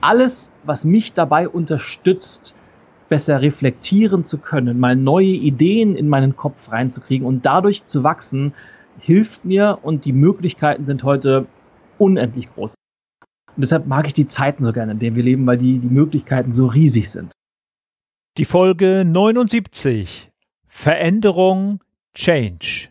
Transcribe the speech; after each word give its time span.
alles, 0.00 0.50
was 0.64 0.84
mich 0.84 1.12
dabei 1.12 1.48
unterstützt, 1.48 2.54
besser 3.08 3.40
reflektieren 3.40 4.24
zu 4.24 4.38
können, 4.38 4.78
mal 4.78 4.96
neue 4.96 5.26
Ideen 5.26 5.96
in 5.96 6.08
meinen 6.08 6.36
Kopf 6.36 6.70
reinzukriegen 6.70 7.26
und 7.26 7.46
dadurch 7.46 7.86
zu 7.86 8.02
wachsen, 8.02 8.52
hilft 9.00 9.44
mir 9.44 9.78
und 9.82 10.04
die 10.04 10.12
Möglichkeiten 10.12 10.84
sind 10.84 11.04
heute 11.04 11.46
unendlich 11.98 12.52
groß. 12.54 12.74
Und 13.56 13.62
deshalb 13.62 13.86
mag 13.86 14.06
ich 14.06 14.12
die 14.12 14.28
Zeiten 14.28 14.62
so 14.62 14.72
gerne, 14.72 14.92
in 14.92 14.98
denen 14.98 15.16
wir 15.16 15.22
leben, 15.22 15.46
weil 15.46 15.58
die, 15.58 15.78
die 15.78 15.88
Möglichkeiten 15.88 16.52
so 16.52 16.66
riesig 16.66 17.10
sind. 17.10 17.32
Die 18.36 18.44
Folge 18.44 19.04
79. 19.04 20.30
Veränderung, 20.68 21.82
Change. 22.14 22.90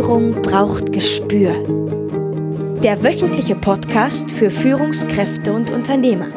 Führung 0.00 0.40
braucht 0.40 0.94
Gespür. 0.94 1.52
Der 2.82 3.02
wöchentliche 3.02 3.54
Podcast 3.54 4.32
für 4.32 4.50
Führungskräfte 4.50 5.52
und 5.52 5.70
Unternehmer. 5.70 6.28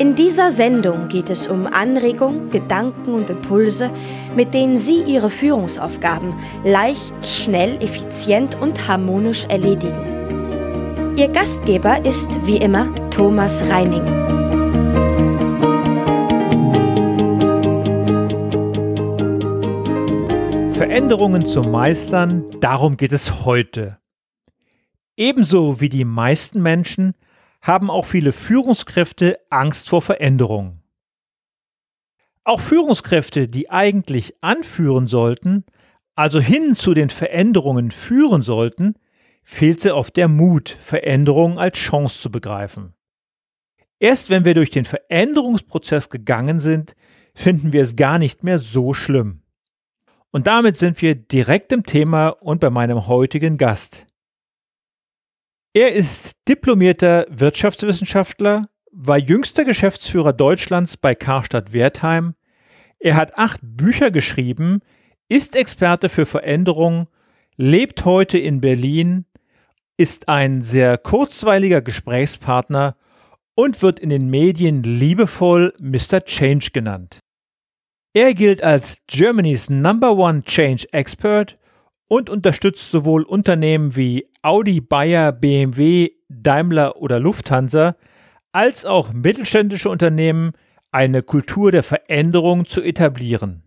In 0.00 0.16
dieser 0.16 0.50
Sendung 0.50 1.06
geht 1.06 1.30
es 1.30 1.46
um 1.46 1.68
Anregungen, 1.68 2.50
Gedanken 2.50 3.14
und 3.14 3.30
Impulse, 3.30 3.92
mit 4.34 4.52
denen 4.52 4.78
Sie 4.78 5.02
Ihre 5.02 5.30
Führungsaufgaben 5.30 6.34
leicht, 6.64 7.14
schnell, 7.24 7.76
effizient 7.80 8.60
und 8.60 8.88
harmonisch 8.88 9.44
erledigen. 9.44 11.14
Ihr 11.16 11.28
Gastgeber 11.28 12.04
ist 12.04 12.30
wie 12.44 12.56
immer 12.56 12.92
Thomas 13.10 13.62
Reining. 13.70 14.47
Veränderungen 20.78 21.44
zu 21.44 21.62
meistern, 21.62 22.52
darum 22.60 22.96
geht 22.96 23.10
es 23.10 23.44
heute. 23.44 23.98
Ebenso 25.16 25.80
wie 25.80 25.88
die 25.88 26.04
meisten 26.04 26.62
Menschen 26.62 27.14
haben 27.60 27.90
auch 27.90 28.06
viele 28.06 28.30
Führungskräfte 28.30 29.40
Angst 29.50 29.88
vor 29.88 30.02
Veränderungen. 30.02 30.84
Auch 32.44 32.60
Führungskräfte, 32.60 33.48
die 33.48 33.70
eigentlich 33.70 34.36
anführen 34.40 35.08
sollten, 35.08 35.64
also 36.14 36.38
hin 36.38 36.76
zu 36.76 36.94
den 36.94 37.10
Veränderungen 37.10 37.90
führen 37.90 38.42
sollten, 38.42 38.94
fehlt 39.42 39.80
sie 39.80 39.92
oft 39.92 40.16
der 40.16 40.28
Mut, 40.28 40.76
Veränderungen 40.78 41.58
als 41.58 41.76
Chance 41.76 42.20
zu 42.20 42.30
begreifen. 42.30 42.94
Erst 43.98 44.30
wenn 44.30 44.44
wir 44.44 44.54
durch 44.54 44.70
den 44.70 44.84
Veränderungsprozess 44.84 46.08
gegangen 46.08 46.60
sind, 46.60 46.94
finden 47.34 47.72
wir 47.72 47.82
es 47.82 47.96
gar 47.96 48.20
nicht 48.20 48.44
mehr 48.44 48.60
so 48.60 48.94
schlimm. 48.94 49.42
Und 50.30 50.46
damit 50.46 50.78
sind 50.78 51.00
wir 51.00 51.14
direkt 51.14 51.72
im 51.72 51.84
Thema 51.84 52.28
und 52.28 52.60
bei 52.60 52.70
meinem 52.70 53.06
heutigen 53.06 53.56
Gast. 53.56 54.06
Er 55.74 55.94
ist 55.94 56.32
diplomierter 56.48 57.26
Wirtschaftswissenschaftler, 57.30 58.68
war 58.90 59.18
jüngster 59.18 59.64
Geschäftsführer 59.64 60.32
Deutschlands 60.32 60.96
bei 60.96 61.14
Karstadt 61.14 61.72
Wertheim. 61.72 62.34
Er 62.98 63.16
hat 63.16 63.38
acht 63.38 63.60
Bücher 63.62 64.10
geschrieben, 64.10 64.80
ist 65.28 65.54
Experte 65.54 66.08
für 66.08 66.26
Veränderung, 66.26 67.08
lebt 67.56 68.04
heute 68.04 68.38
in 68.38 68.60
Berlin, 68.60 69.24
ist 69.96 70.28
ein 70.28 70.62
sehr 70.62 70.98
kurzweiliger 70.98 71.80
Gesprächspartner 71.80 72.96
und 73.54 73.82
wird 73.82 74.00
in 74.00 74.10
den 74.10 74.30
Medien 74.30 74.82
liebevoll 74.82 75.74
Mr. 75.80 76.24
Change 76.24 76.70
genannt. 76.72 77.20
Er 78.18 78.34
gilt 78.34 78.64
als 78.64 78.98
Germany's 79.06 79.70
Number 79.70 80.16
One 80.16 80.42
Change 80.42 80.92
Expert 80.92 81.54
und 82.08 82.28
unterstützt 82.28 82.90
sowohl 82.90 83.22
Unternehmen 83.22 83.94
wie 83.94 84.28
Audi, 84.42 84.80
Bayer, 84.80 85.30
BMW, 85.30 86.10
Daimler 86.28 86.96
oder 86.96 87.20
Lufthansa 87.20 87.94
als 88.50 88.84
auch 88.84 89.12
mittelständische 89.12 89.88
Unternehmen 89.88 90.50
eine 90.90 91.22
Kultur 91.22 91.70
der 91.70 91.84
Veränderung 91.84 92.66
zu 92.66 92.82
etablieren. 92.82 93.62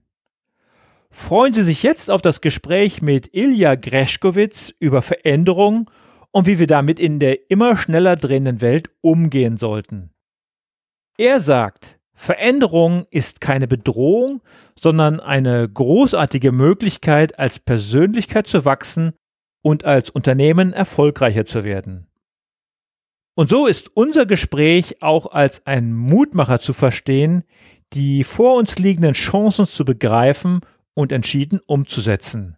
Freuen 1.11 1.53
Sie 1.53 1.63
sich 1.63 1.81
jetzt 1.81 2.11
auf 2.11 2.21
das 2.21 2.41
Gespräch 2.41 3.01
mit 3.01 3.33
Ilja 3.33 3.75
Greschkowitz 3.75 4.73
über 4.79 5.01
Veränderung 5.01 5.89
und 6.31 6.45
wie 6.45 6.59
wir 6.59 6.67
damit 6.67 6.99
in 6.99 7.19
der 7.19 7.49
immer 7.49 7.77
schneller 7.77 8.17
drehenden 8.17 8.59
Welt 8.59 8.89
umgehen 8.99 9.55
sollten. 9.55 10.11
Er 11.17 11.39
sagt, 11.39 12.00
Veränderung 12.21 13.07
ist 13.09 13.41
keine 13.41 13.67
Bedrohung, 13.67 14.43
sondern 14.79 15.19
eine 15.19 15.67
großartige 15.67 16.51
Möglichkeit, 16.51 17.39
als 17.39 17.57
Persönlichkeit 17.57 18.45
zu 18.45 18.63
wachsen 18.63 19.13
und 19.63 19.85
als 19.85 20.11
Unternehmen 20.11 20.71
erfolgreicher 20.71 21.47
zu 21.47 21.63
werden. 21.63 22.05
Und 23.33 23.49
so 23.49 23.65
ist 23.65 23.89
unser 23.97 24.27
Gespräch 24.27 25.01
auch 25.01 25.31
als 25.31 25.65
ein 25.65 25.93
Mutmacher 25.95 26.59
zu 26.59 26.73
verstehen, 26.73 27.43
die 27.93 28.23
vor 28.23 28.55
uns 28.55 28.77
liegenden 28.77 29.13
Chancen 29.13 29.65
zu 29.65 29.83
begreifen 29.83 30.59
und 30.93 31.11
entschieden 31.11 31.59
umzusetzen. 31.65 32.55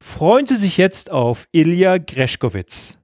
Freuen 0.00 0.46
Sie 0.46 0.56
sich 0.56 0.76
jetzt 0.76 1.10
auf 1.10 1.48
Ilja 1.50 1.98
Greschkowitz. 1.98 2.96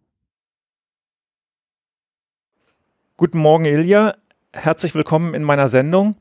Guten 3.17 3.39
Morgen, 3.39 3.65
Ilja 3.65 4.15
herzlich 4.53 4.95
willkommen 4.95 5.35
in 5.35 5.45
meiner 5.45 5.69
Sendung. 5.69 6.17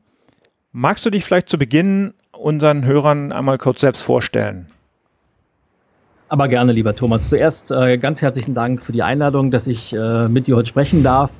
Magst 0.71 1.05
du 1.05 1.09
dich 1.09 1.25
vielleicht 1.25 1.49
zu 1.49 1.57
Beginn 1.57 2.13
unseren 2.31 2.85
Hörern 2.85 3.31
einmal 3.31 3.57
kurz 3.57 3.81
selbst 3.81 4.01
vorstellen? 4.01 4.67
Aber 6.27 6.47
gerne, 6.47 6.73
lieber 6.73 6.95
Thomas. 6.95 7.27
Zuerst 7.27 7.71
äh, 7.71 7.97
ganz 7.97 8.21
herzlichen 8.21 8.53
Dank 8.53 8.83
für 8.83 8.91
die 8.91 9.01
Einladung, 9.01 9.49
dass 9.49 9.65
ich 9.65 9.93
äh, 9.93 10.27
mit 10.27 10.45
dir 10.45 10.55
heute 10.55 10.67
sprechen 10.67 11.01
darf. 11.01 11.31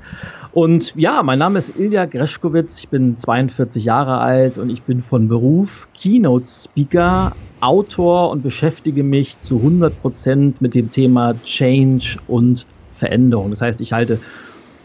Und 0.52 0.96
ja, 0.96 1.22
mein 1.22 1.38
Name 1.38 1.60
ist 1.60 1.78
Ilja 1.78 2.06
Greschkowitz, 2.06 2.80
ich 2.80 2.90
bin 2.90 3.20
42 3.20 3.84
Jahre 3.84 4.18
alt 4.18 4.58
und 4.58 4.72
ich 4.72 4.82
bin 4.82 5.04
von 5.04 5.28
Beruf 5.28 5.88
Keynote 5.94 6.48
Speaker, 6.48 7.34
Autor 7.62 8.32
und 8.32 8.42
beschäftige 8.42 9.04
mich 9.04 9.40
zu 9.42 9.58
100 9.58 10.02
Prozent 10.02 10.60
mit 10.60 10.74
dem 10.74 10.92
Thema 10.92 11.36
Change 11.44 12.18
und 12.28 12.66
Veränderung. 12.96 13.52
Das 13.52 13.62
heißt, 13.62 13.80
ich 13.80 13.94
halte 13.94 14.20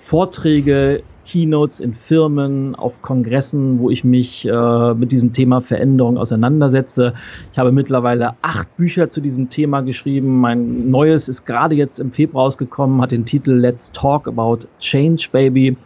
Vorträge 0.02 1.02
Keynotes 1.24 1.80
in 1.80 1.94
Firmen, 1.94 2.74
auf 2.74 3.02
Kongressen, 3.02 3.78
wo 3.78 3.90
ich 3.90 4.04
mich 4.04 4.46
äh, 4.46 4.94
mit 4.94 5.12
diesem 5.12 5.32
Thema 5.32 5.60
Veränderung 5.60 6.18
auseinandersetze. 6.18 7.14
Ich 7.52 7.58
habe 7.58 7.72
mittlerweile 7.72 8.34
acht 8.42 8.76
Bücher 8.76 9.10
zu 9.10 9.20
diesem 9.20 9.50
Thema 9.50 9.80
geschrieben. 9.80 10.40
Mein 10.40 10.90
neues 10.90 11.28
ist 11.28 11.44
gerade 11.44 11.74
jetzt 11.74 12.00
im 12.00 12.12
Februar 12.12 12.44
rausgekommen, 12.44 13.00
hat 13.00 13.12
den 13.12 13.24
Titel 13.24 13.52
Let's 13.52 13.90
Talk 13.92 14.28
About 14.28 14.66
Change 14.80 15.28
Baby. 15.32 15.76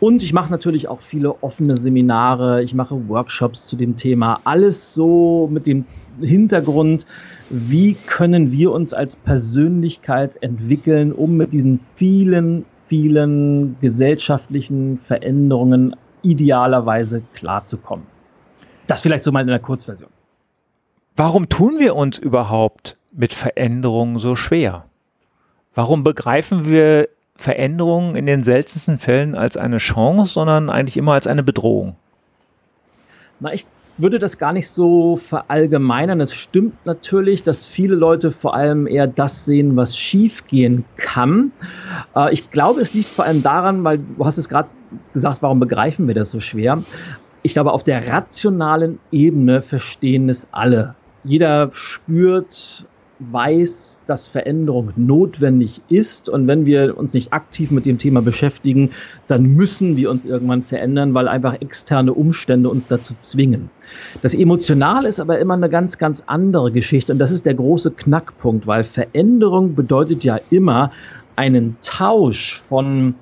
Und 0.00 0.22
ich 0.22 0.32
mache 0.32 0.50
natürlich 0.50 0.88
auch 0.88 1.00
viele 1.00 1.42
offene 1.42 1.76
Seminare, 1.76 2.62
ich 2.62 2.74
mache 2.74 3.08
Workshops 3.08 3.66
zu 3.66 3.76
dem 3.76 3.96
Thema. 3.96 4.40
Alles 4.44 4.94
so 4.94 5.48
mit 5.50 5.66
dem 5.66 5.84
Hintergrund, 6.20 7.06
wie 7.50 7.94
können 8.06 8.50
wir 8.50 8.72
uns 8.72 8.94
als 8.94 9.14
Persönlichkeit 9.14 10.42
entwickeln, 10.42 11.12
um 11.12 11.36
mit 11.36 11.52
diesen 11.52 11.80
vielen 11.96 12.64
vielen 12.92 13.78
gesellschaftlichen 13.80 14.98
Veränderungen 15.06 15.96
idealerweise 16.20 17.22
klarzukommen. 17.32 18.06
Das 18.86 19.00
vielleicht 19.00 19.24
so 19.24 19.32
mal 19.32 19.40
in 19.40 19.46
der 19.46 19.60
Kurzversion. 19.60 20.10
Warum 21.16 21.48
tun 21.48 21.78
wir 21.78 21.96
uns 21.96 22.18
überhaupt 22.18 22.98
mit 23.10 23.32
Veränderungen 23.32 24.18
so 24.18 24.36
schwer? 24.36 24.84
Warum 25.74 26.04
begreifen 26.04 26.68
wir 26.68 27.08
Veränderungen 27.34 28.14
in 28.14 28.26
den 28.26 28.44
seltensten 28.44 28.98
Fällen 28.98 29.36
als 29.36 29.56
eine 29.56 29.78
Chance, 29.78 30.30
sondern 30.30 30.68
eigentlich 30.68 30.98
immer 30.98 31.14
als 31.14 31.26
eine 31.26 31.42
Bedrohung? 31.42 31.96
Na, 33.40 33.54
ich 33.54 33.64
würde 33.98 34.18
das 34.18 34.38
gar 34.38 34.52
nicht 34.52 34.68
so 34.68 35.16
verallgemeinern. 35.16 36.20
Es 36.20 36.34
stimmt 36.34 36.86
natürlich, 36.86 37.42
dass 37.42 37.66
viele 37.66 37.94
Leute 37.94 38.30
vor 38.30 38.54
allem 38.54 38.86
eher 38.86 39.06
das 39.06 39.44
sehen, 39.44 39.76
was 39.76 39.96
schiefgehen 39.96 40.84
kann. 40.96 41.52
Äh, 42.14 42.32
ich 42.32 42.50
glaube, 42.50 42.80
es 42.80 42.94
liegt 42.94 43.08
vor 43.08 43.24
allem 43.24 43.42
daran, 43.42 43.84
weil 43.84 43.98
du 43.98 44.24
hast 44.24 44.38
es 44.38 44.48
gerade 44.48 44.70
gesagt, 45.12 45.42
warum 45.42 45.60
begreifen 45.60 46.08
wir 46.08 46.14
das 46.14 46.30
so 46.30 46.40
schwer? 46.40 46.82
Ich 47.42 47.54
glaube, 47.54 47.72
auf 47.72 47.84
der 47.84 48.06
rationalen 48.06 48.98
Ebene 49.10 49.62
verstehen 49.62 50.28
es 50.28 50.46
alle. 50.52 50.94
Jeder 51.24 51.70
spürt, 51.72 52.86
weiß, 53.30 53.98
dass 54.06 54.26
Veränderung 54.26 54.92
notwendig 54.96 55.80
ist. 55.88 56.28
Und 56.28 56.46
wenn 56.46 56.66
wir 56.66 56.96
uns 56.96 57.14
nicht 57.14 57.32
aktiv 57.32 57.70
mit 57.70 57.86
dem 57.86 57.98
Thema 57.98 58.22
beschäftigen, 58.22 58.90
dann 59.28 59.42
müssen 59.54 59.96
wir 59.96 60.10
uns 60.10 60.24
irgendwann 60.24 60.62
verändern, 60.62 61.14
weil 61.14 61.28
einfach 61.28 61.60
externe 61.60 62.12
Umstände 62.12 62.68
uns 62.68 62.86
dazu 62.86 63.14
zwingen. 63.20 63.70
Das 64.22 64.34
Emotionale 64.34 65.08
ist 65.08 65.20
aber 65.20 65.38
immer 65.38 65.54
eine 65.54 65.70
ganz, 65.70 65.98
ganz 65.98 66.22
andere 66.26 66.72
Geschichte. 66.72 67.12
Und 67.12 67.18
das 67.18 67.30
ist 67.30 67.46
der 67.46 67.54
große 67.54 67.92
Knackpunkt, 67.92 68.66
weil 68.66 68.84
Veränderung 68.84 69.74
bedeutet 69.74 70.24
ja 70.24 70.38
immer 70.50 70.92
einen 71.36 71.76
Tausch 71.82 72.60
von 72.60 73.14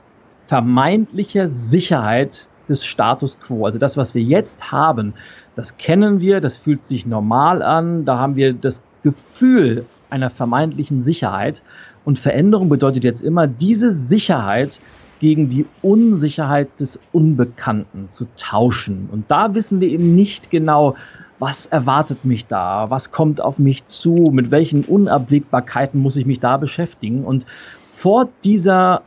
vermeintlicher 0.47 1.49
Sicherheit 1.49 2.49
des 2.69 2.85
Status 2.85 3.39
quo. 3.39 3.67
Also 3.67 3.79
das, 3.79 3.97
was 3.97 4.15
wir 4.15 4.23
jetzt 4.23 4.73
haben, 4.73 5.15
das 5.57 5.77
kennen 5.77 6.21
wir, 6.21 6.41
das 6.41 6.57
fühlt 6.57 6.85
sich 6.85 7.07
normal 7.07 7.63
an, 7.63 8.05
da 8.05 8.19
haben 8.19 8.37
wir 8.37 8.55
das 8.55 8.83
Gefühl, 9.03 9.85
einer 10.11 10.31
vermeintlichen 10.31 11.05
Sicherheit. 11.05 11.63
Und 12.05 12.19
Veränderung 12.19 12.69
bedeutet 12.69 13.05
jetzt 13.05 13.23
immer, 13.23 13.47
diese 13.47 13.91
Sicherheit 13.91 14.79
gegen 15.21 15.49
die 15.49 15.67
Unsicherheit 15.83 16.69
des 16.81 16.99
Unbekannten 17.13 18.09
zu 18.11 18.27
tauschen. 18.37 19.09
Und 19.13 19.31
da 19.31 19.55
wissen 19.55 19.81
wir 19.81 19.89
eben 19.89 20.15
nicht 20.15 20.51
genau, 20.51 20.97
was 21.39 21.67
erwartet 21.67 22.25
mich 22.25 22.47
da, 22.47 22.91
was 22.91 23.13
kommt 23.13 23.41
auf 23.41 23.59
mich 23.59 23.87
zu, 23.87 24.15
mit 24.33 24.51
welchen 24.51 24.85
Unabwägbarkeiten 24.85 26.01
muss 26.01 26.17
ich 26.17 26.27
mich 26.27 26.41
da 26.41 26.57
beschäftigen. 26.57 27.25
Und 27.25 27.47
vor 27.91 28.29
dieser 28.45 29.03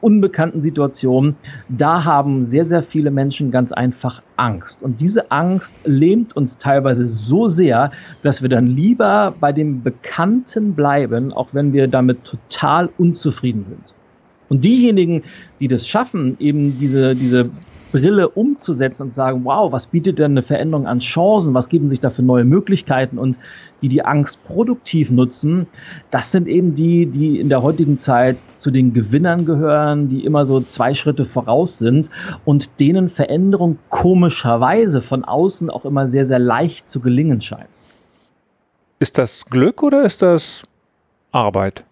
unbekannten 0.00 0.62
Situation, 0.62 1.36
da 1.68 2.04
haben 2.04 2.44
sehr, 2.44 2.64
sehr 2.64 2.82
viele 2.82 3.10
Menschen 3.10 3.50
ganz 3.50 3.72
einfach 3.72 4.22
Angst. 4.36 4.82
Und 4.82 5.00
diese 5.00 5.30
Angst 5.30 5.80
lähmt 5.84 6.34
uns 6.36 6.58
teilweise 6.58 7.06
so 7.06 7.48
sehr, 7.48 7.90
dass 8.22 8.42
wir 8.42 8.48
dann 8.48 8.66
lieber 8.66 9.36
bei 9.38 9.52
dem 9.52 9.82
Bekannten 9.82 10.74
bleiben, 10.74 11.32
auch 11.32 11.52
wenn 11.52 11.72
wir 11.72 11.88
damit 11.88 12.24
total 12.24 12.88
unzufrieden 12.96 13.64
sind. 13.64 13.94
Und 14.50 14.64
diejenigen, 14.64 15.22
die 15.60 15.68
das 15.68 15.86
schaffen, 15.86 16.36
eben 16.40 16.76
diese, 16.80 17.14
diese 17.14 17.48
Brille 17.92 18.28
umzusetzen 18.28 19.04
und 19.04 19.14
sagen, 19.14 19.44
wow, 19.44 19.70
was 19.70 19.86
bietet 19.86 20.18
denn 20.18 20.32
eine 20.32 20.42
Veränderung 20.42 20.88
an 20.88 20.98
Chancen, 20.98 21.54
was 21.54 21.68
geben 21.68 21.88
sich 21.88 22.00
da 22.00 22.10
für 22.10 22.22
neue 22.22 22.44
Möglichkeiten 22.44 23.16
und 23.16 23.38
die 23.80 23.88
die 23.88 24.04
Angst 24.04 24.42
produktiv 24.44 25.12
nutzen, 25.12 25.68
das 26.10 26.32
sind 26.32 26.48
eben 26.48 26.74
die, 26.74 27.06
die 27.06 27.38
in 27.38 27.48
der 27.48 27.62
heutigen 27.62 27.96
Zeit 27.96 28.36
zu 28.58 28.72
den 28.72 28.92
Gewinnern 28.92 29.46
gehören, 29.46 30.08
die 30.08 30.24
immer 30.24 30.44
so 30.46 30.60
zwei 30.60 30.94
Schritte 30.94 31.24
voraus 31.24 31.78
sind 31.78 32.10
und 32.44 32.80
denen 32.80 33.08
Veränderung 33.08 33.78
komischerweise 33.88 35.00
von 35.00 35.24
außen 35.24 35.70
auch 35.70 35.84
immer 35.84 36.08
sehr, 36.08 36.26
sehr 36.26 36.40
leicht 36.40 36.90
zu 36.90 36.98
gelingen 36.98 37.40
scheint. 37.40 37.70
Ist 38.98 39.16
das 39.16 39.46
Glück 39.46 39.82
oder 39.84 40.02
ist 40.02 40.22
das 40.22 40.64
Arbeit? 41.30 41.84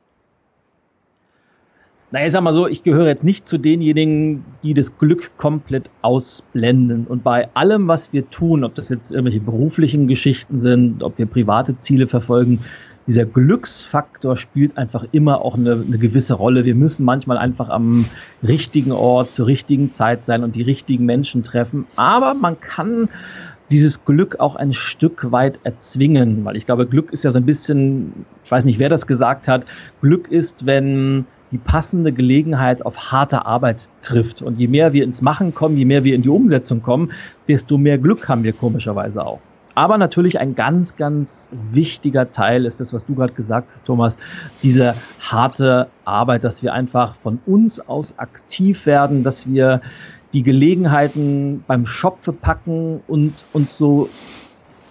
Naja, 2.11 2.27
ich 2.27 2.33
sag 2.33 2.43
mal 2.43 2.55
so, 2.55 2.67
ich 2.67 2.83
gehöre 2.83 3.07
jetzt 3.07 3.25
nicht 3.25 3.47
zu 3.47 3.59
denjenigen, 3.59 4.45
die 4.63 4.73
das 4.73 4.97
Glück 4.99 5.37
komplett 5.37 5.91
ausblenden. 6.01 7.07
Und 7.07 7.23
bei 7.23 7.49
allem, 7.55 7.87
was 7.87 8.13
wir 8.15 8.31
tun, 8.31 8.65
ob 8.65 8.75
das 8.75 8.89
jetzt 8.89 9.11
irgendwelche 9.11 9.41
beruflichen 9.41 10.09
Geschichten 10.09 10.59
sind, 10.59 11.03
ob 11.03 11.19
wir 11.19 11.27
private 11.27 11.79
Ziele 11.79 12.09
verfolgen, 12.09 12.61
dieser 13.07 13.25
Glücksfaktor 13.25 14.37
spielt 14.37 14.77
einfach 14.77 15.05
immer 15.13 15.43
auch 15.43 15.57
eine, 15.57 15.83
eine 15.87 15.99
gewisse 15.99 16.35
Rolle. 16.35 16.65
Wir 16.67 16.75
müssen 16.75 17.05
manchmal 17.05 17.39
einfach 17.39 17.71
am 17.71 18.05
richtigen 18.47 18.93
Ort 18.93 19.31
zur 19.33 19.47
richtigen 19.47 19.91
Zeit 19.91 20.25
sein 20.25 20.45
und 20.45 20.57
die 20.57 20.63
richtigen 20.63 21.07
Menschen 21.07 21.43
treffen. 21.43 21.87
Aber 21.97 22.35
man 22.35 22.61
kann 22.61 23.09
dieses 23.71 24.05
Glück 24.05 24.41
auch 24.41 24.57
ein 24.57 24.73
Stück 24.73 25.31
weit 25.31 25.59
erzwingen, 25.65 26.45
weil 26.45 26.57
ich 26.57 26.67
glaube, 26.67 26.87
Glück 26.87 27.13
ist 27.13 27.25
ja 27.25 27.31
so 27.31 27.39
ein 27.39 27.47
bisschen, 27.47 28.27
ich 28.45 28.51
weiß 28.51 28.65
nicht, 28.65 28.79
wer 28.79 28.89
das 28.89 29.07
gesagt 29.07 29.49
hat, 29.49 29.65
Glück 30.01 30.31
ist, 30.31 30.65
wenn 30.65 31.27
die 31.51 31.59
passende 31.59 32.13
Gelegenheit 32.13 32.85
auf 32.85 33.11
harte 33.11 33.47
Arbeit 33.47 33.89
trifft. 34.03 34.43
Und 34.43 34.59
je 34.59 34.69
mehr 34.69 34.93
wir 34.93 35.05
ins 35.05 35.23
Machen 35.23 35.55
kommen, 35.55 35.77
je 35.77 35.85
mehr 35.85 36.05
wir 36.05 36.15
in 36.15 36.23
die 36.23 36.29
Umsetzung 36.29 36.83
kommen, 36.83 37.13
desto 37.47 37.79
mehr 37.79 37.99
Glück 37.99 38.29
haben 38.29 38.45
wir 38.45 38.53
komischerweise 38.53 39.25
auch. 39.25 39.41
Aber 39.75 39.97
natürlich 39.97 40.41
ein 40.41 40.57
ganz, 40.57 40.97
ganz 40.97 41.49
wichtiger 41.71 42.33
Teil 42.33 42.67
ist 42.67 42.81
das, 42.81 42.93
was 42.93 43.07
du 43.07 43.15
gerade 43.15 43.33
gesagt 43.33 43.69
hast, 43.73 43.85
Thomas, 43.85 44.17
diese 44.65 44.97
harte 45.21 45.87
Arbeit, 46.05 46.43
dass 46.43 46.65
wir 46.65 46.73
einfach 46.73 47.15
von 47.23 47.39
uns 47.47 47.79
aus 47.79 48.19
aktiv 48.19 48.87
werden, 48.87 49.23
dass 49.23 49.49
wir 49.49 49.81
die 50.35 50.43
Gelegenheiten 50.43 51.63
beim 51.67 51.87
Schopfe 51.87 52.33
packen 52.33 53.01
und 53.07 53.35
uns 53.53 53.79
so 53.79 54.09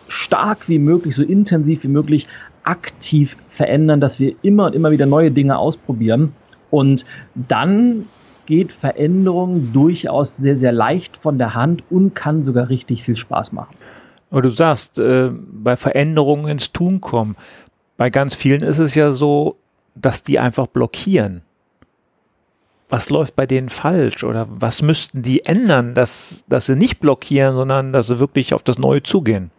stark 0.07 0.69
wie 0.69 0.79
möglich, 0.79 1.15
so 1.15 1.23
intensiv 1.23 1.83
wie 1.83 1.89
möglich 1.89 2.27
aktiv 2.63 3.35
verändern, 3.49 3.99
dass 3.99 4.19
wir 4.19 4.35
immer 4.41 4.67
und 4.67 4.75
immer 4.75 4.91
wieder 4.91 5.05
neue 5.05 5.31
Dinge 5.31 5.57
ausprobieren. 5.57 6.33
Und 6.69 7.05
dann 7.35 8.05
geht 8.45 8.71
Veränderung 8.71 9.73
durchaus 9.73 10.37
sehr, 10.37 10.57
sehr 10.57 10.71
leicht 10.71 11.17
von 11.17 11.37
der 11.37 11.53
Hand 11.53 11.83
und 11.89 12.15
kann 12.15 12.43
sogar 12.43 12.69
richtig 12.69 13.03
viel 13.03 13.15
Spaß 13.15 13.51
machen. 13.51 13.75
Aber 14.31 14.41
du 14.41 14.49
sagst, 14.49 14.99
äh, 14.99 15.29
bei 15.31 15.75
Veränderungen 15.75 16.47
ins 16.47 16.71
Tun 16.71 16.99
kommen. 16.99 17.35
Bei 17.97 18.09
ganz 18.09 18.35
vielen 18.35 18.61
ist 18.61 18.77
es 18.77 18.95
ja 18.95 19.11
so, 19.11 19.57
dass 19.95 20.23
die 20.23 20.39
einfach 20.39 20.67
blockieren. 20.67 21.41
Was 22.89 23.09
läuft 23.09 23.35
bei 23.35 23.45
denen 23.45 23.69
falsch 23.69 24.23
oder 24.23 24.47
was 24.49 24.81
müssten 24.81 25.21
die 25.21 25.45
ändern, 25.45 25.93
dass, 25.93 26.45
dass 26.47 26.67
sie 26.67 26.75
nicht 26.75 26.99
blockieren, 26.99 27.55
sondern 27.55 27.91
dass 27.91 28.07
sie 28.07 28.19
wirklich 28.19 28.53
auf 28.53 28.63
das 28.63 28.77
Neue 28.77 29.03
zugehen? 29.03 29.51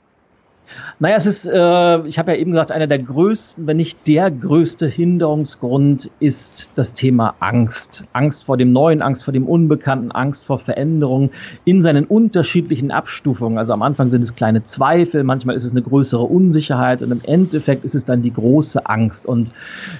Naja, 1.00 1.16
es 1.16 1.26
ist, 1.26 1.46
äh, 1.46 2.06
ich 2.06 2.18
habe 2.18 2.32
ja 2.32 2.38
eben 2.38 2.50
gesagt, 2.50 2.72
einer 2.72 2.86
der 2.86 2.98
größten, 2.98 3.66
wenn 3.66 3.76
nicht 3.76 4.06
der 4.06 4.30
größte 4.30 4.86
Hinderungsgrund 4.86 6.10
ist 6.18 6.72
das 6.74 6.92
Thema 6.92 7.34
Angst. 7.40 8.04
Angst 8.12 8.44
vor 8.44 8.56
dem 8.56 8.72
Neuen, 8.72 9.00
Angst 9.00 9.24
vor 9.24 9.32
dem 9.32 9.46
Unbekannten, 9.46 10.10
Angst 10.10 10.44
vor 10.44 10.58
Veränderungen 10.58 11.30
in 11.64 11.82
seinen 11.82 12.04
unterschiedlichen 12.04 12.90
Abstufungen. 12.90 13.58
Also 13.58 13.72
am 13.72 13.82
Anfang 13.82 14.10
sind 14.10 14.22
es 14.22 14.34
kleine 14.34 14.64
Zweifel, 14.64 15.22
manchmal 15.22 15.56
ist 15.56 15.64
es 15.64 15.70
eine 15.70 15.82
größere 15.82 16.24
Unsicherheit 16.24 17.00
und 17.02 17.12
im 17.12 17.20
Endeffekt 17.24 17.84
ist 17.84 17.94
es 17.94 18.04
dann 18.04 18.22
die 18.22 18.32
große 18.32 18.86
Angst. 18.86 19.24
Und 19.24 19.52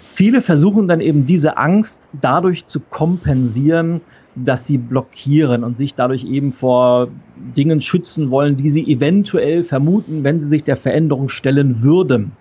viele 0.03 0.43
versuchen 0.43 0.89
dann 0.89 1.01
eben 1.01 1.27
diese 1.27 1.57
Angst 1.57 2.09
dadurch 2.21 2.67
zu 2.67 2.81
kompensieren, 2.81 4.01
dass 4.45 4.67
sie 4.67 4.79
blockieren 4.79 5.65
und 5.65 5.79
sich 5.79 5.95
dadurch 5.95 6.25
eben 6.25 6.53
vor 6.53 7.09
Dingen 7.57 7.81
schützen 7.81 8.31
wollen, 8.31 8.57
die 8.57 8.71
sie 8.71 8.91
eventuell 8.91 9.65
vermuten, 9.65 10.25
wenn 10.25 10.41
sie 10.41 10.49
sich 10.49 10.65
der 10.65 10.77
Veränderung 10.77 11.29
stellen 11.29 11.83
würden. 11.83 12.33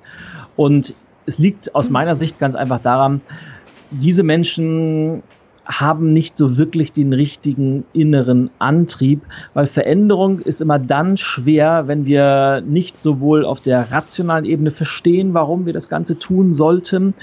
Und 0.55 0.93
es 1.25 1.37
liegt 1.37 1.75
aus 1.75 1.89
meiner 1.89 2.15
Sicht 2.15 2.39
ganz 2.39 2.55
einfach 2.55 2.81
daran, 2.81 3.21
diese 3.91 4.23
Menschen 4.23 5.23
haben 5.67 6.13
nicht 6.13 6.37
so 6.37 6.57
wirklich 6.57 6.93
den 6.93 7.11
richtigen 7.11 7.83
inneren 7.91 8.49
Antrieb, 8.57 9.21
weil 9.53 9.67
Veränderung 9.67 10.39
ist 10.39 10.61
immer 10.61 10.79
dann 10.79 11.17
schwer, 11.17 11.87
wenn 11.87 12.07
wir 12.07 12.61
nicht 12.65 12.95
sowohl 12.95 13.43
auf 13.43 13.59
der 13.59 13.91
rationalen 13.91 14.45
Ebene 14.45 14.71
verstehen, 14.71 15.33
warum 15.33 15.65
wir 15.65 15.73
das 15.73 15.89
Ganze 15.89 16.17
tun 16.17 16.53
sollten, 16.53 17.13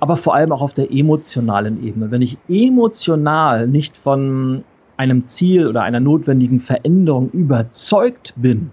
aber 0.00 0.16
vor 0.16 0.34
allem 0.34 0.52
auch 0.52 0.62
auf 0.62 0.74
der 0.74 0.90
emotionalen 0.90 1.84
Ebene. 1.84 2.10
Wenn 2.10 2.22
ich 2.22 2.36
emotional 2.48 3.68
nicht 3.68 3.96
von 3.96 4.64
einem 4.96 5.26
Ziel 5.28 5.66
oder 5.66 5.82
einer 5.82 6.00
notwendigen 6.00 6.60
Veränderung 6.60 7.30
überzeugt 7.30 8.34
bin, 8.36 8.70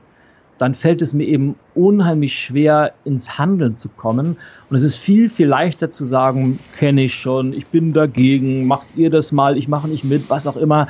dann 0.58 0.74
fällt 0.74 1.02
es 1.02 1.14
mir 1.14 1.26
eben 1.26 1.56
unheimlich 1.76 2.34
schwer, 2.34 2.94
ins 3.06 3.38
Handeln 3.38 3.78
zu 3.78 3.90
kommen. 3.90 4.38
Und 4.70 4.76
es 4.78 4.84
ist 4.84 4.96
viel, 4.96 5.30
viel 5.30 5.48
leichter 5.48 5.92
zu 5.92 6.04
sagen, 6.06 6.58
kenne 6.78 7.04
ich 7.04 7.14
schon, 7.14 7.54
ich 7.54 7.68
bin 7.68 7.94
dagegen, 7.94 8.68
macht 8.68 8.88
ihr 8.96 9.10
das 9.10 9.32
mal, 9.32 9.58
ich 9.58 9.68
mache 9.68 9.88
nicht 9.88 10.04
mit, 10.04 10.30
was 10.30 10.48
auch 10.48 10.58
immer. 10.58 10.88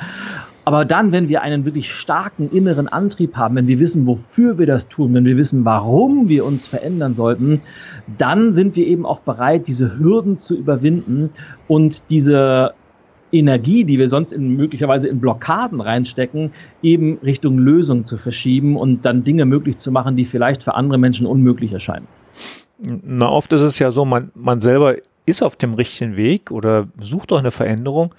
Aber 0.68 0.84
dann, 0.84 1.12
wenn 1.12 1.30
wir 1.30 1.40
einen 1.40 1.64
wirklich 1.64 1.90
starken 1.90 2.50
inneren 2.50 2.88
Antrieb 2.88 3.36
haben, 3.36 3.56
wenn 3.56 3.66
wir 3.68 3.80
wissen, 3.80 4.06
wofür 4.06 4.58
wir 4.58 4.66
das 4.66 4.86
tun, 4.86 5.14
wenn 5.14 5.24
wir 5.24 5.38
wissen, 5.38 5.64
warum 5.64 6.28
wir 6.28 6.44
uns 6.44 6.66
verändern 6.66 7.14
sollten, 7.14 7.62
dann 8.18 8.52
sind 8.52 8.76
wir 8.76 8.86
eben 8.86 9.06
auch 9.06 9.20
bereit, 9.20 9.66
diese 9.66 9.98
Hürden 9.98 10.36
zu 10.36 10.54
überwinden 10.54 11.30
und 11.68 12.10
diese 12.10 12.74
Energie, 13.32 13.84
die 13.84 13.98
wir 13.98 14.08
sonst 14.08 14.30
in, 14.30 14.56
möglicherweise 14.56 15.08
in 15.08 15.20
Blockaden 15.20 15.80
reinstecken, 15.80 16.50
eben 16.82 17.16
Richtung 17.24 17.56
Lösung 17.56 18.04
zu 18.04 18.18
verschieben 18.18 18.76
und 18.76 19.06
dann 19.06 19.24
Dinge 19.24 19.46
möglich 19.46 19.78
zu 19.78 19.90
machen, 19.90 20.16
die 20.16 20.26
vielleicht 20.26 20.62
für 20.62 20.74
andere 20.74 20.98
Menschen 20.98 21.26
unmöglich 21.26 21.72
erscheinen. 21.72 22.06
Na, 22.84 23.30
oft 23.30 23.50
ist 23.54 23.62
es 23.62 23.78
ja 23.78 23.90
so, 23.90 24.04
man, 24.04 24.32
man 24.34 24.60
selber 24.60 24.96
ist 25.24 25.42
auf 25.42 25.56
dem 25.56 25.72
richtigen 25.72 26.16
Weg 26.16 26.50
oder 26.50 26.88
sucht 27.00 27.30
doch 27.30 27.38
eine 27.38 27.52
Veränderung 27.52 28.14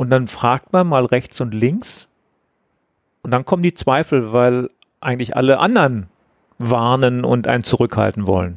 und 0.00 0.08
dann 0.08 0.28
fragt 0.28 0.72
man 0.72 0.86
mal 0.86 1.04
rechts 1.04 1.42
und 1.42 1.52
links 1.52 2.08
und 3.20 3.32
dann 3.32 3.44
kommen 3.44 3.62
die 3.62 3.74
Zweifel, 3.74 4.32
weil 4.32 4.70
eigentlich 4.98 5.36
alle 5.36 5.58
anderen 5.58 6.06
warnen 6.58 7.22
und 7.22 7.46
einen 7.46 7.64
zurückhalten 7.64 8.26
wollen? 8.26 8.56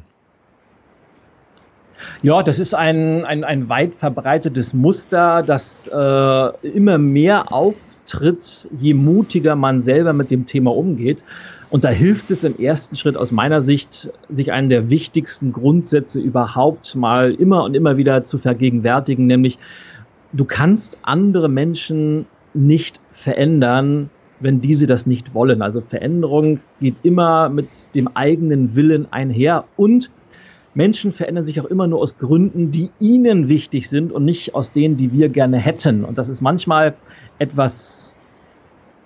Ja, 2.22 2.42
das 2.42 2.58
ist 2.58 2.74
ein, 2.74 3.26
ein, 3.26 3.44
ein 3.44 3.68
weit 3.68 3.92
verbreitetes 3.98 4.72
Muster, 4.72 5.42
das 5.42 5.86
äh, 5.86 6.66
immer 6.66 6.96
mehr 6.96 7.52
auftritt, 7.52 8.66
je 8.80 8.94
mutiger 8.94 9.54
man 9.54 9.82
selber 9.82 10.14
mit 10.14 10.30
dem 10.30 10.46
Thema 10.46 10.74
umgeht. 10.74 11.22
Und 11.68 11.84
da 11.84 11.90
hilft 11.90 12.30
es 12.30 12.42
im 12.44 12.58
ersten 12.58 12.96
Schritt 12.96 13.18
aus 13.18 13.32
meiner 13.32 13.60
Sicht, 13.60 14.08
sich 14.30 14.50
einen 14.50 14.70
der 14.70 14.88
wichtigsten 14.88 15.52
Grundsätze 15.52 16.20
überhaupt 16.20 16.94
mal 16.94 17.34
immer 17.34 17.64
und 17.64 17.74
immer 17.74 17.98
wieder 17.98 18.24
zu 18.24 18.38
vergegenwärtigen, 18.38 19.26
nämlich 19.26 19.58
du 20.34 20.44
kannst 20.44 20.98
andere 21.02 21.48
Menschen 21.48 22.26
nicht 22.52 23.00
verändern, 23.12 24.10
wenn 24.40 24.60
diese 24.60 24.86
das 24.86 25.06
nicht 25.06 25.34
wollen. 25.34 25.62
Also 25.62 25.80
Veränderung 25.80 26.60
geht 26.80 26.96
immer 27.02 27.48
mit 27.48 27.68
dem 27.94 28.08
eigenen 28.14 28.74
Willen 28.74 29.10
einher 29.12 29.64
und 29.76 30.10
Menschen 30.74 31.12
verändern 31.12 31.44
sich 31.44 31.60
auch 31.60 31.66
immer 31.66 31.86
nur 31.86 32.00
aus 32.00 32.18
Gründen, 32.18 32.72
die 32.72 32.90
ihnen 32.98 33.48
wichtig 33.48 33.88
sind 33.88 34.10
und 34.10 34.24
nicht 34.24 34.56
aus 34.56 34.72
denen, 34.72 34.96
die 34.96 35.12
wir 35.12 35.28
gerne 35.28 35.56
hätten. 35.58 36.04
Und 36.04 36.18
das 36.18 36.28
ist 36.28 36.40
manchmal 36.40 36.94
etwas 37.38 38.13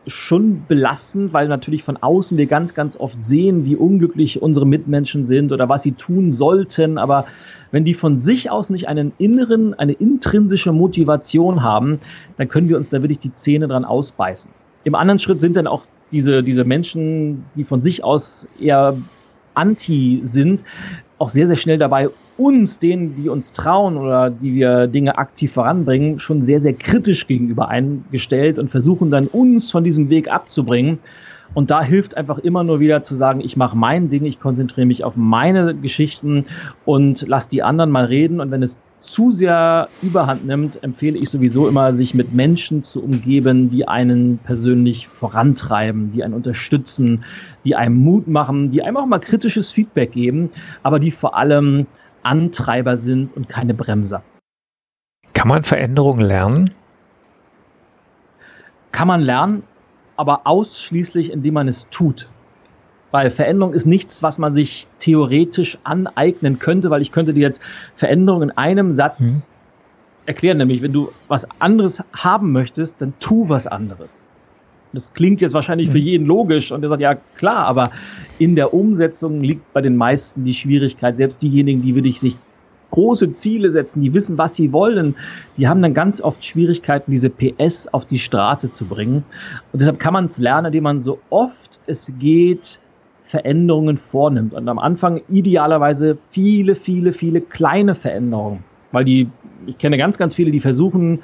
schon 0.06 0.64
belastend, 0.66 1.32
weil 1.32 1.48
natürlich 1.48 1.82
von 1.82 1.96
außen 1.96 2.38
wir 2.38 2.46
ganz, 2.46 2.74
ganz 2.74 2.96
oft 2.96 3.22
sehen, 3.22 3.64
wie 3.64 3.76
unglücklich 3.76 4.40
unsere 4.40 4.66
Mitmenschen 4.66 5.26
sind 5.26 5.52
oder 5.52 5.68
was 5.68 5.82
sie 5.82 5.92
tun 5.92 6.32
sollten. 6.32 6.98
Aber 6.98 7.26
wenn 7.70 7.84
die 7.84 7.94
von 7.94 8.16
sich 8.16 8.50
aus 8.50 8.70
nicht 8.70 8.88
einen 8.88 9.12
inneren, 9.18 9.74
eine 9.74 9.92
intrinsische 9.92 10.72
Motivation 10.72 11.62
haben, 11.62 12.00
dann 12.36 12.48
können 12.48 12.68
wir 12.68 12.76
uns 12.76 12.88
da 12.88 13.02
wirklich 13.02 13.18
die 13.18 13.32
Zähne 13.32 13.68
dran 13.68 13.84
ausbeißen. 13.84 14.50
Im 14.84 14.94
anderen 14.94 15.18
Schritt 15.18 15.40
sind 15.40 15.56
dann 15.56 15.66
auch 15.66 15.84
diese, 16.12 16.42
diese 16.42 16.64
Menschen, 16.64 17.44
die 17.54 17.64
von 17.64 17.82
sich 17.82 18.02
aus 18.02 18.46
eher 18.58 18.96
anti 19.54 20.20
sind, 20.24 20.64
auch 21.18 21.28
sehr, 21.28 21.48
sehr 21.48 21.56
schnell 21.56 21.78
dabei, 21.78 22.08
uns, 22.36 22.78
denen, 22.78 23.16
die 23.16 23.28
uns 23.28 23.52
trauen 23.52 23.96
oder 23.96 24.30
die 24.30 24.54
wir 24.54 24.86
Dinge 24.86 25.18
aktiv 25.18 25.52
voranbringen, 25.52 26.20
schon 26.20 26.44
sehr, 26.44 26.60
sehr 26.60 26.74
kritisch 26.74 27.26
gegenüber 27.26 27.68
eingestellt 27.68 28.58
und 28.58 28.70
versuchen 28.70 29.10
dann 29.10 29.26
uns 29.26 29.70
von 29.70 29.82
diesem 29.82 30.10
Weg 30.10 30.32
abzubringen. 30.32 31.00
Und 31.54 31.70
da 31.70 31.82
hilft 31.82 32.16
einfach 32.16 32.38
immer 32.38 32.62
nur 32.62 32.78
wieder 32.78 33.02
zu 33.02 33.16
sagen, 33.16 33.40
ich 33.40 33.56
mache 33.56 33.76
mein 33.76 34.10
Ding, 34.10 34.24
ich 34.26 34.38
konzentriere 34.38 34.86
mich 34.86 35.02
auf 35.02 35.16
meine 35.16 35.74
Geschichten 35.74 36.44
und 36.84 37.24
lass 37.26 37.48
die 37.48 37.62
anderen 37.62 37.90
mal 37.90 38.04
reden. 38.04 38.40
Und 38.40 38.50
wenn 38.50 38.62
es 38.62 38.76
zu 39.00 39.32
sehr 39.32 39.88
überhand 40.02 40.46
nimmt, 40.46 40.82
empfehle 40.82 41.18
ich 41.18 41.28
sowieso 41.30 41.68
immer, 41.68 41.92
sich 41.92 42.14
mit 42.14 42.32
Menschen 42.32 42.82
zu 42.84 43.02
umgeben, 43.02 43.70
die 43.70 43.86
einen 43.86 44.38
persönlich 44.38 45.08
vorantreiben, 45.08 46.12
die 46.12 46.24
einen 46.24 46.34
unterstützen, 46.34 47.24
die 47.64 47.76
einem 47.76 47.96
Mut 47.96 48.28
machen, 48.28 48.70
die 48.70 48.82
einem 48.82 48.96
auch 48.96 49.06
mal 49.06 49.20
kritisches 49.20 49.70
Feedback 49.70 50.12
geben, 50.12 50.50
aber 50.82 50.98
die 50.98 51.10
vor 51.10 51.36
allem 51.36 51.86
Antreiber 52.22 52.96
sind 52.96 53.36
und 53.36 53.48
keine 53.48 53.74
Bremser. 53.74 54.22
Kann 55.32 55.48
man 55.48 55.62
Veränderungen 55.62 56.24
lernen? 56.24 56.70
Kann 58.90 59.08
man 59.08 59.20
lernen, 59.20 59.62
aber 60.16 60.46
ausschließlich, 60.46 61.30
indem 61.30 61.54
man 61.54 61.68
es 61.68 61.86
tut. 61.90 62.28
Weil 63.10 63.30
Veränderung 63.30 63.72
ist 63.72 63.86
nichts, 63.86 64.22
was 64.22 64.38
man 64.38 64.54
sich 64.54 64.86
theoretisch 64.98 65.78
aneignen 65.84 66.58
könnte, 66.58 66.90
weil 66.90 67.02
ich 67.02 67.12
könnte 67.12 67.32
dir 67.32 67.40
jetzt 67.40 67.62
Veränderung 67.96 68.42
in 68.42 68.50
einem 68.50 68.96
Satz 68.96 69.20
mhm. 69.20 69.42
erklären, 70.26 70.58
nämlich 70.58 70.82
wenn 70.82 70.92
du 70.92 71.10
was 71.26 71.46
anderes 71.60 72.02
haben 72.12 72.52
möchtest, 72.52 72.96
dann 72.98 73.14
tu 73.18 73.48
was 73.48 73.66
anderes. 73.66 74.24
Das 74.92 75.12
klingt 75.12 75.40
jetzt 75.40 75.52
wahrscheinlich 75.54 75.88
mhm. 75.88 75.92
für 75.92 75.98
jeden 75.98 76.26
logisch 76.26 76.72
und 76.72 76.82
er 76.82 76.90
sagt, 76.90 77.00
ja 77.02 77.14
klar, 77.36 77.66
aber 77.66 77.90
in 78.38 78.54
der 78.54 78.74
Umsetzung 78.74 79.42
liegt 79.42 79.72
bei 79.72 79.80
den 79.80 79.96
meisten 79.96 80.44
die 80.44 80.54
Schwierigkeit. 80.54 81.16
Selbst 81.16 81.42
diejenigen, 81.42 81.82
die 81.82 81.94
wirklich 81.94 82.20
sich 82.20 82.36
große 82.90 83.34
Ziele 83.34 83.70
setzen, 83.70 84.00
die 84.00 84.14
wissen, 84.14 84.38
was 84.38 84.54
sie 84.54 84.72
wollen, 84.72 85.14
die 85.56 85.68
haben 85.68 85.82
dann 85.82 85.92
ganz 85.92 86.20
oft 86.20 86.44
Schwierigkeiten, 86.44 87.10
diese 87.10 87.28
PS 87.28 87.88
auf 87.88 88.06
die 88.06 88.18
Straße 88.18 88.72
zu 88.72 88.86
bringen. 88.86 89.24
Und 89.72 89.80
deshalb 89.80 89.98
kann 89.98 90.14
man 90.14 90.26
es 90.26 90.38
lernen, 90.38 90.66
indem 90.66 90.84
man 90.84 91.00
so 91.00 91.20
oft 91.30 91.78
es 91.86 92.12
geht 92.18 92.80
Veränderungen 93.28 93.98
vornimmt. 93.98 94.54
Und 94.54 94.68
am 94.68 94.78
Anfang 94.78 95.20
idealerweise 95.28 96.16
viele, 96.30 96.74
viele, 96.74 97.12
viele 97.12 97.42
kleine 97.42 97.94
Veränderungen. 97.94 98.64
Weil 98.90 99.04
die, 99.04 99.28
ich 99.66 99.76
kenne 99.76 99.98
ganz, 99.98 100.16
ganz 100.16 100.34
viele, 100.34 100.50
die 100.50 100.60
versuchen, 100.60 101.20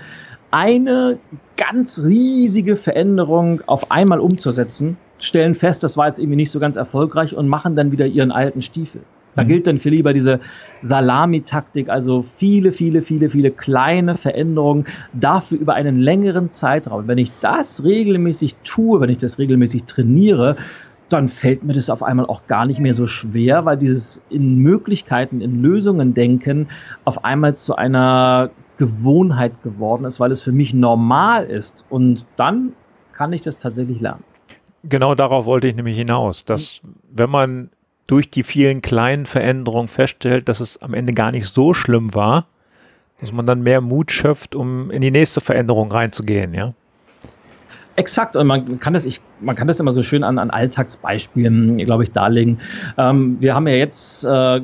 eine 0.50 1.18
ganz 1.56 1.99
riesige 1.99 2.76
Veränderung 2.76 3.62
auf 3.66 3.90
einmal 3.90 4.20
umzusetzen, 4.20 4.99
stellen 5.18 5.54
fest, 5.54 5.82
das 5.82 5.96
war 5.96 6.06
jetzt 6.06 6.18
irgendwie 6.18 6.37
nicht 6.37 6.50
so 6.50 6.61
ganz 6.61 6.76
erfolgreich 6.76 7.34
und 7.34 7.49
machen 7.49 7.75
dann 7.75 7.90
wieder 7.90 8.06
ihren 8.06 8.30
alten 8.30 8.61
Stiefel. 8.61 9.00
Da 9.34 9.42
mhm. 9.42 9.49
gilt 9.49 9.66
dann 9.66 9.78
für 9.78 9.88
lieber 9.88 10.12
diese 10.12 10.40
Salamitaktik, 10.82 11.88
also 11.88 12.26
viele, 12.37 12.73
viele, 12.73 13.00
viele, 13.00 13.30
viele 13.30 13.50
kleine 13.50 14.18
Veränderungen, 14.18 14.84
dafür 15.14 15.58
über 15.58 15.73
einen 15.73 15.99
längeren 15.99 16.52
Zeitraum. 16.52 17.08
Wenn 17.08 17.18
ich 17.18 17.32
das 17.40 17.82
regelmäßig 17.82 18.56
tue, 18.62 19.00
wenn 19.00 19.08
ich 19.08 19.18
das 19.18 19.38
regelmäßig 19.38 19.84
trainiere, 19.84 20.56
dann 21.14 21.28
fällt 21.28 21.62
mir 21.62 21.73
das 21.73 21.90
auf 21.90 22.02
einmal 22.02 22.26
auch 22.26 22.47
gar 22.47 22.66
nicht 22.66 22.80
mehr 22.80 22.94
so 22.94 23.06
schwer, 23.06 23.64
weil 23.64 23.76
dieses 23.76 24.21
in 24.30 24.59
Möglichkeiten, 24.59 25.40
in 25.40 25.62
Lösungen 25.62 26.12
denken 26.12 26.68
auf 27.04 27.25
einmal 27.25 27.56
zu 27.56 27.76
einer 27.76 28.50
Gewohnheit 28.78 29.62
geworden 29.62 30.04
ist, 30.04 30.18
weil 30.18 30.33
es 30.33 30.42
für 30.42 30.52
mich 30.52 30.75
normal 30.75 31.44
ist. 31.44 31.85
Und 31.88 32.26
dann 32.37 32.73
kann 33.12 33.33
ich 33.33 33.42
das 33.42 33.59
tatsächlich 33.59 34.00
lernen. 34.00 34.25
Genau 34.83 35.14
darauf 35.14 35.47
wollte 35.47 35.68
ich 35.68 35.76
nämlich 35.76 35.97
hinaus, 35.97 36.44
dass 36.44 36.83
wenn 37.11 37.30
man 37.30 37.71
durch 38.06 38.30
die 38.30 38.42
vielen 38.42 38.83
kleinen 38.83 39.25
Veränderungen 39.25 39.88
feststellt, 39.88 40.49
dass 40.49 40.61
es 40.61 40.83
am 40.83 40.92
Ende 40.94 41.14
gar 41.14 41.30
nicht 41.30 41.47
so 41.47 41.73
schlimm 41.73 42.14
war, 42.14 42.47
dass 43.21 43.33
man 43.33 43.47
dann 43.47 43.62
mehr 43.62 43.80
Mut 43.80 44.11
schöpft, 44.11 44.54
um 44.54 44.90
in 44.90 45.00
die 45.00 45.11
nächste 45.11 45.40
Veränderung 45.40 45.90
reinzugehen, 45.90 46.52
ja? 46.52 46.75
Exakt, 47.97 48.35
und 48.35 48.47
man 48.47 48.81
kann 48.81 48.93
das, 48.93 49.05
ich, 49.05 49.21
man 49.41 49.55
kann 49.55 49.69
das 49.69 49.79
immer 49.79 49.93
so 49.93 50.03
schön 50.03 50.25
an, 50.25 50.39
an 50.39 50.51
Alltagsbeispielen, 50.51 51.79
glaube 51.79 52.03
ich, 52.03 52.11
darlegen. 52.11 52.61
Ähm, 52.99 53.37
wir 53.41 53.55
haben 53.55 53.69
ja 53.69 53.75
jetzt, 53.75 54.25
äh, 54.25 54.61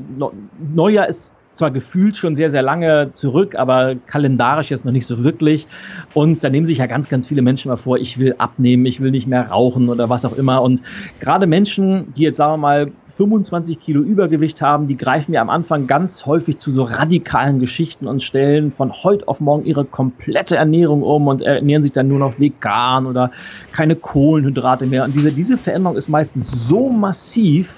Neujahr 0.74 1.08
ist 1.08 1.34
zwar 1.54 1.70
gefühlt 1.70 2.16
schon 2.16 2.34
sehr, 2.34 2.50
sehr 2.50 2.62
lange 2.62 3.10
zurück, 3.12 3.54
aber 3.54 3.94
kalendarisch 4.06 4.70
jetzt 4.70 4.84
noch 4.84 4.92
nicht 4.92 5.06
so 5.06 5.22
wirklich. 5.22 5.66
Und 6.14 6.42
da 6.42 6.48
nehmen 6.48 6.64
sich 6.64 6.78
ja 6.78 6.86
ganz, 6.86 7.08
ganz 7.08 7.26
viele 7.26 7.42
Menschen 7.42 7.68
mal 7.68 7.76
vor, 7.76 7.98
ich 7.98 8.18
will 8.18 8.34
abnehmen, 8.38 8.86
ich 8.86 9.00
will 9.00 9.10
nicht 9.10 9.26
mehr 9.26 9.48
rauchen 9.48 9.90
oder 9.90 10.08
was 10.08 10.24
auch 10.24 10.36
immer. 10.36 10.62
Und 10.62 10.82
gerade 11.20 11.46
Menschen, 11.46 12.14
die 12.14 12.22
jetzt, 12.22 12.38
sagen 12.38 12.54
wir 12.54 12.56
mal, 12.56 12.92
25 13.20 13.78
Kilo 13.80 14.00
Übergewicht 14.00 14.62
haben, 14.62 14.88
die 14.88 14.96
greifen 14.96 15.34
ja 15.34 15.42
am 15.42 15.50
Anfang 15.50 15.86
ganz 15.86 16.24
häufig 16.24 16.56
zu 16.56 16.70
so 16.72 16.84
radikalen 16.84 17.60
Geschichten 17.60 18.06
und 18.06 18.22
stellen 18.22 18.72
von 18.72 18.94
heute 19.02 19.28
auf 19.28 19.40
morgen 19.40 19.66
ihre 19.66 19.84
komplette 19.84 20.56
Ernährung 20.56 21.02
um 21.02 21.28
und 21.28 21.42
ernähren 21.42 21.82
sich 21.82 21.92
dann 21.92 22.08
nur 22.08 22.18
noch 22.18 22.40
vegan 22.40 23.04
oder 23.04 23.30
keine 23.72 23.94
Kohlenhydrate 23.94 24.86
mehr. 24.86 25.04
Und 25.04 25.14
diese, 25.14 25.32
diese 25.32 25.58
Veränderung 25.58 25.98
ist 25.98 26.08
meistens 26.08 26.50
so 26.66 26.88
massiv, 26.88 27.70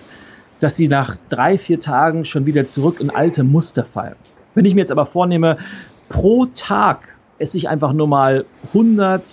dass 0.61 0.77
sie 0.77 0.87
nach 0.87 1.17
drei, 1.29 1.59
vier 1.59 1.81
Tagen 1.81 2.25
schon 2.25 2.47
wieder 2.47 2.65
zurück 2.65 3.01
in 3.01 3.11
alte 3.11 3.43
Muster 3.43 3.83
fallen. 3.83 4.15
Wenn 4.55 4.65
ich 4.65 4.77
mir 4.77 4.83
jetzt 4.83 4.93
aber 4.93 5.07
vornehme, 5.07 5.59
pro 6.09 6.47
Tag 6.55 7.01
esse 7.41 7.59
ich 7.59 7.69
einfach 7.69 7.93
nur 7.93 8.07
mal 8.07 8.45
100 8.69 9.25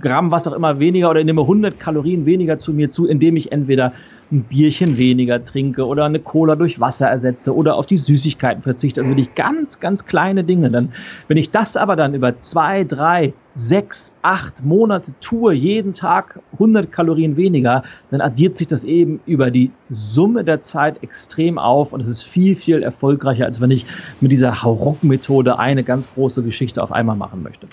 Gramm, 0.00 0.30
was 0.30 0.48
auch 0.48 0.54
immer 0.54 0.78
weniger 0.80 1.10
oder 1.10 1.22
nehme 1.22 1.42
100 1.42 1.78
Kalorien 1.78 2.24
weniger 2.24 2.58
zu 2.58 2.72
mir 2.72 2.88
zu, 2.88 3.06
indem 3.06 3.36
ich 3.36 3.52
entweder 3.52 3.92
ein 4.32 4.42
Bierchen 4.42 4.98
weniger 4.98 5.44
trinke 5.44 5.86
oder 5.86 6.04
eine 6.04 6.18
Cola 6.18 6.56
durch 6.56 6.80
Wasser 6.80 7.08
ersetze 7.08 7.54
oder 7.54 7.76
auf 7.76 7.86
die 7.86 7.96
Süßigkeiten 7.96 8.62
verzichte. 8.62 9.00
Also 9.00 9.10
wirklich 9.10 9.34
ganz, 9.34 9.78
ganz 9.78 10.04
kleine 10.04 10.42
Dinge. 10.42 10.70
Dann, 10.70 10.92
wenn 11.28 11.36
ich 11.36 11.50
das 11.50 11.76
aber 11.76 11.94
dann 11.94 12.14
über 12.14 12.38
zwei, 12.40 12.84
drei, 12.84 13.34
sechs, 13.54 14.12
acht 14.22 14.64
Monate 14.64 15.14
tue, 15.20 15.54
jeden 15.54 15.92
Tag 15.92 16.40
100 16.54 16.90
Kalorien 16.90 17.36
weniger, 17.36 17.84
dann 18.10 18.20
addiert 18.20 18.56
sich 18.56 18.66
das 18.66 18.84
eben 18.84 19.20
über 19.26 19.50
die 19.50 19.70
Summe 19.90 20.44
der 20.44 20.60
Zeit 20.60 21.02
extrem 21.02 21.58
auf 21.58 21.92
und 21.92 22.00
es 22.00 22.08
ist 22.08 22.22
viel, 22.22 22.56
viel 22.56 22.82
erfolgreicher, 22.82 23.46
als 23.46 23.60
wenn 23.60 23.70
ich 23.70 23.86
mit 24.20 24.32
dieser 24.32 24.62
Hauruck-Methode 24.62 25.58
eine 25.58 25.84
ganz 25.84 26.12
große 26.12 26.42
Geschichte 26.42 26.82
auf 26.82 26.92
einmal 26.92 27.16
machen 27.16 27.42
möchte. 27.42 27.68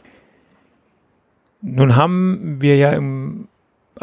Nun 1.61 1.95
haben 1.95 2.57
wir 2.61 2.75
ja 2.75 2.91
im 2.91 3.47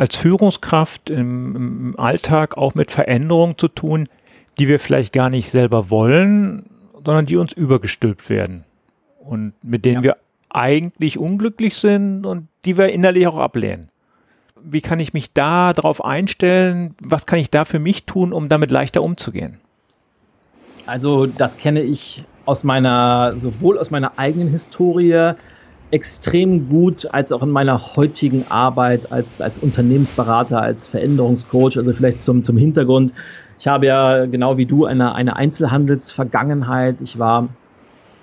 als 0.00 0.16
Führungskraft 0.16 1.11
im, 1.11 1.54
im 1.57 2.00
Alltag 2.00 2.57
auch 2.57 2.75
mit 2.75 2.90
Veränderungen 2.90 3.59
zu 3.59 3.69
tun, 3.69 4.09
die 4.59 4.66
wir 4.66 4.80
vielleicht 4.80 5.12
gar 5.12 5.28
nicht 5.28 5.50
selber 5.50 5.90
wollen, 5.90 6.71
sondern 7.04 7.26
die 7.26 7.37
uns 7.37 7.52
übergestülpt 7.52 8.30
werden 8.30 8.64
und 9.19 9.52
mit 9.62 9.85
denen 9.85 9.97
ja. 9.97 10.02
wir 10.02 10.16
eigentlich 10.49 11.19
unglücklich 11.19 11.76
sind 11.76 12.25
und 12.25 12.49
die 12.64 12.78
wir 12.78 12.88
innerlich 12.88 13.26
auch 13.26 13.37
ablehnen. 13.37 13.90
Wie 14.62 14.80
kann 14.80 15.00
ich 15.00 15.12
mich 15.12 15.35
da 15.35 15.75
drauf 15.75 16.02
einstellen? 16.02 16.95
Was 17.02 17.26
kann 17.26 17.38
ich 17.38 17.50
da 17.50 17.66
für 17.66 17.78
mich 17.78 18.07
tun, 18.07 18.33
um 18.33 18.49
damit 18.49 18.71
leichter 18.71 19.02
umzugehen? 19.02 19.59
Also 20.87 21.26
das 21.26 21.59
kenne 21.59 21.83
ich 21.83 22.25
aus 22.47 22.64
meiner, 22.64 23.35
sowohl 23.35 23.78
aus 23.78 23.90
meiner 23.90 24.19
eigenen 24.19 24.49
Historie, 24.49 25.35
extrem 25.91 26.69
gut, 26.69 27.09
als 27.13 27.33
auch 27.33 27.43
in 27.43 27.51
meiner 27.51 27.97
heutigen 27.97 28.45
Arbeit 28.49 29.11
als, 29.11 29.41
als 29.41 29.59
Unternehmensberater, 29.59 30.61
als 30.61 30.87
Veränderungscoach. 30.87 31.77
Also 31.77 31.93
vielleicht 31.93 32.21
zum, 32.23 32.45
zum 32.45 32.57
Hintergrund. 32.57 33.13
Ich 33.59 33.67
habe 33.67 33.87
ja 33.87 34.27
genau 34.27 34.57
wie 34.57 34.67
du 34.67 34.87
eine, 34.87 35.15
eine 35.15 35.37
Einzelhandelsvergangenheit. 35.37 36.97
Ich 37.03 37.19
war 37.19 37.49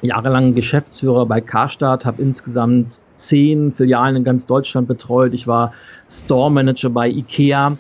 jahrelang 0.01 0.55
Geschäftsführer 0.55 1.25
bei 1.25 1.41
Karstadt, 1.41 2.05
habe 2.05 2.21
insgesamt 2.21 2.99
zehn 3.15 3.73
Filialen 3.73 4.17
in 4.17 4.23
ganz 4.23 4.45
Deutschland 4.45 4.87
betreut. 4.87 5.33
Ich 5.33 5.47
war 5.47 5.73
Store 6.09 6.51
Manager 6.51 6.89
bei 6.89 7.09
IKEA. 7.09 7.77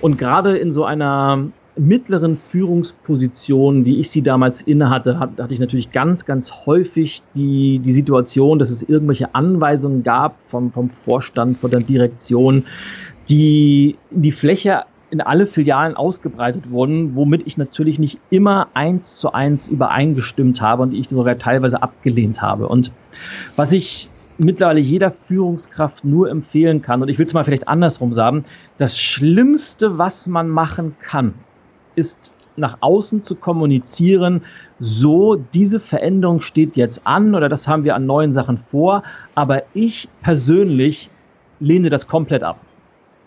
Und 0.00 0.18
gerade 0.18 0.56
in 0.56 0.72
so 0.72 0.84
einer 0.84 1.44
mittleren 1.78 2.38
Führungspositionen, 2.38 3.84
wie 3.84 3.98
ich 3.98 4.10
sie 4.10 4.22
damals 4.22 4.62
innehatte, 4.62 5.18
hatte 5.18 5.52
ich 5.54 5.60
natürlich 5.60 5.92
ganz, 5.92 6.24
ganz 6.24 6.52
häufig 6.66 7.22
die, 7.34 7.80
die 7.80 7.92
Situation, 7.92 8.58
dass 8.58 8.70
es 8.70 8.82
irgendwelche 8.82 9.34
Anweisungen 9.34 10.02
gab 10.02 10.36
vom, 10.48 10.72
vom 10.72 10.90
Vorstand, 10.90 11.58
von 11.58 11.70
der 11.70 11.80
Direktion, 11.80 12.64
die 13.28 13.96
die 14.10 14.32
Fläche 14.32 14.84
in 15.10 15.20
alle 15.20 15.46
Filialen 15.46 15.96
ausgebreitet 15.96 16.70
wurden, 16.70 17.14
womit 17.14 17.46
ich 17.46 17.56
natürlich 17.56 17.98
nicht 17.98 18.18
immer 18.30 18.68
eins 18.74 19.16
zu 19.16 19.32
eins 19.32 19.68
übereingestimmt 19.68 20.60
habe 20.60 20.82
und 20.82 20.94
ich 20.94 21.08
sogar 21.08 21.38
teilweise 21.38 21.82
abgelehnt 21.82 22.42
habe. 22.42 22.68
Und 22.68 22.90
was 23.54 23.72
ich 23.72 24.08
mittlerweile 24.38 24.80
jeder 24.80 25.10
Führungskraft 25.10 26.04
nur 26.04 26.30
empfehlen 26.30 26.82
kann, 26.82 27.02
und 27.02 27.08
ich 27.08 27.18
will 27.18 27.26
es 27.26 27.34
mal 27.34 27.44
vielleicht 27.44 27.68
andersrum 27.68 28.14
sagen, 28.14 28.44
das 28.78 28.98
Schlimmste, 28.98 29.98
was 29.98 30.26
man 30.26 30.48
machen 30.48 30.96
kann, 31.00 31.34
ist 31.96 32.32
nach 32.56 32.78
außen 32.80 33.22
zu 33.22 33.34
kommunizieren, 33.34 34.42
so 34.78 35.36
diese 35.36 35.80
Veränderung 35.80 36.40
steht 36.40 36.76
jetzt 36.76 37.02
an 37.04 37.34
oder 37.34 37.48
das 37.48 37.68
haben 37.68 37.84
wir 37.84 37.94
an 37.94 38.06
neuen 38.06 38.32
Sachen 38.32 38.58
vor, 38.58 39.02
aber 39.34 39.62
ich 39.74 40.08
persönlich 40.22 41.10
lehne 41.60 41.90
das 41.90 42.06
komplett 42.06 42.42
ab. 42.42 42.60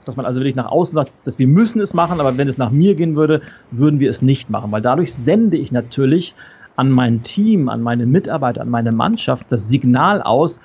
Dass 0.05 0.17
man 0.17 0.25
also 0.25 0.39
wirklich 0.39 0.55
nach 0.55 0.71
außen 0.71 0.95
sagt, 0.95 1.11
dass 1.25 1.37
wir 1.37 1.47
müssen 1.47 1.81
es 1.81 1.93
machen, 1.93 2.19
aber 2.19 2.37
wenn 2.37 2.47
es 2.47 2.57
nach 2.57 2.71
mir 2.71 2.95
gehen 2.95 3.15
würde, 3.15 3.41
würden 3.69 3.99
wir 3.99 4.09
es 4.09 4.21
nicht 4.21 4.49
machen, 4.49 4.71
weil 4.71 4.81
dadurch 4.81 5.13
sende 5.13 5.57
ich 5.57 5.71
natürlich 5.71 6.33
an 6.75 6.89
mein 6.89 7.21
Team, 7.23 7.69
an 7.69 7.81
meine 7.81 8.05
Mitarbeiter, 8.05 8.61
an 8.61 8.69
meine 8.69 8.91
Mannschaft 8.91 9.51
das 9.51 9.67
Signal 9.67 10.21
aus, 10.21 10.59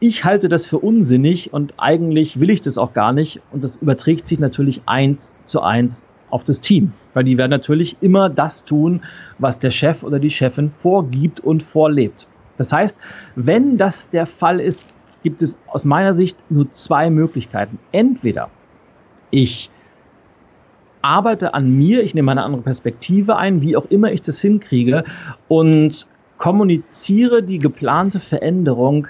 ich 0.00 0.24
halte 0.24 0.48
das 0.48 0.64
für 0.64 0.78
unsinnig 0.78 1.52
und 1.52 1.74
eigentlich 1.76 2.40
will 2.40 2.48
ich 2.48 2.62
das 2.62 2.78
auch 2.78 2.94
gar 2.94 3.12
nicht. 3.12 3.42
Und 3.52 3.62
das 3.62 3.76
überträgt 3.76 4.26
sich 4.26 4.38
natürlich 4.38 4.80
eins 4.86 5.36
zu 5.44 5.60
eins 5.60 6.02
auf 6.30 6.44
das 6.44 6.60
Team, 6.60 6.92
weil 7.14 7.24
die 7.24 7.36
werden 7.36 7.50
natürlich 7.50 7.96
immer 8.00 8.28
das 8.28 8.64
tun, 8.64 9.02
was 9.38 9.58
der 9.58 9.70
Chef 9.70 10.02
oder 10.02 10.18
die 10.18 10.30
Chefin 10.30 10.70
vorgibt 10.70 11.40
und 11.40 11.62
vorlebt. 11.62 12.26
Das 12.56 12.72
heißt, 12.72 12.96
wenn 13.36 13.78
das 13.78 14.10
der 14.10 14.26
Fall 14.26 14.60
ist, 14.60 14.86
gibt 15.22 15.42
es 15.42 15.56
aus 15.66 15.84
meiner 15.84 16.14
Sicht 16.14 16.36
nur 16.50 16.70
zwei 16.72 17.10
Möglichkeiten. 17.10 17.78
Entweder 17.92 18.50
ich 19.30 19.70
arbeite 21.02 21.54
an 21.54 21.76
mir, 21.76 22.02
ich 22.02 22.14
nehme 22.14 22.30
eine 22.30 22.42
andere 22.42 22.62
Perspektive 22.62 23.36
ein, 23.36 23.60
wie 23.62 23.76
auch 23.76 23.86
immer 23.86 24.12
ich 24.12 24.22
das 24.22 24.40
hinkriege 24.40 25.04
und 25.48 26.06
kommuniziere 26.38 27.42
die 27.42 27.58
geplante 27.58 28.18
Veränderung 28.18 29.08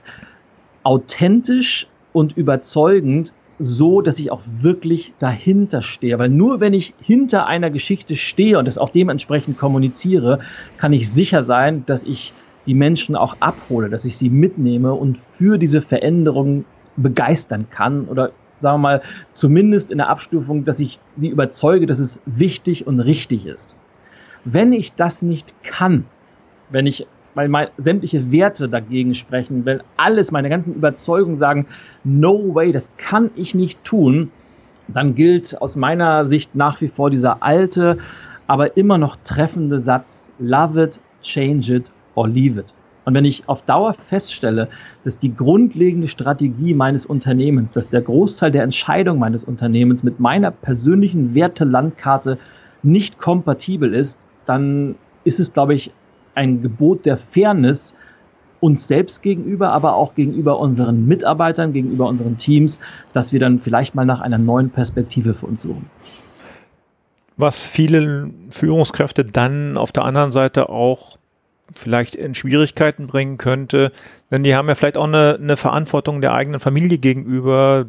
authentisch 0.82 1.86
und 2.12 2.36
überzeugend, 2.36 3.32
so 3.60 4.00
dass 4.00 4.18
ich 4.18 4.32
auch 4.32 4.40
wirklich 4.46 5.12
dahinter 5.18 5.82
stehe. 5.82 6.18
Weil 6.18 6.30
nur 6.30 6.60
wenn 6.60 6.72
ich 6.72 6.94
hinter 6.98 7.46
einer 7.46 7.70
Geschichte 7.70 8.16
stehe 8.16 8.58
und 8.58 8.66
das 8.66 8.78
auch 8.78 8.88
dementsprechend 8.88 9.58
kommuniziere, 9.58 10.40
kann 10.78 10.92
ich 10.92 11.12
sicher 11.12 11.42
sein, 11.42 11.84
dass 11.86 12.02
ich 12.02 12.32
die 12.66 12.74
Menschen 12.74 13.16
auch 13.16 13.36
abhole, 13.40 13.90
dass 13.90 14.04
ich 14.04 14.16
sie 14.16 14.30
mitnehme 14.30 14.94
und 14.94 15.18
für 15.18 15.58
diese 15.58 15.82
Veränderung 15.82 16.64
begeistern 16.96 17.68
kann 17.70 18.08
oder 18.08 18.32
sagen 18.58 18.76
wir 18.76 18.88
mal, 18.88 19.02
zumindest 19.32 19.90
in 19.90 19.98
der 19.98 20.08
Abstufung, 20.08 20.64
dass 20.64 20.80
ich 20.80 20.98
sie 21.16 21.28
überzeuge, 21.28 21.86
dass 21.86 21.98
es 21.98 22.20
wichtig 22.26 22.86
und 22.86 23.00
richtig 23.00 23.46
ist. 23.46 23.74
Wenn 24.44 24.72
ich 24.72 24.94
das 24.94 25.22
nicht 25.22 25.62
kann, 25.62 26.04
wenn 26.68 26.86
ich 26.86 27.06
weil 27.34 27.48
meine, 27.48 27.70
sämtliche 27.78 28.32
Werte 28.32 28.68
dagegen 28.68 29.14
sprechen, 29.14 29.64
wenn 29.64 29.82
alles, 29.96 30.30
meine 30.32 30.48
ganzen 30.48 30.74
Überzeugungen 30.74 31.36
sagen, 31.36 31.66
no 32.04 32.54
way, 32.54 32.72
das 32.72 32.88
kann 32.96 33.30
ich 33.36 33.54
nicht 33.54 33.82
tun, 33.84 34.30
dann 34.88 35.14
gilt 35.14 35.60
aus 35.60 35.76
meiner 35.76 36.28
Sicht 36.28 36.54
nach 36.54 36.80
wie 36.80 36.88
vor 36.88 37.10
dieser 37.10 37.42
alte, 37.42 37.98
aber 38.46 38.76
immer 38.76 38.98
noch 38.98 39.16
treffende 39.24 39.78
Satz, 39.78 40.32
love 40.38 40.82
it, 40.82 41.00
change 41.22 41.76
it 41.76 41.84
or 42.14 42.28
leave 42.28 42.58
it. 42.58 42.74
Und 43.04 43.14
wenn 43.14 43.24
ich 43.24 43.48
auf 43.48 43.62
Dauer 43.62 43.94
feststelle, 43.94 44.68
dass 45.04 45.18
die 45.18 45.34
grundlegende 45.34 46.08
Strategie 46.08 46.74
meines 46.74 47.06
Unternehmens, 47.06 47.72
dass 47.72 47.88
der 47.88 48.02
Großteil 48.02 48.50
der 48.50 48.62
Entscheidung 48.62 49.18
meines 49.18 49.42
Unternehmens 49.42 50.02
mit 50.02 50.20
meiner 50.20 50.50
persönlichen 50.50 51.34
Wertelandkarte 51.34 52.38
nicht 52.82 53.18
kompatibel 53.18 53.94
ist, 53.94 54.26
dann 54.46 54.96
ist 55.24 55.40
es, 55.40 55.52
glaube 55.52 55.74
ich, 55.74 55.92
ein 56.40 56.62
Gebot 56.62 57.04
der 57.04 57.18
Fairness 57.18 57.94
uns 58.60 58.88
selbst 58.88 59.22
gegenüber, 59.22 59.72
aber 59.72 59.94
auch 59.94 60.14
gegenüber 60.14 60.58
unseren 60.58 61.06
Mitarbeitern, 61.06 61.72
gegenüber 61.74 62.06
unseren 62.06 62.38
Teams, 62.38 62.80
dass 63.12 63.32
wir 63.32 63.40
dann 63.40 63.60
vielleicht 63.60 63.94
mal 63.94 64.06
nach 64.06 64.20
einer 64.20 64.38
neuen 64.38 64.70
Perspektive 64.70 65.34
für 65.34 65.46
uns 65.46 65.62
suchen. 65.62 65.90
Was 67.36 67.58
viele 67.58 68.30
Führungskräfte 68.50 69.24
dann 69.24 69.76
auf 69.76 69.92
der 69.92 70.04
anderen 70.04 70.32
Seite 70.32 70.70
auch 70.70 71.18
vielleicht 71.74 72.14
in 72.14 72.34
Schwierigkeiten 72.34 73.06
bringen 73.06 73.38
könnte. 73.38 73.92
Denn 74.30 74.42
die 74.42 74.54
haben 74.54 74.68
ja 74.68 74.74
vielleicht 74.74 74.96
auch 74.96 75.06
eine, 75.06 75.38
eine 75.40 75.56
Verantwortung 75.56 76.20
der 76.20 76.34
eigenen 76.34 76.58
Familie 76.58 76.98
gegenüber, 76.98 77.86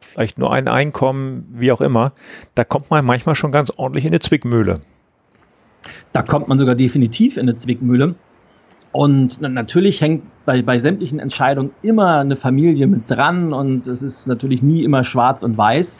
vielleicht 0.00 0.38
nur 0.38 0.52
ein 0.52 0.68
Einkommen, 0.68 1.46
wie 1.52 1.72
auch 1.72 1.80
immer. 1.80 2.12
Da 2.54 2.64
kommt 2.64 2.90
man 2.90 3.04
manchmal 3.04 3.34
schon 3.34 3.52
ganz 3.52 3.72
ordentlich 3.74 4.04
in 4.04 4.10
eine 4.10 4.20
Zwickmühle. 4.20 4.80
Da 6.12 6.22
kommt 6.22 6.48
man 6.48 6.58
sogar 6.58 6.74
definitiv 6.74 7.36
in 7.36 7.42
eine 7.42 7.56
Zwickmühle. 7.56 8.14
Und 8.92 9.40
natürlich 9.40 10.00
hängt 10.00 10.24
bei, 10.44 10.62
bei 10.62 10.80
sämtlichen 10.80 11.20
Entscheidungen 11.20 11.70
immer 11.82 12.18
eine 12.18 12.36
Familie 12.36 12.88
mit 12.88 13.08
dran 13.08 13.52
und 13.52 13.86
es 13.86 14.02
ist 14.02 14.26
natürlich 14.26 14.62
nie 14.62 14.82
immer 14.82 15.04
schwarz 15.04 15.44
und 15.44 15.56
weiß. 15.56 15.96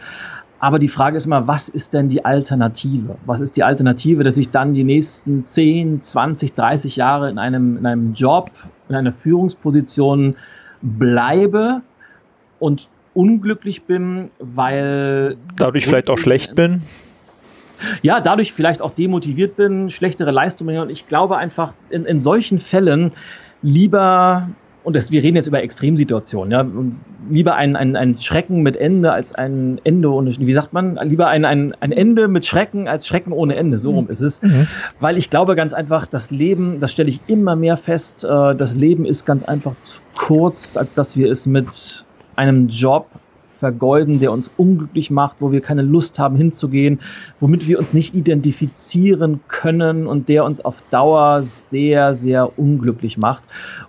Aber 0.59 0.79
die 0.79 0.89
Frage 0.89 1.17
ist 1.17 1.25
immer, 1.25 1.47
was 1.47 1.69
ist 1.69 1.95
denn 1.95 2.09
die 2.09 2.25
Alternative? 2.25 3.17
Was 3.25 3.41
ist 3.41 3.57
die 3.57 3.63
Alternative, 3.63 4.25
dass 4.25 4.37
ich 4.37 4.51
dann 4.51 4.75
die 4.75 4.85
nächsten 4.85 5.47
10, 5.47 6.03
20, 6.03 6.53
30 6.53 6.97
Jahre 6.97 7.31
in 7.31 7.39
einem, 7.39 7.79
in 7.79 7.87
einem 7.87 8.13
Job, 8.13 8.51
in 8.89 8.95
einer 8.95 9.13
Führungsposition 9.13 10.37
bleibe 10.83 11.81
und 12.59 12.89
unglücklich 13.15 13.85
bin, 13.85 14.31
weil. 14.39 15.37
Dadurch 15.57 15.87
vielleicht 15.87 16.11
auch 16.11 16.19
schlecht 16.19 16.55
bin? 16.55 16.83
Ja, 18.03 18.21
dadurch 18.21 18.53
vielleicht 18.53 18.83
auch 18.83 18.93
demotiviert 18.93 19.57
bin, 19.57 19.91
schlechtere 19.91 20.31
Leistungen. 20.31 20.79
Und 20.79 20.91
ich 20.91 21.09
glaube 21.09 21.37
einfach, 21.37 21.73
in, 21.91 22.05
in 22.05 22.21
solchen 22.21 22.59
Fällen 22.59 23.13
lieber 23.63 24.49
und 24.83 24.97
das, 24.97 25.11
wir 25.11 25.23
reden 25.23 25.37
jetzt 25.37 25.47
über 25.47 25.63
Extremsituationen, 25.63 26.51
ja, 26.51 26.67
lieber 27.31 27.55
ein, 27.55 27.77
ein, 27.77 27.97
ein 27.97 28.19
Schrecken 28.19 28.63
mit 28.63 28.77
Ende 28.77 29.13
als 29.13 29.35
ein 29.35 29.79
Ende 29.85 30.11
ohne, 30.11 30.35
wie 30.39 30.55
sagt 30.55 30.73
man, 30.73 30.99
lieber 31.03 31.29
ein, 31.29 31.45
ein, 31.45 31.75
ein 31.81 31.93
Ende 31.93 32.29
mit 32.29 32.47
Schrecken 32.47 32.89
als 32.89 33.07
Schrecken 33.07 33.33
ohne 33.33 33.57
Ende, 33.57 33.79
so 33.79 33.91
rum 33.91 34.09
ist 34.09 34.21
es. 34.21 34.41
Mhm. 34.41 34.67
Weil 34.99 35.19
ich 35.19 35.29
glaube 35.29 35.55
ganz 35.55 35.75
einfach, 35.75 36.07
das 36.07 36.31
Leben, 36.31 36.81
das 36.81 36.93
stelle 36.93 37.11
ich 37.11 37.21
immer 37.27 37.57
mehr 37.57 37.77
fest, 37.77 38.25
äh, 38.25 38.55
das 38.55 38.75
Leben 38.75 39.05
ist 39.05 39.27
ganz 39.27 39.45
einfach 39.45 39.75
zu 39.83 40.01
kurz, 40.17 40.77
als 40.77 40.95
dass 40.95 41.17
wir 41.17 41.31
es 41.31 41.47
mit 41.47 42.07
einem 42.37 42.69
Job 42.69 43.07
vergeuden, 43.61 44.19
der 44.19 44.33
uns 44.33 44.51
unglücklich 44.57 45.11
macht, 45.11 45.37
wo 45.39 45.53
wir 45.53 45.61
keine 45.61 45.83
Lust 45.83 46.19
haben 46.19 46.35
hinzugehen, 46.35 47.01
womit 47.39 47.69
wir 47.69 47.79
uns 47.79 47.93
nicht 47.93 48.15
identifizieren 48.15 49.41
können 49.47 50.07
und 50.07 50.29
der 50.29 50.45
uns 50.45 50.65
auf 50.65 50.83
Dauer 50.91 51.43
sehr, 51.43 52.15
sehr 52.15 52.59
unglücklich 52.59 53.19
macht. 53.19 53.45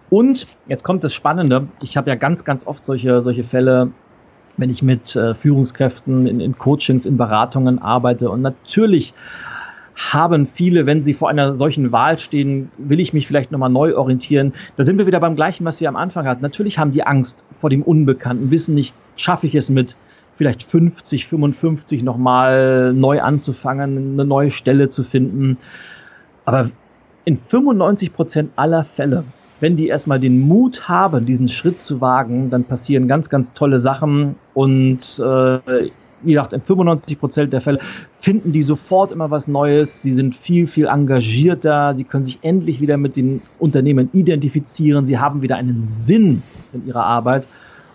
Und 0.10 0.46
jetzt 0.68 0.84
kommt 0.84 1.04
das 1.04 1.14
Spannende. 1.14 1.68
Ich 1.82 1.96
habe 1.96 2.10
ja 2.10 2.16
ganz, 2.16 2.44
ganz 2.44 2.68
oft 2.68 2.86
solche, 2.86 3.24
solche 3.24 3.46
Fälle, 3.46 3.92
wenn 4.58 4.70
ich 4.70 4.84
mit 4.84 5.16
äh, 5.16 5.34
Führungskräften 5.34 6.28
in, 6.28 6.42
in 6.42 6.58
Coachings, 6.58 7.06
in 7.06 7.16
Beratungen 7.16 7.80
arbeite. 7.80 8.30
Und 8.30 8.42
natürlich 8.42 9.14
haben 9.96 10.48
viele, 10.48 10.86
wenn 10.86 11.02
sie 11.02 11.14
vor 11.14 11.30
einer 11.30 11.56
solchen 11.56 11.92
Wahl 11.92 12.18
stehen, 12.18 12.72
will 12.78 13.00
ich 13.00 13.14
mich 13.14 13.28
vielleicht 13.28 13.52
nochmal 13.52 13.70
neu 13.70 13.96
orientieren. 13.96 14.54
Da 14.76 14.84
sind 14.84 14.98
wir 14.98 15.08
wieder 15.08 15.20
beim 15.20 15.36
gleichen, 15.36 15.64
was 15.66 15.80
wir 15.80 15.88
am 15.88 15.96
Anfang 15.96 16.26
hatten. 16.26 16.42
Natürlich 16.42 16.78
haben 16.78 16.92
die 16.92 17.04
Angst 17.04 17.44
vor 17.58 17.70
dem 17.70 17.84
Unbekannten, 17.84 18.52
wissen 18.52 18.76
nicht, 18.76 18.94
schaffe 19.16 19.48
ich 19.48 19.56
es 19.56 19.70
mit 19.70 19.96
vielleicht 20.38 20.64
50, 20.64 21.28
55 21.28 22.04
nochmal 22.04 22.94
neu 22.94 23.22
anzufangen, 23.22 24.14
eine 24.14 24.26
neue 24.26 24.52
Stelle 24.52 24.90
zu 24.90 25.04
finden. 25.04 25.58
Aber 26.46 26.72
in 27.26 27.38
95 27.38 28.14
Prozent 28.14 28.52
aller 28.56 28.84
Fälle, 28.84 29.24
wenn 29.60 29.76
die 29.76 29.88
erstmal 29.88 30.20
den 30.20 30.40
Mut 30.40 30.90
haben, 30.90 31.26
diesen 31.26 31.48
Schritt 31.48 31.80
zu 31.80 32.02
wagen, 32.02 32.50
dann 32.50 32.64
passieren 32.64 33.08
ganz, 33.08 33.30
ganz 33.30 33.54
tolle 33.54 33.80
Sachen 33.80 34.36
und 34.56 35.00
äh, 35.20 35.60
wie 36.24 36.34
gesagt, 36.34 36.54
in 36.54 36.62
95 36.62 37.20
Prozent 37.20 37.54
der 37.54 37.62
Fälle 37.62 37.80
finden 38.18 38.52
die 38.52 38.64
sofort 38.64 39.12
immer 39.12 39.32
was 39.32 39.48
Neues. 39.48 40.02
Sie 40.02 40.14
sind 40.14 40.36
viel, 40.36 40.68
viel 40.68 40.86
engagierter. 40.86 41.96
Sie 41.96 42.04
können 42.04 42.24
sich 42.24 42.40
endlich 42.42 42.80
wieder 42.82 42.98
mit 42.98 43.16
den 43.16 43.42
Unternehmen 43.60 44.10
identifizieren. 44.14 45.06
Sie 45.06 45.18
haben 45.18 45.42
wieder 45.42 45.56
einen 45.56 45.84
Sinn 45.84 46.42
in 46.74 46.86
ihrer 46.88 47.04
Arbeit. 47.04 47.48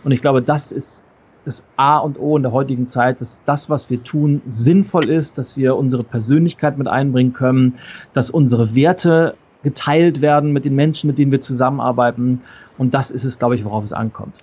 Und 0.05 0.13
ich 0.13 0.21
glaube, 0.21 0.43
das 0.43 0.73
ist 0.73 1.03
das 1.47 1.63
A 1.77 1.99
und 1.99 2.19
O 2.19 2.37
in 2.37 2.43
der 2.43 2.53
heutigen 2.53 2.89
Zeit, 2.89 3.21
dass 3.21 3.43
das, 3.47 3.71
was 3.71 3.89
wir 3.89 4.03
tun, 4.03 4.43
sinnvoll 4.51 5.09
ist, 5.09 5.39
dass 5.39 5.57
wir 5.57 5.77
unsere 5.77 6.03
Persönlichkeit 6.03 6.77
mit 6.77 6.89
einbringen 6.89 7.33
können, 7.33 7.79
dass 8.13 8.31
unsere 8.31 8.75
Werte 8.75 9.37
geteilt 9.63 10.21
werden 10.21 10.53
mit 10.53 10.65
den 10.65 10.75
Menschen, 10.75 11.07
mit 11.07 11.19
denen 11.19 11.31
wir 11.31 11.41
zusammenarbeiten. 11.41 12.41
Und 12.79 12.95
das 12.95 13.11
ist 13.11 13.25
es, 13.25 13.39
glaube 13.39 13.55
ich, 13.55 13.65
worauf 13.65 13.85
es 13.85 13.93
ankommt. 13.93 14.35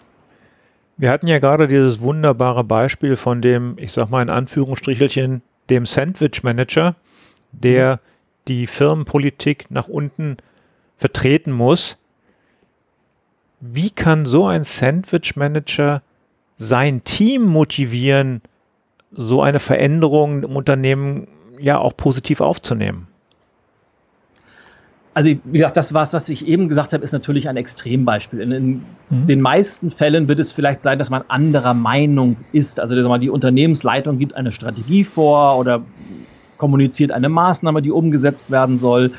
Wir 0.95 1.11
hatten 1.11 1.27
ja 1.27 1.39
gerade 1.39 1.67
dieses 1.67 2.01
wunderbare 2.01 2.63
Beispiel 2.63 3.17
von 3.17 3.41
dem, 3.41 3.75
ich 3.77 3.91
sag 3.91 4.09
mal 4.09 4.21
in 4.21 4.29
Anführungsstrichelchen, 4.29 5.41
dem 5.69 5.85
Sandwich 5.85 6.43
Manager, 6.43 6.95
der 7.51 7.99
die 8.47 8.65
Firmenpolitik 8.65 9.69
nach 9.71 9.89
unten 9.89 10.37
vertreten 10.97 11.51
muss. 11.51 11.97
Wie 13.59 13.89
kann 13.89 14.25
so 14.25 14.45
ein 14.45 14.63
Sandwich 14.63 15.35
Manager 15.35 16.01
sein 16.63 17.03
Team 17.03 17.43
motivieren, 17.43 18.41
so 19.11 19.41
eine 19.41 19.59
Veränderung 19.59 20.43
im 20.43 20.55
Unternehmen 20.55 21.27
ja 21.59 21.77
auch 21.77 21.95
positiv 21.95 22.41
aufzunehmen? 22.41 23.07
Also, 25.15 25.29
wie 25.43 25.57
gesagt, 25.59 25.77
das 25.77 25.93
was, 25.93 26.13
was 26.13 26.27
ich 26.27 26.47
eben 26.47 26.69
gesagt 26.69 26.91
habe, 26.91 27.03
ist 27.03 27.11
natürlich 27.11 27.47
ein 27.47 27.55
Extrembeispiel. 27.55 28.39
In, 28.39 28.51
in 28.51 28.81
mhm. 29.09 29.27
den 29.27 29.41
meisten 29.41 29.91
Fällen 29.91 30.27
wird 30.27 30.39
es 30.39 30.51
vielleicht 30.51 30.81
sein, 30.81 30.97
dass 30.97 31.11
man 31.11 31.23
anderer 31.27 31.75
Meinung 31.75 32.37
ist. 32.51 32.79
Also, 32.79 32.95
die 33.17 33.29
Unternehmensleitung 33.29 34.17
gibt 34.17 34.33
eine 34.33 34.51
Strategie 34.51 35.03
vor 35.03 35.59
oder 35.59 35.83
kommuniziert 36.57 37.11
eine 37.11 37.29
Maßnahme, 37.29 37.83
die 37.83 37.91
umgesetzt 37.91 38.49
werden 38.49 38.79
soll. 38.79 39.11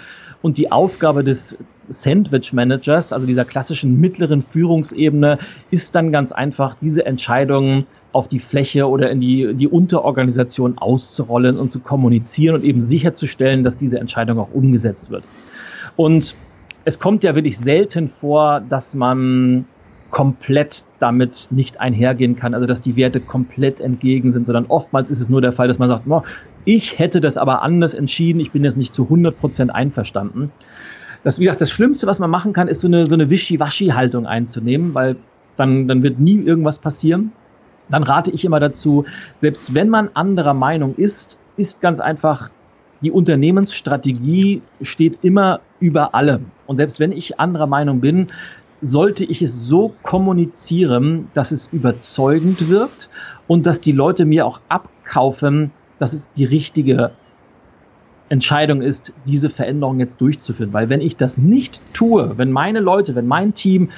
Und 0.42 0.59
die 0.59 0.72
Aufgabe 0.72 1.22
des 1.22 1.57
Sandwich 1.88 2.53
Managers, 2.53 3.12
also 3.12 3.27
dieser 3.27 3.44
klassischen 3.44 4.01
mittleren 4.01 4.42
Führungsebene, 4.42 5.38
ist 5.70 5.94
dann 5.94 6.12
ganz 6.12 6.33
einfach, 6.33 6.77
diese 6.81 7.07
Entscheidungen 7.07 7.87
auf 8.12 8.29
die 8.29 8.38
Fläche 8.38 8.88
oder 8.88 9.11
in 9.11 9.20
die, 9.20 9.55
die 9.55 9.68
Unterorganisation 9.68 10.79
auszurollen 10.79 11.59
und 11.59 11.73
zu 11.73 11.81
kommunizieren 11.81 12.55
und 12.55 12.64
eben 12.64 12.81
sicherzustellen, 12.81 13.64
dass 13.64 13.77
diese 13.77 13.99
Entscheidung 13.99 14.38
auch 14.38 14.53
umgesetzt 14.53 15.11
wird. 15.11 15.25
Und 15.97 16.35
es 16.85 17.01
kommt 17.01 17.25
ja 17.25 17.35
wirklich 17.35 17.59
selten 17.59 18.09
vor, 18.09 18.61
dass 18.61 18.94
man 18.94 19.64
komplett 20.11 20.85
damit 21.01 21.49
nicht 21.51 21.81
einhergehen 21.81 22.37
kann, 22.37 22.55
also 22.55 22.66
dass 22.66 22.81
die 22.81 22.94
Werte 22.94 23.18
komplett 23.18 23.81
entgegen 23.81 24.31
sind, 24.31 24.47
sondern 24.47 24.66
oftmals 24.66 25.11
ist 25.11 25.20
es 25.20 25.29
nur 25.29 25.40
der 25.40 25.53
Fall, 25.53 25.66
dass 25.66 25.81
man 25.81 25.88
sagt, 25.88 26.05
ich 26.64 26.99
hätte 27.01 27.20
das 27.20 27.37
aber 27.37 27.62
anders 27.62 27.94
entschieden, 27.94 28.38
ich 28.38 28.53
bin 28.53 28.62
jetzt 28.64 28.77
nicht 28.77 28.94
zu 28.94 29.05
100 29.05 29.37
Prozent 29.37 29.75
einverstanden. 29.75 30.53
Das, 31.24 31.38
wie 31.40 31.44
gesagt, 31.44 31.60
das 31.60 31.70
Schlimmste, 31.70 32.06
was 32.06 32.18
man 32.18 32.30
machen 32.30 32.52
kann, 32.52 32.68
ist 32.68 32.82
so 32.82 32.87
eine, 32.87 33.06
so 33.06 33.14
eine 33.14 33.30
Wischi-Waschi-Haltung 33.30 34.26
einzunehmen, 34.26 34.94
weil 34.94 35.16
dann, 35.56 35.88
dann 35.88 36.02
wird 36.02 36.20
nie 36.20 36.37
irgendwas 36.37 36.78
passieren. 36.78 37.32
Dann 37.88 38.02
rate 38.02 38.30
ich 38.30 38.44
immer 38.44 38.60
dazu, 38.60 39.04
selbst 39.40 39.74
wenn 39.74 39.88
man 39.88 40.10
anderer 40.14 40.54
Meinung 40.54 40.94
ist, 40.96 41.38
ist 41.56 41.80
ganz 41.80 41.98
einfach 42.00 42.50
die 43.02 43.10
Unternehmensstrategie 43.10 44.62
steht 44.80 45.18
immer 45.22 45.60
über 45.78 46.14
allem. 46.14 46.46
Und 46.66 46.76
selbst 46.78 47.00
wenn 47.00 47.12
ich 47.12 47.38
anderer 47.38 47.66
Meinung 47.66 48.00
bin, 48.00 48.26
sollte 48.80 49.24
ich 49.24 49.42
es 49.42 49.66
so 49.66 49.94
kommunizieren, 50.02 51.28
dass 51.34 51.52
es 51.52 51.68
überzeugend 51.72 52.68
wirkt 52.68 53.08
und 53.46 53.66
dass 53.66 53.80
die 53.80 53.92
Leute 53.92 54.24
mir 54.24 54.46
auch 54.46 54.60
abkaufen, 54.68 55.70
dass 55.98 56.12
es 56.12 56.30
die 56.32 56.44
richtige 56.44 57.12
Entscheidung 58.28 58.82
ist, 58.82 59.12
diese 59.26 59.50
Veränderung 59.50 60.00
jetzt 60.00 60.20
durchzuführen. 60.20 60.72
Weil 60.72 60.88
wenn 60.88 61.00
ich 61.00 61.16
das 61.16 61.38
nicht 61.38 61.80
tue, 61.92 62.37
wenn 62.37 62.50
meine 62.50 62.80
Leute, 62.80 63.14
wenn 63.14 63.26
mein 63.26 63.54
Team 63.54 63.90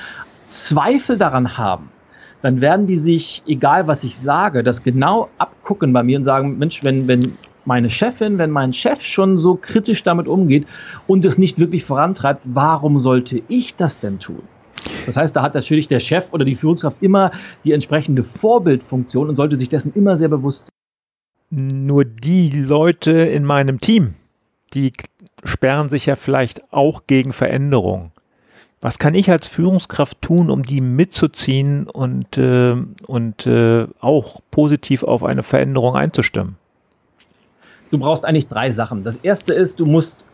Zweifel 0.49 1.19
daran 1.19 1.59
haben, 1.59 1.91
dann 2.43 2.61
werden 2.61 2.87
die 2.87 2.97
sich, 2.97 3.43
egal 3.47 3.87
was 3.87 4.05
ich 4.05 4.19
sage, 4.19 4.63
das 4.63 4.83
genau 4.83 5.29
abgucken 5.39 5.93
bei 5.93 6.03
mir 6.03 6.19
und 6.19 6.25
sagen, 6.25 6.59
Mensch, 6.59 6.85
wenn, 6.85 7.09
wenn 7.09 7.37
meine 7.65 7.91
Chefin, 7.91 8.39
wenn 8.39 8.51
mein 8.51 8.73
Chef 8.73 9.03
schon 9.03 9.39
so 9.39 9.57
kritisch 9.57 10.03
damit 10.05 10.29
umgeht 10.29 10.67
und 11.07 11.25
es 11.25 11.39
nicht 11.39 11.59
wirklich 11.59 11.85
vorantreibt, 11.85 12.43
warum 12.45 13.01
sollte 13.01 13.43
ich 13.49 13.75
das 13.75 13.99
denn 13.99 14.21
tun? 14.21 14.43
Das 15.07 15.17
heißt, 15.17 15.35
da 15.35 15.43
hat 15.43 15.55
natürlich 15.55 15.89
der 15.89 16.01
Chef 16.01 16.27
oder 16.33 16.45
die 16.45 16.57
Führungskraft 16.57 16.99
immer 17.01 17.33
die 17.65 17.73
entsprechende 17.73 18.23
Vorbildfunktion 18.23 19.29
und 19.29 19.37
sollte 19.37 19.59
sich 19.59 19.69
dessen 19.69 19.93
immer 19.95 20.17
sehr 20.17 20.29
bewusst 20.29 20.67
sein. 20.67 20.71
Nur 21.51 22.05
die 22.05 22.51
Leute 22.51 23.13
in 23.13 23.45
meinem 23.45 23.81
Team, 23.81 24.15
die 24.75 24.93
sperren 25.45 25.89
sich 25.89 26.07
ja 26.07 26.17
vielleicht 26.17 26.73
auch 26.73 27.03
gegen 27.07 27.33
Veränderung. 27.33 28.11
Was 28.81 28.99
kann 28.99 29.15
ich 29.15 29.31
als 29.31 29.47
Führungskraft 29.47 30.21
tun, 30.21 30.51
um 30.51 30.65
die 30.65 30.81
mitzuziehen 30.81 31.89
und, 31.89 32.37
äh, 32.37 32.77
und 33.07 33.47
äh, 33.47 33.87
auch 34.01 34.41
positiv 34.51 35.03
auf 35.03 35.25
eine 35.25 35.43
Veränderung 35.43 35.97
einzustimmen? 35.97 36.57
du 37.91 37.99
brauchst 37.99 38.25
eigentlich 38.25 38.49
drei 38.49 38.71
Sachen. 38.71 39.05
Das 39.05 39.17
erste 39.17 39.55
ist, 39.55 39.81
du 39.81 39.87
musst 39.87 40.25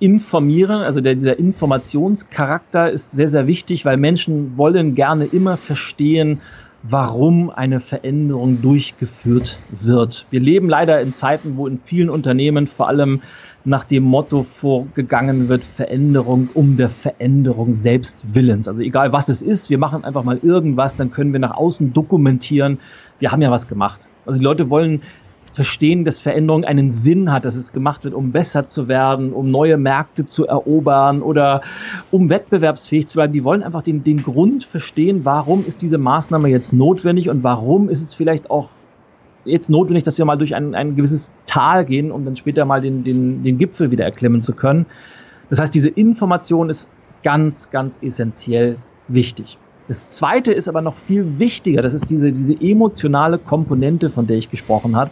informieren, 0.00 0.82
also 0.82 1.00
der, 1.00 1.14
dieser 1.14 1.38
Informationscharakter 1.38 2.90
ist 2.90 3.12
sehr, 3.12 3.28
sehr 3.28 3.46
wichtig, 3.46 3.84
weil 3.84 3.96
Menschen 3.96 4.56
wollen 4.56 4.94
gerne 4.94 5.24
immer 5.26 5.56
verstehen, 5.56 6.40
warum 6.88 7.50
eine 7.50 7.80
Veränderung 7.80 8.60
durchgeführt 8.60 9.56
wird. 9.70 10.26
Wir 10.30 10.40
leben 10.40 10.68
leider 10.68 11.00
in 11.00 11.14
Zeiten, 11.14 11.56
wo 11.56 11.66
in 11.66 11.80
vielen 11.84 12.10
Unternehmen 12.10 12.66
vor 12.66 12.88
allem 12.88 13.22
nach 13.64 13.84
dem 13.84 14.02
Motto 14.02 14.42
vorgegangen 14.42 15.48
wird, 15.48 15.64
Veränderung 15.64 16.50
um 16.52 16.76
der 16.76 16.90
Veränderung 16.90 17.74
selbst 17.74 18.16
willens. 18.34 18.68
Also 18.68 18.80
egal 18.82 19.12
was 19.12 19.30
es 19.30 19.40
ist, 19.40 19.70
wir 19.70 19.78
machen 19.78 20.04
einfach 20.04 20.22
mal 20.22 20.38
irgendwas, 20.42 20.96
dann 20.96 21.10
können 21.10 21.32
wir 21.32 21.40
nach 21.40 21.56
außen 21.56 21.94
dokumentieren, 21.94 22.78
wir 23.18 23.32
haben 23.32 23.40
ja 23.40 23.50
was 23.50 23.66
gemacht. 23.66 24.00
Also 24.26 24.38
die 24.38 24.44
Leute 24.44 24.68
wollen 24.68 25.00
verstehen, 25.54 26.04
dass 26.04 26.18
Veränderung 26.18 26.64
einen 26.64 26.90
Sinn 26.90 27.32
hat, 27.32 27.44
dass 27.44 27.54
es 27.54 27.72
gemacht 27.72 28.04
wird, 28.04 28.12
um 28.12 28.32
besser 28.32 28.66
zu 28.66 28.88
werden, 28.88 29.32
um 29.32 29.50
neue 29.50 29.76
Märkte 29.76 30.26
zu 30.26 30.46
erobern 30.46 31.22
oder 31.22 31.62
um 32.10 32.28
wettbewerbsfähig 32.28 33.06
zu 33.06 33.18
werden. 33.18 33.32
Die 33.32 33.44
wollen 33.44 33.62
einfach 33.62 33.82
den, 33.82 34.02
den 34.02 34.22
Grund 34.22 34.64
verstehen, 34.64 35.24
warum 35.24 35.64
ist 35.66 35.80
diese 35.80 35.96
Maßnahme 35.96 36.48
jetzt 36.48 36.72
notwendig 36.72 37.30
und 37.30 37.44
warum 37.44 37.88
ist 37.88 38.02
es 38.02 38.14
vielleicht 38.14 38.50
auch 38.50 38.68
jetzt 39.44 39.70
notwendig, 39.70 40.04
dass 40.04 40.18
wir 40.18 40.24
mal 40.24 40.36
durch 40.36 40.54
ein, 40.56 40.74
ein 40.74 40.96
gewisses 40.96 41.30
Tal 41.46 41.84
gehen, 41.84 42.10
um 42.10 42.24
dann 42.24 42.36
später 42.36 42.64
mal 42.64 42.80
den, 42.80 43.04
den, 43.04 43.44
den 43.44 43.56
Gipfel 43.56 43.90
wieder 43.90 44.04
erklimmen 44.04 44.42
zu 44.42 44.54
können. 44.54 44.86
Das 45.50 45.60
heißt, 45.60 45.74
diese 45.74 45.88
Information 45.88 46.68
ist 46.68 46.88
ganz, 47.22 47.70
ganz 47.70 47.98
essentiell 48.02 48.76
wichtig. 49.06 49.58
Das 49.86 50.10
zweite 50.10 50.52
ist 50.52 50.68
aber 50.68 50.80
noch 50.80 50.96
viel 50.96 51.38
wichtiger. 51.38 51.82
Das 51.82 51.92
ist 51.92 52.08
diese, 52.08 52.32
diese 52.32 52.54
emotionale 52.58 53.38
Komponente, 53.38 54.10
von 54.10 54.26
der 54.26 54.38
ich 54.38 54.50
gesprochen 54.50 54.96
habe. 54.96 55.10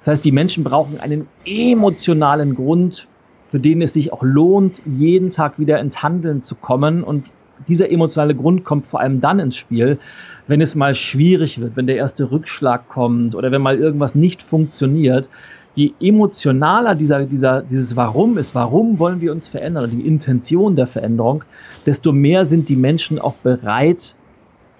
Das 0.00 0.08
heißt, 0.08 0.24
die 0.24 0.32
Menschen 0.32 0.64
brauchen 0.64 0.98
einen 0.98 1.28
emotionalen 1.44 2.54
Grund, 2.54 3.06
für 3.50 3.60
den 3.60 3.82
es 3.82 3.92
sich 3.92 4.12
auch 4.12 4.22
lohnt, 4.22 4.80
jeden 4.84 5.30
Tag 5.30 5.58
wieder 5.58 5.78
ins 5.78 6.02
Handeln 6.02 6.42
zu 6.42 6.54
kommen. 6.54 7.04
Und 7.04 7.26
dieser 7.68 7.90
emotionale 7.90 8.34
Grund 8.34 8.64
kommt 8.64 8.86
vor 8.86 9.00
allem 9.00 9.20
dann 9.20 9.40
ins 9.40 9.56
Spiel, 9.56 9.98
wenn 10.46 10.60
es 10.60 10.74
mal 10.74 10.94
schwierig 10.94 11.60
wird, 11.60 11.76
wenn 11.76 11.86
der 11.86 11.96
erste 11.96 12.30
Rückschlag 12.30 12.88
kommt 12.88 13.34
oder 13.34 13.52
wenn 13.52 13.62
mal 13.62 13.78
irgendwas 13.78 14.14
nicht 14.14 14.42
funktioniert. 14.42 15.28
Je 15.74 15.92
emotionaler 16.00 16.94
dieser, 16.94 17.26
dieser, 17.26 17.62
dieses 17.62 17.96
Warum 17.96 18.38
ist, 18.38 18.54
warum 18.54 18.98
wollen 18.98 19.20
wir 19.20 19.32
uns 19.32 19.48
verändern, 19.48 19.90
die 19.90 20.06
Intention 20.06 20.76
der 20.76 20.86
Veränderung, 20.86 21.42
desto 21.84 22.12
mehr 22.12 22.44
sind 22.44 22.68
die 22.68 22.76
Menschen 22.76 23.18
auch 23.18 23.34
bereit, 23.34 24.14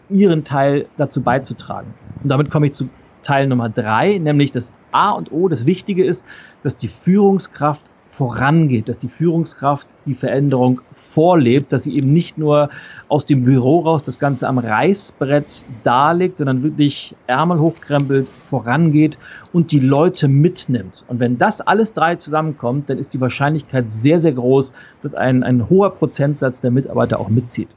ihren 0.08 0.44
Teil 0.44 0.86
dazu 0.96 1.22
beizutragen. 1.22 1.94
Und 2.22 2.28
damit 2.28 2.50
komme 2.50 2.66
ich 2.66 2.74
zu 2.74 2.88
Teil 3.22 3.48
Nummer 3.48 3.68
drei, 3.68 4.18
nämlich 4.18 4.52
das 4.52 4.74
A 4.92 5.10
und 5.10 5.32
O, 5.32 5.48
das 5.48 5.66
Wichtige 5.66 6.04
ist, 6.04 6.24
dass 6.62 6.76
die 6.76 6.88
Führungskraft 6.88 7.82
vorangeht, 8.08 8.88
dass 8.88 9.00
die 9.00 9.08
Führungskraft 9.08 9.88
die 10.06 10.14
Veränderung 10.14 10.80
vorlebt, 11.14 11.72
dass 11.72 11.84
sie 11.84 11.96
eben 11.96 12.12
nicht 12.12 12.36
nur 12.38 12.70
aus 13.08 13.24
dem 13.26 13.44
Büro 13.44 13.80
raus 13.80 14.02
das 14.02 14.18
Ganze 14.18 14.48
am 14.48 14.58
Reißbrett 14.58 15.46
darlegt, 15.84 16.38
sondern 16.38 16.62
wirklich 16.62 17.14
Ärmel 17.26 17.60
hochkrempelt, 17.60 18.26
vorangeht 18.50 19.16
und 19.52 19.70
die 19.70 19.78
Leute 19.78 20.26
mitnimmt. 20.26 21.04
Und 21.06 21.20
wenn 21.20 21.38
das 21.38 21.60
alles 21.60 21.92
drei 21.92 22.16
zusammenkommt, 22.16 22.90
dann 22.90 22.98
ist 22.98 23.14
die 23.14 23.20
Wahrscheinlichkeit 23.20 23.92
sehr, 23.92 24.18
sehr 24.18 24.32
groß, 24.32 24.72
dass 25.02 25.14
ein, 25.14 25.44
ein 25.44 25.70
hoher 25.70 25.94
Prozentsatz 25.94 26.60
der 26.60 26.72
Mitarbeiter 26.72 27.20
auch 27.20 27.28
mitzieht. 27.28 27.68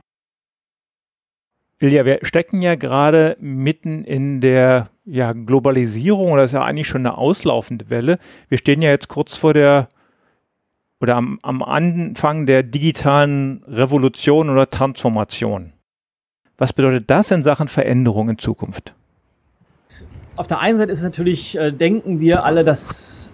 Ilja, 1.80 2.06
wir 2.06 2.20
stecken 2.24 2.64
ja 2.64 2.74
gerade 2.74 3.38
mitten 3.40 4.04
in 4.04 4.42
der 4.42 4.90
ja, 5.06 5.32
Globalisierung, 5.34 6.32
oder 6.32 6.44
ist 6.44 6.54
ja 6.54 6.64
eigentlich 6.64 6.88
schon 6.88 7.06
eine 7.06 7.20
auslaufende 7.20 7.92
Welle. 7.92 8.18
Wir 8.50 8.58
stehen 8.58 8.82
ja 8.82 8.90
jetzt 8.90 9.10
kurz 9.10 9.38
vor 9.38 9.54
der 9.54 9.88
oder 11.00 11.16
am, 11.16 11.40
am 11.44 11.62
Anfang 11.64 12.46
der 12.46 12.64
digitalen 12.64 13.64
Revolution 13.68 14.50
oder 14.50 14.70
Transformation. 14.70 15.74
Was 16.58 16.74
bedeutet 16.74 17.10
das 17.10 17.30
in 17.32 17.44
Sachen 17.44 17.68
Veränderung 17.68 18.30
in 18.30 18.38
Zukunft? 18.38 18.94
Auf 20.36 20.48
der 20.48 20.60
einen 20.60 20.78
Seite 20.78 20.92
ist 20.92 21.04
natürlich, 21.04 21.58
äh, 21.58 21.72
denken 21.72 22.20
wir 22.20 22.46
alle, 22.46 22.64
dass 22.64 23.30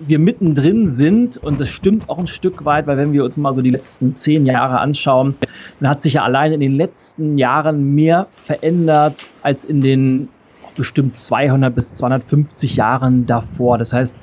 wir 0.00 0.18
mittendrin 0.18 0.86
sind 0.86 1.36
und 1.36 1.60
das 1.60 1.68
stimmt 1.68 2.08
auch 2.08 2.18
ein 2.18 2.26
Stück 2.26 2.64
weit, 2.64 2.86
weil 2.86 2.96
wenn 2.96 3.12
wir 3.12 3.24
uns 3.24 3.36
mal 3.36 3.54
so 3.54 3.62
die 3.62 3.70
letzten 3.70 4.14
zehn 4.14 4.46
Jahre 4.46 4.78
anschauen, 4.78 5.34
dann 5.80 5.90
hat 5.90 6.02
sich 6.02 6.14
ja 6.14 6.22
allein 6.22 6.52
in 6.52 6.60
den 6.60 6.74
letzten 6.74 7.38
Jahren 7.38 7.94
mehr 7.94 8.28
verändert 8.44 9.26
als 9.42 9.64
in 9.64 9.80
den 9.80 10.28
bestimmt 10.76 11.18
200 11.18 11.74
bis 11.74 11.92
250 11.94 12.76
Jahren 12.76 13.26
davor. 13.26 13.78
Das 13.78 13.92
heißt, 13.92 14.14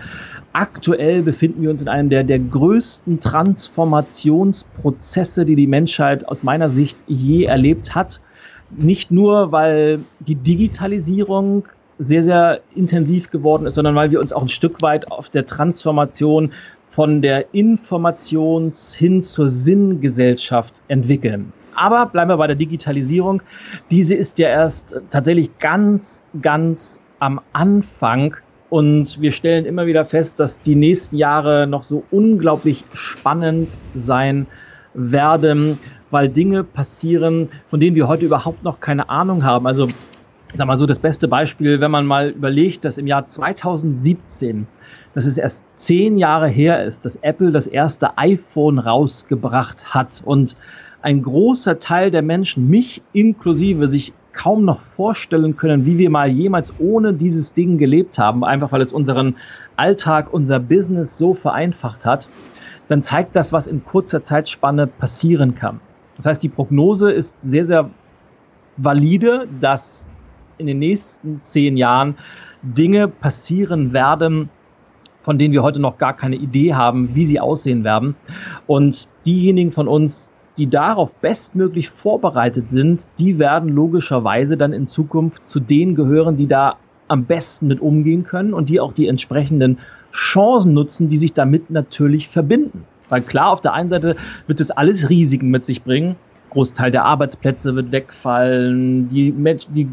aktuell 0.55 1.21
befinden 1.21 1.61
wir 1.61 1.69
uns 1.69 1.81
in 1.81 1.89
einem 1.89 2.09
der, 2.09 2.23
der 2.23 2.39
größten 2.39 3.19
Transformationsprozesse, 3.19 5.45
die 5.45 5.55
die 5.55 5.67
Menschheit 5.67 6.25
aus 6.27 6.41
meiner 6.43 6.69
Sicht 6.69 6.97
je 7.07 7.43
erlebt 7.43 7.93
hat. 7.93 8.21
Nicht 8.69 9.11
nur, 9.11 9.51
weil 9.51 9.99
die 10.19 10.35
Digitalisierung 10.35 11.67
sehr, 11.97 12.23
sehr 12.23 12.61
intensiv 12.73 13.29
geworden 13.29 13.67
ist, 13.67 13.75
sondern 13.75 13.95
weil 13.95 14.11
wir 14.11 14.21
uns 14.21 14.31
auch 14.31 14.43
ein 14.43 14.49
Stück 14.49 14.81
weit 14.81 15.11
auf 15.11 15.27
der 15.29 15.45
Transformation 15.45 16.53
von 16.87 17.21
der 17.21 17.53
Informations- 17.53 18.95
hin 18.95 19.21
zur 19.21 19.49
Sinngesellschaft 19.49 20.81
entwickeln. 20.87 21.51
Aber 21.75 22.05
bleiben 22.05 22.29
wir 22.29 22.37
bei 22.37 22.47
der 22.47 22.55
Digitalisierung. 22.55 23.41
Diese 23.91 24.15
ist 24.15 24.39
ja 24.39 24.47
erst 24.47 24.95
tatsächlich 25.09 25.59
ganz, 25.59 26.23
ganz 26.41 26.97
am 27.19 27.41
Anfang 27.51 28.37
Und 28.75 29.21
wir 29.21 29.31
stellen 29.31 29.63
immer 29.63 29.85
wieder 29.85 30.03
fest, 30.03 30.37
dass 30.37 30.61
die 30.61 30.75
nächsten 30.75 31.15
Jahre 31.15 31.65
noch 31.65 31.83
so 31.83 32.03
unglaublich 32.11 32.83
spannend 32.91 33.69
sein 33.93 34.47
werden, 34.93 35.77
weil 36.11 36.27
Dinge 36.27 36.65
passieren, 36.65 37.47
von 37.69 37.79
denen 37.79 37.95
wir 37.95 38.09
heute 38.09 38.25
überhaupt 38.25 38.63
noch 38.63 38.81
keine 38.81 39.07
Ahnung 39.07 39.45
haben. 39.45 39.65
Also, 39.65 39.87
sag 40.55 40.67
mal 40.67 40.75
so, 40.75 40.85
das 40.85 40.99
beste 40.99 41.29
Beispiel, 41.29 41.79
wenn 41.79 41.89
man 41.89 42.05
mal 42.05 42.31
überlegt, 42.31 42.83
dass 42.83 42.97
im 42.97 43.07
Jahr 43.07 43.27
2017 43.27 44.67
dass 45.13 45.25
es 45.25 45.37
erst 45.37 45.63
zehn 45.75 46.17
Jahre 46.17 46.49
her 46.49 46.83
ist, 46.83 47.05
dass 47.05 47.15
Apple 47.15 47.53
das 47.53 47.67
erste 47.67 48.17
iPhone 48.17 48.77
rausgebracht 48.77 49.93
hat 49.93 50.21
und 50.25 50.57
ein 51.01 51.23
großer 51.23 51.79
Teil 51.79 52.11
der 52.11 52.23
Menschen, 52.23 52.67
mich 52.69 53.01
inklusive, 53.13 53.87
sich 53.87 54.11
kaum 54.35 54.65
noch 54.65 54.81
vorstellen 54.81 55.55
können, 55.55 55.85
wie 55.85 55.97
wir 55.97 56.09
mal 56.09 56.29
jemals 56.29 56.73
ohne 56.77 57.13
dieses 57.13 57.53
Ding 57.53 57.77
gelebt 57.77 58.19
haben, 58.19 58.43
einfach 58.43 58.71
weil 58.71 58.81
es 58.81 58.93
unseren 58.93 59.37
Alltag, 59.75 60.31
unser 60.31 60.59
Business 60.59 61.17
so 61.17 61.33
vereinfacht 61.33 62.05
hat, 62.05 62.29
dann 62.87 63.01
zeigt 63.01 63.35
das, 63.35 63.51
was 63.51 63.67
in 63.67 63.83
kurzer 63.83 64.21
Zeitspanne 64.21 64.87
passieren 64.87 65.55
kann. 65.55 65.79
Das 66.17 66.25
heißt, 66.25 66.43
die 66.43 66.49
Prognose 66.49 67.11
ist 67.11 67.41
sehr, 67.41 67.65
sehr 67.65 67.89
valide, 68.77 69.47
dass 69.59 70.09
in 70.57 70.67
den 70.67 70.79
nächsten 70.79 71.41
zehn 71.41 71.77
Jahren 71.77 72.15
Dinge 72.61 73.07
passieren 73.07 73.93
werden, 73.93 74.49
von 75.21 75.37
denen 75.39 75.53
wir 75.53 75.63
heute 75.63 75.79
noch 75.79 75.97
gar 75.97 76.15
keine 76.15 76.35
Idee 76.35 76.73
haben, 76.73 77.15
wie 77.15 77.25
sie 77.25 77.39
aussehen 77.39 77.83
werden. 77.83 78.15
Und 78.67 79.07
diejenigen 79.25 79.71
von 79.71 79.87
uns, 79.87 80.31
die 80.57 80.67
darauf 80.67 81.11
bestmöglich 81.13 81.89
vorbereitet 81.89 82.69
sind, 82.69 83.07
die 83.19 83.39
werden 83.39 83.69
logischerweise 83.69 84.57
dann 84.57 84.73
in 84.73 84.87
Zukunft 84.87 85.47
zu 85.47 85.59
denen 85.59 85.95
gehören, 85.95 86.37
die 86.37 86.47
da 86.47 86.77
am 87.07 87.25
besten 87.25 87.67
mit 87.67 87.81
umgehen 87.81 88.23
können 88.23 88.53
und 88.53 88.69
die 88.69 88.79
auch 88.79 88.93
die 88.93 89.07
entsprechenden 89.07 89.79
Chancen 90.11 90.73
nutzen, 90.73 91.09
die 91.09 91.17
sich 91.17 91.33
damit 91.33 91.69
natürlich 91.69 92.29
verbinden. 92.29 92.85
Weil 93.09 93.21
klar, 93.21 93.51
auf 93.51 93.61
der 93.61 93.73
einen 93.73 93.89
Seite 93.89 94.15
wird 94.47 94.61
es 94.61 94.71
alles 94.71 95.09
Risiken 95.09 95.49
mit 95.49 95.65
sich 95.65 95.83
bringen. 95.83 96.15
Großteil 96.49 96.89
der 96.89 97.05
Arbeitsplätze 97.05 97.75
wird 97.75 97.91
wegfallen, 97.91 99.09
die, 99.09 99.31
Menschen, 99.31 99.73
die 99.73 99.89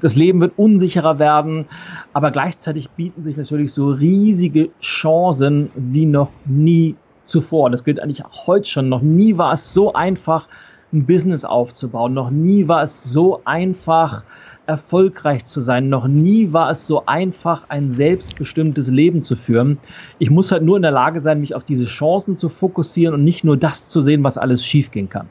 das 0.00 0.14
Leben 0.14 0.40
wird 0.40 0.52
unsicherer 0.56 1.18
werden, 1.18 1.66
aber 2.12 2.30
gleichzeitig 2.30 2.90
bieten 2.90 3.22
sich 3.22 3.36
natürlich 3.36 3.72
so 3.72 3.90
riesige 3.90 4.70
Chancen 4.80 5.70
wie 5.74 6.06
noch 6.06 6.30
nie 6.44 6.94
zuvor. 7.28 7.70
Das 7.70 7.84
gilt 7.84 8.00
eigentlich 8.00 8.24
auch 8.24 8.46
heute 8.46 8.68
schon. 8.68 8.88
Noch 8.88 9.02
nie 9.02 9.38
war 9.38 9.52
es 9.52 9.72
so 9.72 9.92
einfach, 9.92 10.48
ein 10.92 11.06
Business 11.06 11.44
aufzubauen. 11.44 12.14
Noch 12.14 12.30
nie 12.30 12.66
war 12.66 12.82
es 12.82 13.04
so 13.04 13.42
einfach, 13.44 14.22
erfolgreich 14.68 15.46
zu 15.46 15.60
sein. 15.60 15.88
Noch 15.88 16.06
nie 16.06 16.52
war 16.52 16.70
es 16.70 16.86
so 16.86 17.06
einfach, 17.06 17.68
ein 17.70 17.90
selbstbestimmtes 17.90 18.88
Leben 18.88 19.24
zu 19.24 19.34
führen. 19.34 19.78
Ich 20.18 20.30
muss 20.30 20.52
halt 20.52 20.62
nur 20.62 20.76
in 20.76 20.82
der 20.82 20.90
Lage 20.90 21.22
sein, 21.22 21.40
mich 21.40 21.54
auf 21.54 21.64
diese 21.64 21.86
Chancen 21.86 22.36
zu 22.36 22.48
fokussieren 22.50 23.14
und 23.14 23.24
nicht 23.24 23.44
nur 23.44 23.56
das 23.56 23.88
zu 23.88 24.02
sehen, 24.02 24.22
was 24.22 24.36
alles 24.36 24.64
schiefgehen 24.64 25.08
kann. 25.08 25.28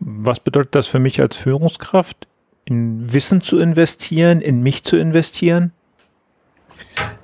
Was 0.00 0.40
bedeutet 0.40 0.74
das 0.74 0.86
für 0.86 0.98
mich 0.98 1.20
als 1.20 1.36
Führungskraft? 1.36 2.26
In 2.64 3.12
Wissen 3.12 3.40
zu 3.40 3.58
investieren, 3.58 4.40
in 4.40 4.62
mich 4.62 4.84
zu 4.84 4.96
investieren? 4.96 5.72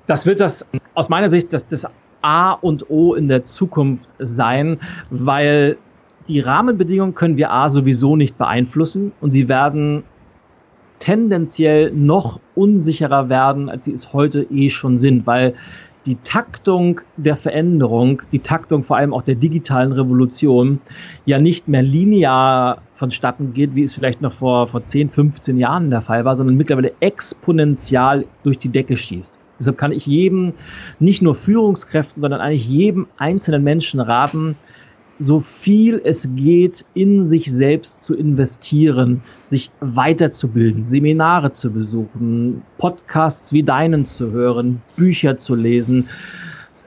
Das 0.06 0.26
wird 0.26 0.40
das 0.40 0.66
aus 0.94 1.08
meiner 1.08 1.30
Sicht 1.30 1.52
das, 1.52 1.66
das 1.66 1.86
A 2.22 2.52
und 2.52 2.90
O 2.90 3.14
in 3.14 3.28
der 3.28 3.44
Zukunft 3.44 4.08
sein, 4.18 4.78
weil 5.10 5.78
die 6.26 6.40
Rahmenbedingungen 6.40 7.14
können 7.14 7.36
wir 7.36 7.52
A 7.52 7.70
sowieso 7.70 8.16
nicht 8.16 8.36
beeinflussen 8.36 9.12
und 9.20 9.30
sie 9.30 9.48
werden 9.48 10.02
tendenziell 10.98 11.92
noch 11.92 12.40
unsicherer 12.54 13.28
werden, 13.28 13.68
als 13.68 13.84
sie 13.84 13.92
es 13.92 14.12
heute 14.12 14.42
eh 14.50 14.68
schon 14.68 14.98
sind, 14.98 15.26
weil 15.26 15.54
die 16.06 16.16
Taktung 16.16 17.00
der 17.16 17.36
Veränderung, 17.36 18.22
die 18.32 18.38
Taktung 18.38 18.82
vor 18.82 18.96
allem 18.96 19.12
auch 19.12 19.22
der 19.22 19.34
digitalen 19.34 19.92
Revolution 19.92 20.80
ja 21.26 21.38
nicht 21.38 21.68
mehr 21.68 21.82
linear 21.82 22.78
vonstatten 22.94 23.52
geht, 23.52 23.74
wie 23.74 23.82
es 23.82 23.94
vielleicht 23.94 24.22
noch 24.22 24.32
vor, 24.32 24.68
vor 24.68 24.84
10, 24.84 25.10
15 25.10 25.58
Jahren 25.58 25.90
der 25.90 26.00
Fall 26.00 26.24
war, 26.24 26.36
sondern 26.36 26.56
mittlerweile 26.56 26.92
exponentiell 27.00 28.26
durch 28.42 28.58
die 28.58 28.70
Decke 28.70 28.96
schießt. 28.96 29.37
Deshalb 29.58 29.78
kann 29.78 29.92
ich 29.92 30.06
jedem, 30.06 30.54
nicht 30.98 31.22
nur 31.22 31.34
Führungskräften, 31.34 32.20
sondern 32.20 32.40
eigentlich 32.40 32.68
jedem 32.68 33.06
einzelnen 33.16 33.64
Menschen 33.64 34.00
raten, 34.00 34.56
so 35.18 35.40
viel 35.40 36.00
es 36.04 36.28
geht, 36.36 36.84
in 36.94 37.26
sich 37.26 37.50
selbst 37.50 38.04
zu 38.04 38.14
investieren, 38.14 39.22
sich 39.50 39.70
weiterzubilden, 39.80 40.86
Seminare 40.86 41.52
zu 41.52 41.72
besuchen, 41.72 42.62
Podcasts 42.78 43.52
wie 43.52 43.64
deinen 43.64 44.06
zu 44.06 44.30
hören, 44.30 44.80
Bücher 44.96 45.36
zu 45.38 45.56
lesen, 45.56 46.08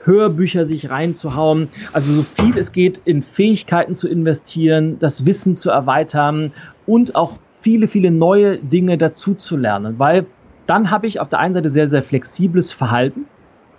Hörbücher 0.04 0.66
sich 0.66 0.90
reinzuhauen. 0.90 1.68
Also 1.94 2.14
so 2.14 2.24
viel 2.24 2.58
es 2.58 2.72
geht, 2.72 3.02
in 3.06 3.22
Fähigkeiten 3.22 3.96
zu 3.96 4.08
investieren, 4.08 4.98
das 5.00 5.26
Wissen 5.26 5.56
zu 5.56 5.70
erweitern 5.70 6.54
und 6.86 7.16
auch 7.16 7.34
viele, 7.60 7.88
viele 7.88 8.12
neue 8.12 8.58
Dinge 8.58 8.98
dazu 8.98 9.36
zu 9.36 9.58
lernen, 9.58 10.00
weil 10.00 10.26
dann 10.72 10.90
habe 10.90 11.06
ich 11.06 11.20
auf 11.20 11.28
der 11.28 11.40
einen 11.40 11.54
Seite 11.54 11.70
sehr, 11.70 11.90
sehr 11.90 12.02
flexibles 12.02 12.72
Verhalten 12.72 13.26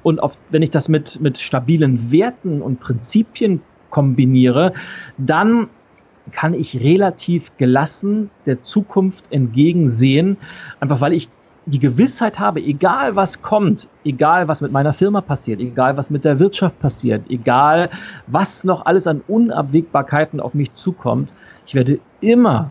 und 0.03 0.23
auf, 0.23 0.33
wenn 0.51 0.61
ich 0.61 0.71
das 0.71 0.91
mit, 0.91 1.23
mit 1.23 1.39
stabilen 1.39 2.13
Werten 2.13 2.61
und 2.61 2.81
Prinzipien 2.81 3.63
kombiniere, 3.89 4.75
dann 5.17 5.71
kann 6.33 6.53
ich 6.53 6.79
relativ 6.81 7.57
gelassen 7.57 8.29
der 8.45 8.63
Zukunft 8.63 9.25
entgegensehen, 9.33 10.37
einfach 10.81 11.01
weil 11.01 11.15
ich 11.15 11.31
die 11.65 11.79
Gewissheit 11.79 12.39
habe, 12.39 12.61
egal 12.61 13.17
was 13.17 13.41
kommt, 13.41 13.89
egal 14.05 14.47
was 14.49 14.61
mit 14.61 14.71
meiner 14.71 14.93
Firma 14.93 15.23
passiert, 15.23 15.61
egal 15.61 15.97
was 15.97 16.11
mit 16.11 16.27
der 16.27 16.39
Wirtschaft 16.41 16.79
passiert, 16.79 17.23
egal 17.31 17.89
was 18.27 18.65
noch 18.65 18.85
alles 18.85 19.07
an 19.07 19.23
Unabwägbarkeiten 19.27 20.41
auf 20.41 20.53
mich 20.53 20.75
zukommt, 20.75 21.33
ich 21.67 21.75
werde 21.75 22.01
immer 22.21 22.71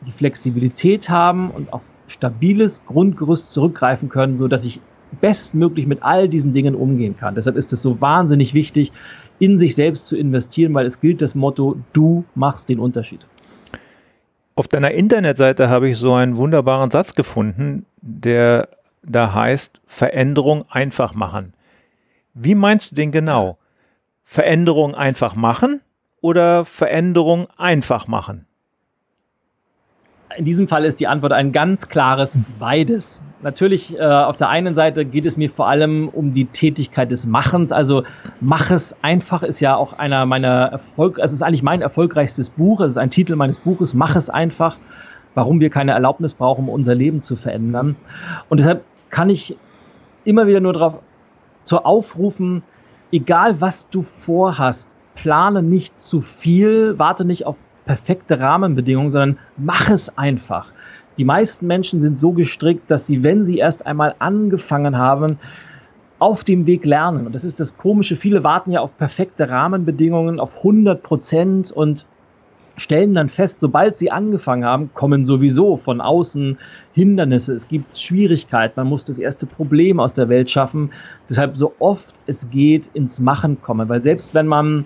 die 0.00 0.12
Flexibilität 0.12 1.08
haben 1.08 1.50
und 1.50 1.72
auf 1.72 1.82
stabiles 2.08 2.82
Grundgerüst 2.86 3.52
zurückgreifen 3.52 4.08
können, 4.08 4.38
so 4.38 4.48
dass 4.48 4.64
ich 4.64 4.80
bestmöglich 5.20 5.86
mit 5.86 6.02
all 6.02 6.28
diesen 6.28 6.52
Dingen 6.52 6.74
umgehen 6.74 7.16
kann. 7.16 7.34
Deshalb 7.34 7.56
ist 7.56 7.72
es 7.72 7.82
so 7.82 8.00
wahnsinnig 8.00 8.54
wichtig, 8.54 8.92
in 9.38 9.56
sich 9.56 9.74
selbst 9.74 10.06
zu 10.06 10.16
investieren, 10.16 10.74
weil 10.74 10.86
es 10.86 11.00
gilt 11.00 11.22
das 11.22 11.34
Motto, 11.34 11.76
du 11.92 12.24
machst 12.34 12.68
den 12.68 12.78
Unterschied. 12.80 13.20
Auf 14.54 14.66
deiner 14.66 14.90
Internetseite 14.90 15.68
habe 15.68 15.88
ich 15.88 15.98
so 15.98 16.14
einen 16.14 16.36
wunderbaren 16.36 16.90
Satz 16.90 17.14
gefunden, 17.14 17.86
der 18.00 18.68
da 19.04 19.32
heißt, 19.32 19.80
Veränderung 19.86 20.64
einfach 20.68 21.14
machen. 21.14 21.52
Wie 22.34 22.56
meinst 22.56 22.90
du 22.90 22.94
den 22.96 23.12
genau? 23.12 23.58
Veränderung 24.24 24.94
einfach 24.94 25.36
machen 25.36 25.80
oder 26.20 26.64
Veränderung 26.64 27.46
einfach 27.56 28.08
machen? 28.08 28.47
In 30.36 30.44
diesem 30.44 30.68
Fall 30.68 30.84
ist 30.84 31.00
die 31.00 31.06
Antwort 31.06 31.32
ein 31.32 31.52
ganz 31.52 31.88
klares 31.88 32.36
beides. 32.58 33.22
Natürlich, 33.40 33.96
äh, 33.98 34.02
auf 34.02 34.36
der 34.36 34.48
einen 34.50 34.74
Seite 34.74 35.04
geht 35.04 35.24
es 35.24 35.36
mir 35.36 35.48
vor 35.48 35.68
allem 35.68 36.08
um 36.08 36.34
die 36.34 36.44
Tätigkeit 36.44 37.10
des 37.10 37.24
Machens. 37.24 37.72
Also 37.72 38.02
mach 38.40 38.70
es 38.70 38.94
einfach 39.02 39.42
ist 39.42 39.60
ja 39.60 39.76
auch 39.76 39.98
einer 39.98 40.26
meiner 40.26 40.66
Erfolg, 40.66 41.18
es 41.18 41.32
ist 41.32 41.42
eigentlich 41.42 41.62
mein 41.62 41.80
erfolgreichstes 41.80 42.50
Buch. 42.50 42.80
Es 42.80 42.92
ist 42.92 42.98
ein 42.98 43.10
Titel 43.10 43.36
meines 43.36 43.58
Buches, 43.58 43.94
Mach 43.94 44.16
es 44.16 44.28
einfach, 44.28 44.76
warum 45.34 45.60
wir 45.60 45.70
keine 45.70 45.92
Erlaubnis 45.92 46.34
brauchen, 46.34 46.64
um 46.64 46.68
unser 46.68 46.94
Leben 46.94 47.22
zu 47.22 47.36
verändern. 47.36 47.96
Und 48.48 48.60
deshalb 48.60 48.84
kann 49.08 49.30
ich 49.30 49.56
immer 50.24 50.46
wieder 50.46 50.60
nur 50.60 50.74
darauf 50.74 50.98
zu 51.64 51.84
aufrufen, 51.84 52.62
egal 53.12 53.60
was 53.60 53.88
du 53.88 54.02
vorhast, 54.02 54.94
plane 55.14 55.62
nicht 55.62 55.98
zu 55.98 56.20
viel, 56.20 56.98
warte 56.98 57.24
nicht 57.24 57.46
auf 57.46 57.56
perfekte 57.88 58.38
Rahmenbedingungen, 58.38 59.10
sondern 59.10 59.38
mach 59.56 59.88
es 59.88 60.16
einfach. 60.18 60.70
Die 61.16 61.24
meisten 61.24 61.66
Menschen 61.66 62.02
sind 62.02 62.18
so 62.18 62.32
gestrickt, 62.32 62.90
dass 62.90 63.06
sie, 63.06 63.22
wenn 63.22 63.46
sie 63.46 63.56
erst 63.56 63.86
einmal 63.86 64.14
angefangen 64.18 64.98
haben, 64.98 65.38
auf 66.18 66.44
dem 66.44 66.66
Weg 66.66 66.84
lernen. 66.84 67.24
Und 67.24 67.34
das 67.34 67.44
ist 67.44 67.60
das 67.60 67.78
Komische. 67.78 68.16
Viele 68.16 68.44
warten 68.44 68.72
ja 68.72 68.80
auf 68.80 68.96
perfekte 68.98 69.48
Rahmenbedingungen, 69.48 70.38
auf 70.38 70.58
100 70.58 71.02
Prozent 71.02 71.72
und 71.72 72.04
stellen 72.76 73.14
dann 73.14 73.30
fest, 73.30 73.60
sobald 73.60 73.96
sie 73.96 74.10
angefangen 74.10 74.66
haben, 74.66 74.90
kommen 74.92 75.24
sowieso 75.24 75.78
von 75.78 76.02
außen 76.02 76.58
Hindernisse. 76.92 77.54
Es 77.54 77.68
gibt 77.68 77.98
Schwierigkeiten. 77.98 78.74
Man 78.76 78.88
muss 78.88 79.06
das 79.06 79.18
erste 79.18 79.46
Problem 79.46 79.98
aus 79.98 80.12
der 80.12 80.28
Welt 80.28 80.50
schaffen. 80.50 80.90
Deshalb 81.30 81.56
so 81.56 81.72
oft 81.78 82.14
es 82.26 82.50
geht 82.50 82.84
ins 82.92 83.18
Machen 83.18 83.62
kommen. 83.62 83.88
Weil 83.88 84.02
selbst 84.02 84.34
wenn 84.34 84.46
man 84.46 84.84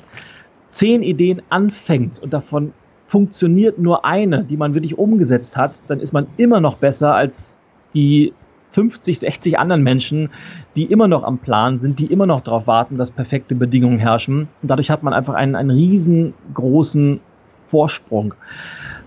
zehn 0.68 1.02
Ideen 1.02 1.42
anfängt 1.50 2.20
und 2.20 2.32
davon 2.32 2.72
funktioniert 3.12 3.78
nur 3.78 4.06
eine, 4.06 4.42
die 4.42 4.56
man 4.56 4.72
wirklich 4.72 4.96
umgesetzt 4.96 5.58
hat, 5.58 5.82
dann 5.86 6.00
ist 6.00 6.14
man 6.14 6.28
immer 6.38 6.60
noch 6.60 6.76
besser 6.76 7.14
als 7.14 7.58
die 7.92 8.32
50, 8.70 9.18
60 9.18 9.58
anderen 9.58 9.82
Menschen, 9.82 10.30
die 10.76 10.84
immer 10.84 11.08
noch 11.08 11.22
am 11.22 11.36
Plan 11.36 11.78
sind, 11.78 11.98
die 11.98 12.06
immer 12.06 12.24
noch 12.24 12.40
darauf 12.40 12.66
warten, 12.66 12.96
dass 12.96 13.10
perfekte 13.10 13.54
Bedingungen 13.54 13.98
herrschen. 13.98 14.48
Und 14.62 14.70
dadurch 14.70 14.88
hat 14.90 15.02
man 15.02 15.12
einfach 15.12 15.34
einen, 15.34 15.56
einen 15.56 15.68
riesengroßen 15.68 17.20
Vorsprung. 17.50 18.32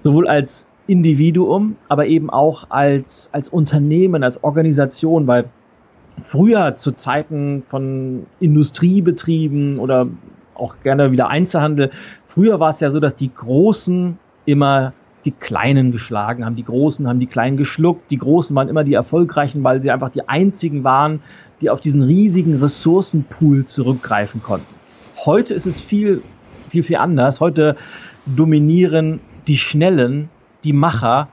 Sowohl 0.03 0.27
als 0.27 0.67
Individuum, 0.85 1.75
aber 1.89 2.05
eben 2.05 2.29
auch 2.29 2.69
als, 2.69 3.31
als 3.31 3.49
Unternehmen, 3.49 4.23
als 4.23 4.43
Organisation, 4.43 5.25
weil 5.25 5.45
früher 6.19 6.75
zu 6.75 6.91
Zeiten 6.91 7.63
von 7.65 8.27
Industriebetrieben 8.39 9.79
oder 9.79 10.05
auch 10.53 10.75
gerne 10.83 11.11
wieder 11.11 11.27
Einzelhandel, 11.27 11.89
früher 12.35 12.59
war 12.59 12.69
es 12.69 12.81
ja 12.81 12.91
so, 12.91 12.99
dass 12.99 13.15
die 13.15 13.33
Großen 13.33 14.19
immer 14.45 14.93
die 15.23 15.31
Kleinen 15.31 15.91
geschlagen 15.91 16.45
haben. 16.45 16.55
Die 16.55 16.63
Großen 16.63 17.07
haben 17.07 17.19
die 17.19 17.25
Kleinen 17.25 17.57
geschluckt. 17.57 18.11
Die 18.11 18.19
Großen 18.19 18.55
waren 18.55 18.69
immer 18.69 18.83
die 18.83 18.93
Erfolgreichen, 18.93 19.63
weil 19.63 19.81
sie 19.81 19.89
einfach 19.89 20.11
die 20.11 20.29
einzigen 20.29 20.83
waren, 20.83 21.21
die 21.61 21.71
auf 21.71 21.81
diesen 21.81 22.03
riesigen 22.03 22.61
Ressourcenpool 22.61 23.65
zurückgreifen 23.65 24.43
konnten. 24.43 24.67
Heute 25.25 25.55
ist 25.55 25.65
es 25.65 25.81
viel, 25.81 26.21
viel, 26.69 26.83
viel 26.83 26.97
anders. 26.97 27.39
Heute 27.39 27.75
dominieren 28.27 29.19
die 29.47 29.57
Schnellen, 29.57 30.29
die 30.63 30.73
Macher, 30.73 31.29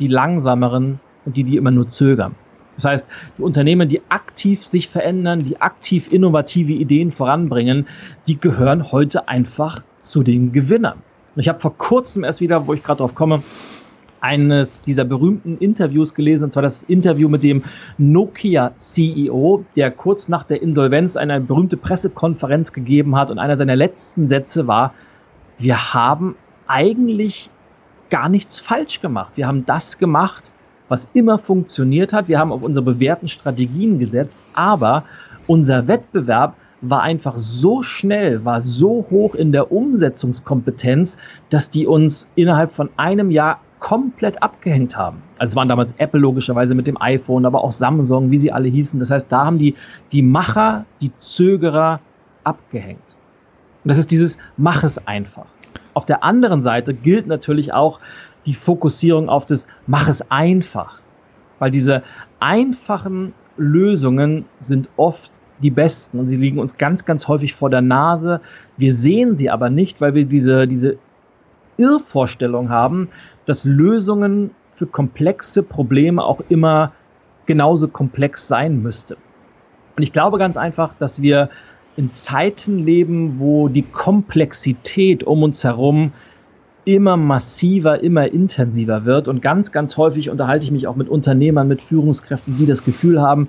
die 0.00 0.08
Langsameren 0.08 0.98
und 1.24 1.36
die, 1.36 1.44
die 1.44 1.56
immer 1.56 1.70
nur 1.70 1.90
zögern. 1.90 2.34
Das 2.76 2.84
heißt, 2.84 3.06
die 3.36 3.42
Unternehmen, 3.42 3.88
die 3.88 4.00
aktiv 4.08 4.64
sich 4.64 4.88
verändern, 4.88 5.42
die 5.42 5.60
aktiv 5.60 6.12
innovative 6.12 6.72
Ideen 6.72 7.10
voranbringen, 7.10 7.88
die 8.28 8.38
gehören 8.38 8.92
heute 8.92 9.28
einfach 9.28 9.82
zu 10.10 10.22
den 10.22 10.52
Gewinnern. 10.52 10.98
Und 11.34 11.40
ich 11.40 11.48
habe 11.48 11.60
vor 11.60 11.76
kurzem 11.76 12.24
erst 12.24 12.40
wieder, 12.40 12.66
wo 12.66 12.74
ich 12.74 12.82
gerade 12.82 12.98
drauf 12.98 13.14
komme, 13.14 13.42
eines 14.20 14.82
dieser 14.82 15.04
berühmten 15.04 15.58
Interviews 15.58 16.14
gelesen, 16.14 16.44
und 16.44 16.52
zwar 16.52 16.62
das 16.62 16.82
Interview 16.82 17.28
mit 17.28 17.42
dem 17.42 17.62
Nokia-CEO, 17.98 19.64
der 19.76 19.90
kurz 19.90 20.28
nach 20.28 20.44
der 20.44 20.60
Insolvenz 20.62 21.16
eine 21.16 21.40
berühmte 21.40 21.76
Pressekonferenz 21.76 22.72
gegeben 22.72 23.16
hat 23.16 23.30
und 23.30 23.38
einer 23.38 23.56
seiner 23.56 23.76
letzten 23.76 24.28
Sätze 24.28 24.66
war, 24.66 24.92
wir 25.58 25.94
haben 25.94 26.36
eigentlich 26.66 27.50
gar 28.10 28.28
nichts 28.28 28.58
falsch 28.58 29.00
gemacht. 29.00 29.32
Wir 29.36 29.46
haben 29.46 29.66
das 29.66 29.98
gemacht, 29.98 30.44
was 30.88 31.08
immer 31.12 31.38
funktioniert 31.38 32.12
hat. 32.12 32.28
Wir 32.28 32.38
haben 32.38 32.52
auf 32.52 32.62
unsere 32.62 32.84
bewährten 32.84 33.28
Strategien 33.28 33.98
gesetzt, 33.98 34.38
aber 34.54 35.04
unser 35.46 35.86
Wettbewerb 35.86 36.56
war 36.80 37.02
einfach 37.02 37.38
so 37.38 37.82
schnell, 37.82 38.44
war 38.44 38.62
so 38.62 39.06
hoch 39.10 39.34
in 39.34 39.52
der 39.52 39.72
Umsetzungskompetenz, 39.72 41.16
dass 41.50 41.70
die 41.70 41.86
uns 41.86 42.26
innerhalb 42.34 42.72
von 42.72 42.90
einem 42.96 43.30
Jahr 43.30 43.60
komplett 43.80 44.42
abgehängt 44.42 44.96
haben. 44.96 45.22
Also 45.38 45.52
es 45.52 45.56
waren 45.56 45.68
damals 45.68 45.94
Apple 45.98 46.20
logischerweise 46.20 46.74
mit 46.74 46.86
dem 46.86 47.00
iPhone, 47.00 47.46
aber 47.46 47.62
auch 47.62 47.72
Samsung, 47.72 48.30
wie 48.30 48.38
sie 48.38 48.52
alle 48.52 48.68
hießen. 48.68 48.98
Das 49.00 49.10
heißt, 49.10 49.30
da 49.30 49.44
haben 49.44 49.58
die, 49.58 49.74
die 50.12 50.22
Macher, 50.22 50.84
die 51.00 51.16
Zögerer 51.18 52.00
abgehängt. 52.44 52.98
Und 53.84 53.88
das 53.88 53.98
ist 53.98 54.10
dieses 54.10 54.38
Mach 54.56 54.82
es 54.82 55.06
einfach. 55.06 55.46
Auf 55.94 56.06
der 56.06 56.24
anderen 56.24 56.62
Seite 56.62 56.94
gilt 56.94 57.26
natürlich 57.26 57.72
auch 57.72 58.00
die 58.46 58.54
Fokussierung 58.54 59.28
auf 59.28 59.46
das 59.46 59.66
Mach 59.86 60.08
es 60.08 60.28
einfach. 60.30 61.00
Weil 61.58 61.70
diese 61.70 62.02
einfachen 62.40 63.32
Lösungen 63.56 64.44
sind 64.60 64.88
oft 64.96 65.30
die 65.62 65.70
besten 65.70 66.18
und 66.18 66.26
sie 66.28 66.36
liegen 66.36 66.58
uns 66.58 66.76
ganz, 66.76 67.04
ganz 67.04 67.28
häufig 67.28 67.54
vor 67.54 67.70
der 67.70 67.80
Nase. 67.80 68.40
Wir 68.76 68.94
sehen 68.94 69.36
sie 69.36 69.50
aber 69.50 69.70
nicht, 69.70 70.00
weil 70.00 70.14
wir 70.14 70.24
diese, 70.24 70.66
diese 70.68 70.98
Irrvorstellung 71.76 72.70
haben, 72.70 73.08
dass 73.46 73.64
Lösungen 73.64 74.50
für 74.72 74.86
komplexe 74.86 75.62
Probleme 75.62 76.22
auch 76.22 76.40
immer 76.48 76.92
genauso 77.46 77.88
komplex 77.88 78.46
sein 78.46 78.82
müsste. 78.82 79.16
Und 79.96 80.02
ich 80.02 80.12
glaube 80.12 80.38
ganz 80.38 80.56
einfach, 80.56 80.92
dass 80.98 81.20
wir 81.20 81.50
in 81.96 82.12
Zeiten 82.12 82.78
leben, 82.78 83.40
wo 83.40 83.68
die 83.68 83.82
Komplexität 83.82 85.24
um 85.24 85.42
uns 85.42 85.64
herum 85.64 86.12
immer 86.84 87.16
massiver, 87.16 88.02
immer 88.02 88.32
intensiver 88.32 89.04
wird. 89.04 89.26
Und 89.26 89.42
ganz, 89.42 89.72
ganz 89.72 89.96
häufig 89.96 90.30
unterhalte 90.30 90.64
ich 90.64 90.70
mich 90.70 90.86
auch 90.86 90.94
mit 90.94 91.08
Unternehmern, 91.08 91.66
mit 91.66 91.82
Führungskräften, 91.82 92.56
die 92.56 92.66
das 92.66 92.84
Gefühl 92.84 93.20
haben, 93.20 93.48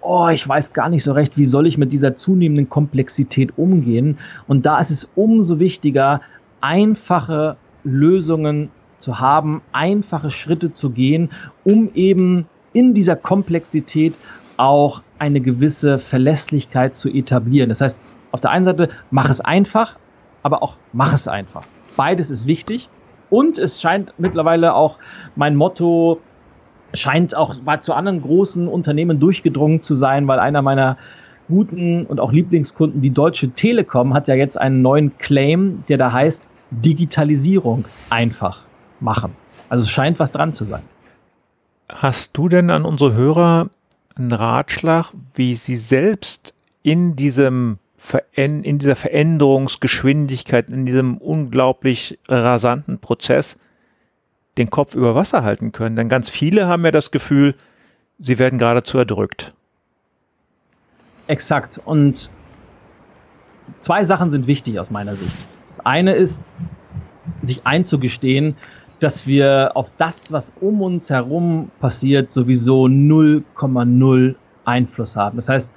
oh, 0.00 0.28
ich 0.28 0.46
weiß 0.48 0.72
gar 0.72 0.88
nicht 0.88 1.04
so 1.04 1.12
recht, 1.12 1.36
wie 1.36 1.46
soll 1.46 1.66
ich 1.66 1.78
mit 1.78 1.92
dieser 1.92 2.16
zunehmenden 2.16 2.68
Komplexität 2.68 3.56
umgehen. 3.56 4.18
Und 4.46 4.66
da 4.66 4.78
ist 4.78 4.90
es 4.90 5.08
umso 5.14 5.58
wichtiger, 5.58 6.20
einfache 6.60 7.56
Lösungen 7.84 8.70
zu 8.98 9.20
haben, 9.20 9.62
einfache 9.72 10.30
Schritte 10.30 10.72
zu 10.72 10.90
gehen, 10.90 11.30
um 11.64 11.90
eben 11.94 12.46
in 12.72 12.94
dieser 12.94 13.16
Komplexität 13.16 14.14
auch 14.56 15.02
eine 15.18 15.40
gewisse 15.40 15.98
Verlässlichkeit 15.98 16.96
zu 16.96 17.08
etablieren. 17.08 17.68
Das 17.68 17.80
heißt, 17.80 17.98
auf 18.32 18.40
der 18.40 18.50
einen 18.50 18.64
Seite 18.64 18.90
mach 19.10 19.30
es 19.30 19.40
einfach, 19.40 19.96
aber 20.42 20.62
auch 20.62 20.76
mach 20.92 21.12
es 21.12 21.28
einfach. 21.28 21.64
Beides 21.96 22.30
ist 22.30 22.46
wichtig. 22.46 22.88
Und 23.30 23.58
es 23.58 23.80
scheint 23.80 24.14
mittlerweile 24.16 24.74
auch 24.74 24.98
mein 25.36 25.54
Motto 25.54 26.20
scheint 26.94 27.34
auch 27.34 27.60
mal 27.62 27.80
zu 27.80 27.92
anderen 27.92 28.22
großen 28.22 28.68
Unternehmen 28.68 29.20
durchgedrungen 29.20 29.82
zu 29.82 29.94
sein, 29.94 30.26
weil 30.26 30.38
einer 30.38 30.62
meiner 30.62 30.96
guten 31.48 32.06
und 32.06 32.20
auch 32.20 32.32
Lieblingskunden, 32.32 33.00
die 33.00 33.10
Deutsche 33.10 33.50
Telekom, 33.50 34.14
hat 34.14 34.28
ja 34.28 34.34
jetzt 34.34 34.58
einen 34.58 34.82
neuen 34.82 35.16
Claim, 35.18 35.84
der 35.88 35.98
da 35.98 36.12
heißt 36.12 36.42
Digitalisierung 36.70 37.86
einfach 38.10 38.62
machen. 39.00 39.32
Also 39.68 39.82
es 39.82 39.90
scheint 39.90 40.18
was 40.18 40.32
dran 40.32 40.52
zu 40.52 40.64
sein. 40.64 40.82
Hast 41.88 42.36
du 42.36 42.48
denn 42.48 42.70
an 42.70 42.84
unsere 42.84 43.14
Hörer 43.14 43.70
einen 44.16 44.32
Ratschlag, 44.32 45.12
wie 45.34 45.54
sie 45.54 45.76
selbst 45.76 46.54
in 46.82 47.16
diesem 47.16 47.78
in 48.32 48.78
dieser 48.78 48.94
Veränderungsgeschwindigkeit, 48.94 50.70
in 50.70 50.86
diesem 50.86 51.18
unglaublich 51.18 52.16
rasanten 52.28 53.00
Prozess 53.00 53.58
den 54.58 54.70
Kopf 54.70 54.94
über 54.94 55.14
Wasser 55.14 55.42
halten 55.42 55.72
können. 55.72 55.96
Denn 55.96 56.08
ganz 56.08 56.28
viele 56.30 56.66
haben 56.66 56.84
ja 56.84 56.90
das 56.90 57.10
Gefühl, 57.10 57.54
sie 58.18 58.38
werden 58.38 58.58
geradezu 58.58 58.98
erdrückt. 58.98 59.54
Exakt. 61.28 61.80
Und 61.84 62.30
zwei 63.80 64.04
Sachen 64.04 64.30
sind 64.30 64.46
wichtig 64.46 64.80
aus 64.80 64.90
meiner 64.90 65.14
Sicht. 65.14 65.36
Das 65.70 65.86
eine 65.86 66.14
ist, 66.14 66.42
sich 67.42 67.66
einzugestehen, 67.66 68.56
dass 69.00 69.26
wir 69.26 69.72
auf 69.74 69.92
das, 69.96 70.32
was 70.32 70.52
um 70.60 70.82
uns 70.82 71.10
herum 71.10 71.70
passiert, 71.80 72.32
sowieso 72.32 72.84
0,0 72.84 74.34
Einfluss 74.64 75.16
haben. 75.16 75.36
Das 75.36 75.48
heißt, 75.48 75.72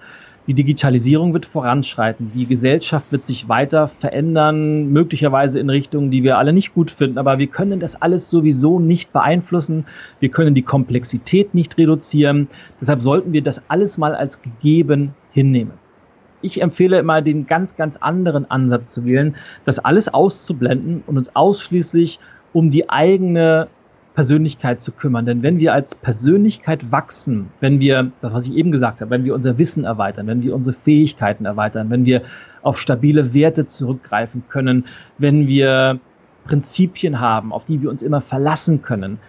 die 0.48 0.54
Digitalisierung 0.56 1.34
wird 1.34 1.46
voranschreiten. 1.46 2.32
Die 2.34 2.48
Gesellschaft 2.48 3.12
wird 3.12 3.28
sich 3.28 3.48
weiter 3.48 3.88
verändern, 3.88 4.88
möglicherweise 4.92 5.60
in 5.60 5.70
Richtungen, 5.70 6.10
die 6.10 6.24
wir 6.24 6.38
alle 6.38 6.52
nicht 6.52 6.74
gut 6.74 6.90
finden. 6.90 7.20
Aber 7.20 7.38
wir 7.38 7.48
können 7.48 7.80
das 7.80 8.02
alles 8.02 8.30
sowieso 8.30 8.80
nicht 8.80 9.14
beeinflussen. 9.14 9.86
Wir 10.20 10.30
können 10.30 10.56
die 10.56 10.64
Komplexität 10.64 11.54
nicht 11.54 11.78
reduzieren. 11.78 12.48
Deshalb 12.80 13.04
sollten 13.04 13.34
wir 13.34 13.44
das 13.44 13.62
alles 13.68 13.98
mal 13.98 14.16
als 14.16 14.42
gegeben 14.42 15.14
hinnehmen. 15.32 15.74
Ich 16.42 16.60
empfehle 16.60 16.98
immer 16.98 17.22
den 17.22 17.46
ganz, 17.46 17.76
ganz 17.76 17.98
anderen 17.98 18.50
Ansatz 18.50 18.92
zu 18.92 19.06
wählen, 19.06 19.36
das 19.66 19.78
alles 19.78 20.12
auszublenden 20.12 21.04
und 21.06 21.18
uns 21.18 21.36
ausschließlich 21.36 22.20
um 22.52 22.72
die 22.72 22.90
eigene 22.90 23.68
Persönlichkeit 24.14 24.82
zu 24.82 24.92
kümmern. 24.92 25.26
Denn 25.26 25.44
wenn 25.44 25.60
wir 25.60 25.74
als 25.74 25.96
Persönlichkeit 25.96 26.92
wachsen, 26.92 27.50
wenn 27.60 27.80
wir, 27.80 28.12
das 28.22 28.34
was 28.34 28.48
ich 28.48 28.56
eben 28.56 28.72
gesagt 28.72 29.02
habe, 29.02 29.12
wenn 29.12 29.24
wir 29.24 29.34
unser 29.34 29.58
Wissen 29.58 29.84
erweitern, 29.84 30.28
wenn 30.28 30.44
wir 30.44 30.56
unsere 30.56 30.76
Fähigkeiten 30.76 31.46
erweitern, 31.46 31.90
wenn 31.90 32.06
wir 32.06 32.24
auf 32.62 32.80
stabile 32.80 33.34
Werte 33.34 33.68
zurückgreifen 33.68 34.44
können, 34.50 34.86
wenn 35.18 35.48
wir 35.48 36.00
Prinzipien 36.46 37.20
haben, 37.20 37.54
auf 37.54 37.66
die 37.66 37.82
wir 37.82 37.90
uns 37.90 38.02
immer 38.02 38.22
verlassen 38.22 38.82
können, 38.82 39.20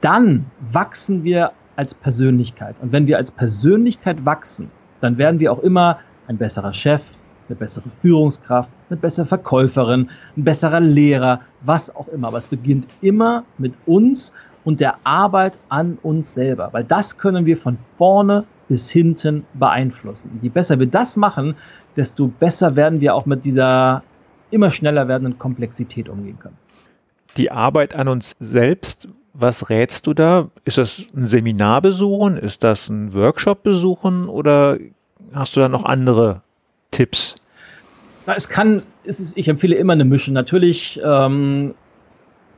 dann 0.00 0.46
wachsen 0.72 1.24
wir 1.24 1.52
als 1.76 1.94
Persönlichkeit. 1.94 2.80
Und 2.80 2.92
wenn 2.92 3.06
wir 3.06 3.16
als 3.16 3.30
Persönlichkeit 3.30 4.24
wachsen, 4.24 4.70
dann 5.00 5.16
werden 5.16 5.40
wir 5.40 5.52
auch 5.52 5.60
immer 5.60 6.00
ein 6.26 6.36
besserer 6.36 6.72
Chef, 6.72 7.02
eine 7.48 7.56
bessere 7.56 7.88
Führungskraft, 8.00 8.68
eine 8.90 8.98
bessere 8.98 9.26
Verkäuferin, 9.26 10.10
ein 10.36 10.44
besserer 10.44 10.80
Lehrer, 10.80 11.40
was 11.62 11.94
auch 11.94 12.08
immer. 12.08 12.28
Aber 12.28 12.38
es 12.38 12.46
beginnt 12.46 12.86
immer 13.00 13.44
mit 13.58 13.74
uns 13.86 14.32
und 14.64 14.80
der 14.80 14.96
Arbeit 15.04 15.58
an 15.68 15.98
uns 16.02 16.34
selber, 16.34 16.68
weil 16.72 16.84
das 16.84 17.16
können 17.16 17.46
wir 17.46 17.56
von 17.56 17.78
vorne 17.96 18.44
bis 18.68 18.90
hinten 18.90 19.46
beeinflussen. 19.54 20.30
Und 20.34 20.42
je 20.42 20.50
besser 20.50 20.78
wir 20.78 20.86
das 20.86 21.16
machen, 21.16 21.54
desto 21.96 22.28
besser 22.28 22.76
werden 22.76 23.00
wir 23.00 23.14
auch 23.14 23.26
mit 23.26 23.44
dieser 23.44 24.02
immer 24.50 24.70
schneller 24.70 25.08
werdenden 25.08 25.38
Komplexität 25.38 26.08
umgehen 26.08 26.38
können. 26.38 26.56
Die 27.36 27.50
Arbeit 27.50 27.94
an 27.94 28.08
uns 28.08 28.36
selbst, 28.40 29.08
was 29.32 29.70
rätst 29.70 30.06
du 30.06 30.14
da? 30.14 30.48
Ist 30.64 30.78
das 30.78 31.06
ein 31.14 31.28
Seminar 31.28 31.80
besuchen? 31.80 32.36
Ist 32.36 32.64
das 32.64 32.88
ein 32.88 33.14
Workshop 33.14 33.62
besuchen? 33.62 34.28
Oder 34.28 34.78
hast 35.32 35.56
du 35.56 35.60
da 35.60 35.68
noch 35.68 35.84
andere 35.84 36.42
Tipps? 36.90 37.36
Na, 38.26 38.34
es 38.34 38.48
kann, 38.48 38.82
es 39.04 39.20
ist, 39.20 39.36
ich 39.36 39.48
empfehle 39.48 39.76
immer 39.76 39.94
eine 39.94 40.04
Mischung. 40.04 40.34
Natürlich 40.34 41.00
ähm, 41.04 41.74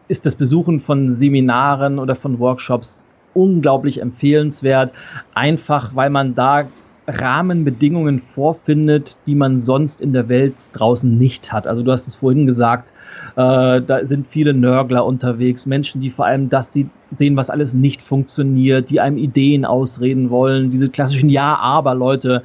ist 0.09 0.27
das 0.27 0.35
Besuchen 0.35 0.81
von 0.81 1.13
Seminaren 1.13 1.99
oder 1.99 2.17
von 2.17 2.39
Workshops 2.39 3.05
unglaublich 3.35 4.01
empfehlenswert, 4.01 4.93
einfach 5.35 5.95
weil 5.95 6.11
man 6.11 6.35
da 6.35 6.67
Rahmenbedingungen 7.07 8.21
vorfindet, 8.21 9.17
die 9.27 9.35
man 9.35 9.61
sonst 9.61 10.01
in 10.01 10.13
der 10.13 10.29
Welt 10.29 10.55
draußen 10.73 11.17
nicht 11.17 11.53
hat. 11.53 11.67
Also 11.67 11.83
du 11.83 11.93
hast 11.93 12.07
es 12.07 12.17
vorhin 12.17 12.47
gesagt, 12.47 12.93
äh, 13.37 13.81
da 13.81 14.05
sind 14.05 14.27
viele 14.29 14.55
Nörgler 14.55 15.05
unterwegs, 15.05 15.67
Menschen, 15.67 16.01
die 16.01 16.11
vor 16.11 16.27
allem 16.27 16.49
das 16.49 16.73
sehen, 16.73 17.37
was 17.37 17.51
alles 17.51 17.75
nicht 17.75 18.03
funktioniert, 18.03 18.91
die 18.91 19.01
einem 19.01 19.17
Ideen 19.17 19.65
ausreden 19.65 20.31
wollen, 20.31 20.71
diese 20.71 20.89
klassischen 20.89 21.31
Ja-Aber-Leute. 21.31 22.43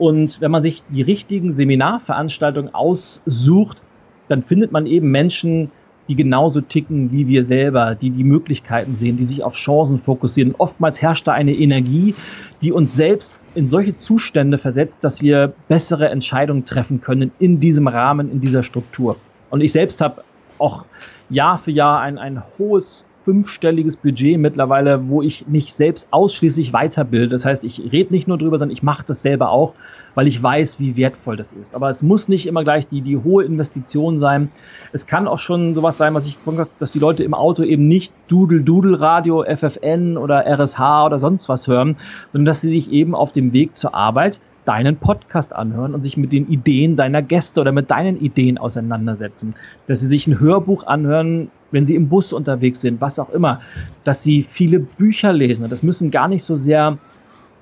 Und 0.00 0.40
wenn 0.40 0.50
man 0.50 0.62
sich 0.62 0.82
die 0.88 1.02
richtigen 1.02 1.52
Seminarveranstaltungen 1.52 2.74
aussucht, 2.74 3.82
dann 4.28 4.42
findet 4.42 4.72
man 4.72 4.86
eben 4.86 5.10
Menschen, 5.10 5.70
die 6.08 6.14
genauso 6.14 6.62
ticken 6.62 7.12
wie 7.12 7.28
wir 7.28 7.44
selber, 7.44 7.94
die 7.94 8.08
die 8.08 8.24
Möglichkeiten 8.24 8.96
sehen, 8.96 9.18
die 9.18 9.26
sich 9.26 9.42
auf 9.42 9.56
Chancen 9.56 10.00
fokussieren. 10.00 10.54
Oftmals 10.56 11.02
herrscht 11.02 11.28
da 11.28 11.32
eine 11.32 11.52
Energie, 11.52 12.14
die 12.62 12.72
uns 12.72 12.94
selbst 12.94 13.38
in 13.54 13.68
solche 13.68 13.94
Zustände 13.94 14.56
versetzt, 14.56 15.04
dass 15.04 15.20
wir 15.20 15.52
bessere 15.68 16.08
Entscheidungen 16.08 16.64
treffen 16.64 17.02
können 17.02 17.30
in 17.38 17.60
diesem 17.60 17.86
Rahmen, 17.86 18.32
in 18.32 18.40
dieser 18.40 18.62
Struktur. 18.62 19.16
Und 19.50 19.60
ich 19.60 19.72
selbst 19.72 20.00
habe 20.00 20.24
auch 20.58 20.86
Jahr 21.28 21.58
für 21.58 21.72
Jahr 21.72 22.00
ein, 22.00 22.16
ein 22.16 22.42
hohes 22.58 23.04
fünfstelliges 23.30 23.96
Budget 23.96 24.40
mittlerweile, 24.40 25.08
wo 25.08 25.22
ich 25.22 25.46
mich 25.46 25.72
selbst 25.72 26.08
ausschließlich 26.10 26.72
weiterbilde. 26.72 27.28
Das 27.28 27.44
heißt, 27.44 27.62
ich 27.62 27.80
rede 27.92 28.12
nicht 28.12 28.26
nur 28.26 28.38
drüber, 28.38 28.58
sondern 28.58 28.74
ich 28.74 28.82
mache 28.82 29.04
das 29.06 29.22
selber 29.22 29.50
auch, 29.50 29.74
weil 30.16 30.26
ich 30.26 30.42
weiß, 30.42 30.80
wie 30.80 30.96
wertvoll 30.96 31.36
das 31.36 31.52
ist. 31.52 31.76
Aber 31.76 31.90
es 31.90 32.02
muss 32.02 32.26
nicht 32.26 32.46
immer 32.48 32.64
gleich 32.64 32.88
die, 32.88 33.02
die 33.02 33.18
hohe 33.18 33.44
Investition 33.44 34.18
sein. 34.18 34.50
Es 34.92 35.06
kann 35.06 35.28
auch 35.28 35.38
schon 35.38 35.76
sowas 35.76 35.96
sein, 35.96 36.12
was 36.12 36.26
ich 36.26 36.38
dass 36.80 36.90
die 36.90 36.98
Leute 36.98 37.22
im 37.22 37.32
Auto 37.32 37.62
eben 37.62 37.86
nicht 37.86 38.12
Doodle 38.26 38.62
Doodle 38.62 38.98
Radio, 38.98 39.44
FFN 39.44 40.16
oder 40.16 40.44
RSH 40.44 41.06
oder 41.06 41.20
sonst 41.20 41.48
was 41.48 41.68
hören, 41.68 41.98
sondern 42.32 42.46
dass 42.46 42.62
sie 42.62 42.70
sich 42.70 42.90
eben 42.90 43.14
auf 43.14 43.30
dem 43.30 43.52
Weg 43.52 43.76
zur 43.76 43.94
Arbeit 43.94 44.40
deinen 44.64 44.96
Podcast 44.96 45.52
anhören 45.52 45.94
und 45.94 46.02
sich 46.02 46.16
mit 46.16 46.32
den 46.32 46.48
Ideen 46.48 46.96
deiner 46.96 47.22
Gäste 47.22 47.60
oder 47.60 47.70
mit 47.70 47.92
deinen 47.92 48.20
Ideen 48.20 48.58
auseinandersetzen. 48.58 49.54
Dass 49.86 50.00
sie 50.00 50.08
sich 50.08 50.26
ein 50.26 50.40
Hörbuch 50.40 50.88
anhören, 50.88 51.48
wenn 51.70 51.86
sie 51.86 51.94
im 51.94 52.08
Bus 52.08 52.32
unterwegs 52.32 52.80
sind, 52.80 53.00
was 53.00 53.18
auch 53.18 53.30
immer. 53.30 53.60
Dass 54.04 54.22
sie 54.22 54.42
viele 54.42 54.80
Bücher 54.80 55.32
lesen. 55.32 55.68
Das 55.68 55.82
müssen 55.82 56.10
gar 56.10 56.28
nicht 56.28 56.44
so 56.44 56.56
sehr 56.56 56.98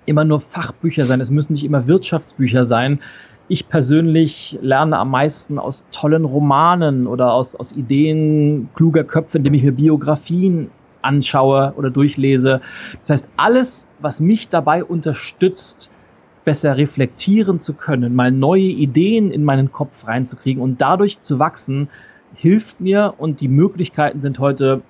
immer 0.07 0.25
nur 0.25 0.41
Fachbücher 0.41 1.05
sein. 1.05 1.21
Es 1.21 1.31
müssen 1.31 1.53
nicht 1.53 1.65
immer 1.65 1.87
Wirtschaftsbücher 1.87 2.67
sein. 2.67 3.01
Ich 3.49 3.69
persönlich 3.69 4.59
lerne 4.61 4.99
am 4.99 5.11
meisten 5.11 5.59
aus 5.59 5.85
tollen 5.91 6.25
Romanen 6.25 7.07
oder 7.07 7.33
aus, 7.33 7.57
aus 7.57 7.73
Ideen 7.73 8.69
kluger 8.75 9.05
Köpfe, 9.05 9.39
indem 9.39 9.55
ich 9.55 9.63
mir 9.63 9.73
Biografien 9.73 10.71
anschaue 11.03 11.73
oder 11.77 11.91
durchlese. 11.91 12.61
Das 13.01 13.11
heißt, 13.11 13.29
alles, 13.37 13.87
was 14.01 14.21
mich 14.21 14.49
dabei 14.49 14.85
unterstützt, 14.85 15.91
besser 16.45 16.77
reflektieren 16.77 17.61
zu 17.61 17.75
können, 17.75 18.15
mal 18.15 18.31
neue 18.31 18.63
Ideen 18.63 19.31
in 19.31 19.45
meinen 19.45 19.71
Kopf 19.71 20.07
reinzukriegen 20.07 20.63
und 20.63 20.81
dadurch 20.81 21.21
zu 21.21 21.39
wachsen, 21.39 21.89
hilft 22.35 22.81
mir 22.81 23.15
und 23.19 23.41
die 23.41 23.49
Möglichkeiten 23.49 24.21
sind 24.21 24.39
heute 24.39 24.83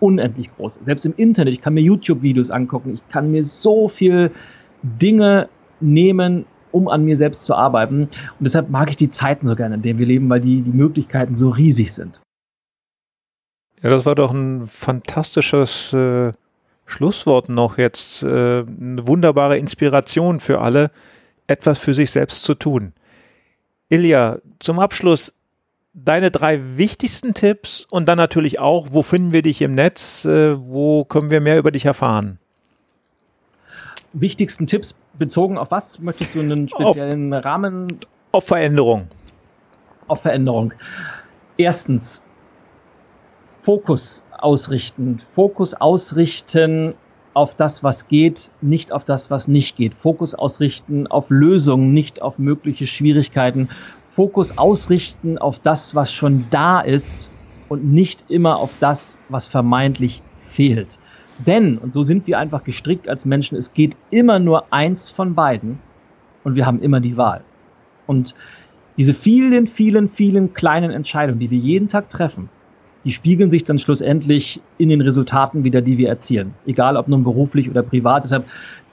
unendlich 0.00 0.50
groß. 0.56 0.80
Selbst 0.82 1.06
im 1.06 1.14
Internet, 1.16 1.54
ich 1.54 1.60
kann 1.60 1.74
mir 1.74 1.80
YouTube-Videos 1.80 2.50
angucken, 2.50 2.94
ich 2.94 3.08
kann 3.08 3.30
mir 3.30 3.44
so 3.44 3.88
viel 3.88 4.30
Dinge 4.82 5.48
nehmen, 5.80 6.46
um 6.72 6.88
an 6.88 7.04
mir 7.04 7.16
selbst 7.16 7.44
zu 7.44 7.54
arbeiten. 7.54 8.02
Und 8.02 8.40
deshalb 8.40 8.68
mag 8.68 8.90
ich 8.90 8.96
die 8.96 9.10
Zeiten 9.10 9.46
so 9.46 9.54
gerne, 9.56 9.76
in 9.76 9.82
denen 9.82 9.98
wir 9.98 10.06
leben, 10.06 10.28
weil 10.28 10.40
die, 10.40 10.62
die 10.62 10.72
Möglichkeiten 10.72 11.36
so 11.36 11.50
riesig 11.50 11.92
sind. 11.92 12.20
Ja, 13.82 13.90
das 13.90 14.06
war 14.06 14.14
doch 14.14 14.32
ein 14.32 14.66
fantastisches 14.66 15.92
äh, 15.92 16.32
Schlusswort 16.86 17.48
noch 17.48 17.78
jetzt 17.78 18.22
äh, 18.22 18.26
eine 18.26 19.06
wunderbare 19.06 19.58
Inspiration 19.58 20.40
für 20.40 20.60
alle, 20.60 20.90
etwas 21.46 21.78
für 21.78 21.94
sich 21.94 22.10
selbst 22.10 22.44
zu 22.44 22.54
tun. 22.54 22.92
Ilja, 23.88 24.38
zum 24.58 24.78
Abschluss 24.78 25.34
deine 25.94 26.30
drei 26.30 26.76
wichtigsten 26.76 27.34
Tipps 27.34 27.86
und 27.90 28.06
dann 28.06 28.18
natürlich 28.18 28.58
auch, 28.58 28.88
wo 28.90 29.02
finden 29.02 29.32
wir 29.32 29.42
dich 29.42 29.62
im 29.62 29.74
Netz, 29.74 30.24
äh, 30.24 30.58
wo 30.58 31.04
können 31.04 31.30
wir 31.30 31.40
mehr 31.40 31.58
über 31.58 31.70
dich 31.70 31.84
erfahren? 31.84 32.38
Wichtigsten 34.12 34.66
Tipps 34.66 34.94
bezogen 35.18 35.56
auf 35.56 35.70
was? 35.70 35.98
Möchtest 36.00 36.34
du 36.34 36.40
einen 36.40 36.68
speziellen 36.68 37.32
auf, 37.32 37.44
Rahmen? 37.44 37.98
Auf 38.32 38.46
Veränderung. 38.46 39.08
Auf 40.08 40.22
Veränderung. 40.22 40.74
Erstens, 41.56 42.20
Fokus 43.62 44.22
ausrichten. 44.38 45.22
Fokus 45.32 45.74
ausrichten 45.74 46.94
auf 47.32 47.56
das, 47.56 47.82
was 47.82 48.06
geht, 48.06 48.50
nicht 48.60 48.92
auf 48.92 49.04
das, 49.04 49.30
was 49.30 49.48
nicht 49.48 49.76
geht. 49.76 49.94
Fokus 49.94 50.34
ausrichten 50.34 51.06
auf 51.06 51.26
Lösungen, 51.28 51.92
nicht 51.92 52.22
auf 52.22 52.38
mögliche 52.38 52.86
Schwierigkeiten. 52.86 53.68
Fokus 54.14 54.56
ausrichten 54.56 55.38
auf 55.38 55.58
das, 55.58 55.96
was 55.96 56.12
schon 56.12 56.48
da 56.48 56.80
ist 56.80 57.32
und 57.68 57.84
nicht 57.84 58.24
immer 58.28 58.58
auf 58.58 58.70
das, 58.78 59.18
was 59.28 59.48
vermeintlich 59.48 60.22
fehlt. 60.38 61.00
Denn, 61.44 61.78
und 61.78 61.92
so 61.92 62.04
sind 62.04 62.28
wir 62.28 62.38
einfach 62.38 62.62
gestrickt 62.62 63.08
als 63.08 63.24
Menschen, 63.24 63.58
es 63.58 63.72
geht 63.74 63.96
immer 64.10 64.38
nur 64.38 64.72
eins 64.72 65.10
von 65.10 65.34
beiden 65.34 65.80
und 66.44 66.54
wir 66.54 66.64
haben 66.64 66.80
immer 66.80 67.00
die 67.00 67.16
Wahl. 67.16 67.42
Und 68.06 68.36
diese 68.96 69.14
vielen, 69.14 69.66
vielen, 69.66 70.08
vielen 70.08 70.52
kleinen 70.52 70.92
Entscheidungen, 70.92 71.40
die 71.40 71.50
wir 71.50 71.58
jeden 71.58 71.88
Tag 71.88 72.08
treffen, 72.08 72.50
die 73.04 73.12
spiegeln 73.12 73.50
sich 73.50 73.64
dann 73.64 73.78
schlussendlich 73.78 74.60
in 74.78 74.88
den 74.88 75.00
Resultaten 75.00 75.64
wieder, 75.64 75.82
die 75.82 75.98
wir 75.98 76.08
erzielen. 76.08 76.54
Egal 76.66 76.96
ob 76.96 77.08
nun 77.08 77.22
beruflich 77.22 77.68
oder 77.70 77.82
privat. 77.82 78.24
Deshalb 78.24 78.46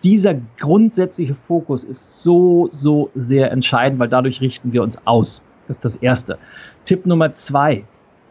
dieser 0.03 0.35
grundsätzliche 0.59 1.35
Fokus 1.35 1.83
ist 1.83 2.21
so, 2.23 2.69
so 2.71 3.09
sehr 3.15 3.51
entscheidend, 3.51 3.99
weil 3.99 4.09
dadurch 4.09 4.41
richten 4.41 4.73
wir 4.73 4.83
uns 4.83 4.97
aus. 5.05 5.41
Das 5.67 5.77
ist 5.77 5.85
das 5.85 5.95
Erste. 5.97 6.37
Tipp 6.85 7.05
Nummer 7.05 7.31
zwei, 7.33 7.83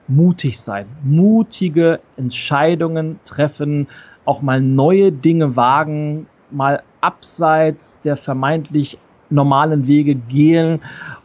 mutig 0.09 0.61
sein. 0.61 0.87
Mutige 1.05 2.01
Entscheidungen 2.17 3.21
treffen, 3.25 3.87
auch 4.25 4.43
mal 4.43 4.61
neue 4.61 5.13
Dinge 5.13 5.57
wagen, 5.57 6.27
mal 6.51 6.83
abseits 7.01 8.01
der 8.03 8.17
vermeintlich 8.17 8.99
normalen 9.31 9.87
Wege 9.87 10.15
gehen 10.17 10.81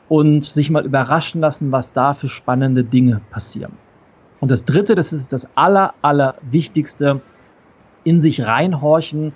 und 0.08 0.46
sich 0.46 0.70
mal 0.70 0.86
überraschen 0.86 1.42
lassen, 1.42 1.72
was 1.72 1.92
da 1.92 2.14
für 2.14 2.30
spannende 2.30 2.84
Dinge 2.84 3.22
passieren. 3.32 3.74
Und 4.40 4.52
das 4.52 4.66
Dritte, 4.66 4.96
das 4.96 5.14
ist 5.14 5.34
das 5.34 5.48
aller, 5.56 5.94
aller 6.02 6.36
Wichtigste, 6.50 7.22
in 8.04 8.22
sich 8.22 8.42
reinhorchen 8.42 9.34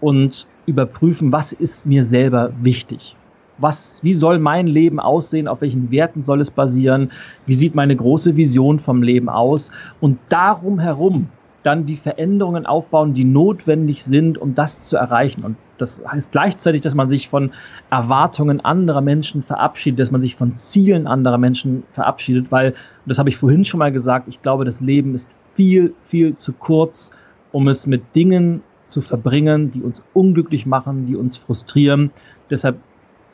und 0.00 0.46
überprüfen, 0.66 1.32
was 1.32 1.52
ist 1.52 1.86
mir 1.86 2.04
selber 2.04 2.52
wichtig. 2.60 3.16
Was, 3.58 4.02
wie 4.04 4.14
soll 4.14 4.38
mein 4.38 4.66
Leben 4.66 5.00
aussehen? 5.00 5.48
Auf 5.48 5.60
welchen 5.60 5.90
Werten 5.90 6.22
soll 6.22 6.40
es 6.40 6.50
basieren? 6.50 7.10
Wie 7.46 7.54
sieht 7.54 7.74
meine 7.74 7.96
große 7.96 8.36
Vision 8.36 8.78
vom 8.78 9.02
Leben 9.02 9.28
aus? 9.28 9.70
Und 10.00 10.18
darum 10.28 10.78
herum 10.78 11.28
dann 11.64 11.86
die 11.86 11.96
Veränderungen 11.96 12.66
aufbauen, 12.66 13.14
die 13.14 13.24
notwendig 13.24 14.04
sind, 14.04 14.38
um 14.38 14.54
das 14.54 14.84
zu 14.84 14.96
erreichen. 14.96 15.42
Und 15.42 15.56
das 15.78 16.02
heißt 16.06 16.32
gleichzeitig, 16.32 16.82
dass 16.82 16.94
man 16.94 17.08
sich 17.08 17.28
von 17.28 17.52
Erwartungen 17.90 18.60
anderer 18.60 19.00
Menschen 19.00 19.42
verabschiedet, 19.42 20.00
dass 20.00 20.10
man 20.10 20.20
sich 20.20 20.36
von 20.36 20.56
Zielen 20.56 21.06
anderer 21.06 21.38
Menschen 21.38 21.84
verabschiedet, 21.92 22.50
weil, 22.50 22.74
das 23.06 23.18
habe 23.18 23.28
ich 23.28 23.36
vorhin 23.36 23.64
schon 23.64 23.78
mal 23.78 23.92
gesagt, 23.92 24.28
ich 24.28 24.42
glaube, 24.42 24.64
das 24.64 24.80
Leben 24.80 25.14
ist 25.14 25.28
viel, 25.54 25.94
viel 26.02 26.36
zu 26.36 26.52
kurz, 26.52 27.10
um 27.52 27.68
es 27.68 27.86
mit 27.86 28.14
Dingen 28.14 28.62
zu 28.86 29.00
verbringen, 29.00 29.70
die 29.70 29.82
uns 29.82 30.02
unglücklich 30.14 30.66
machen, 30.66 31.06
die 31.06 31.16
uns 31.16 31.36
frustrieren. 31.36 32.10
Deshalb 32.50 32.78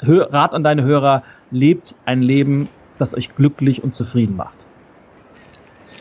Rat 0.01 0.55
an 0.55 0.63
deine 0.63 0.85
Hörer, 0.85 1.23
lebt 1.51 1.95
ein 2.05 2.21
Leben, 2.21 2.69
das 2.99 3.15
euch 3.15 3.35
glücklich 3.35 3.83
und 3.83 3.95
zufrieden 3.95 4.37
macht. 4.37 4.57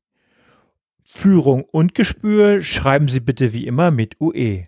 Führung 1.04 1.64
und 1.64 1.94
Gespür 1.94 2.62
schreiben 2.62 3.08
Sie 3.08 3.20
bitte 3.20 3.52
wie 3.52 3.66
immer 3.66 3.90
mit 3.90 4.18
UE. 4.20 4.64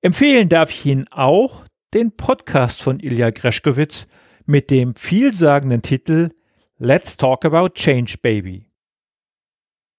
Empfehlen 0.00 0.48
darf 0.48 0.70
ich 0.70 0.86
Ihnen 0.86 1.06
auch 1.08 1.66
den 1.92 2.16
Podcast 2.16 2.80
von 2.80 3.00
Ilja 3.00 3.30
Greschkowitz 3.30 4.06
mit 4.46 4.70
dem 4.70 4.94
vielsagenden 4.94 5.82
Titel 5.82 6.30
Let's 6.78 7.18
Talk 7.18 7.44
About 7.44 7.74
Change 7.74 8.14
Baby. 8.22 8.66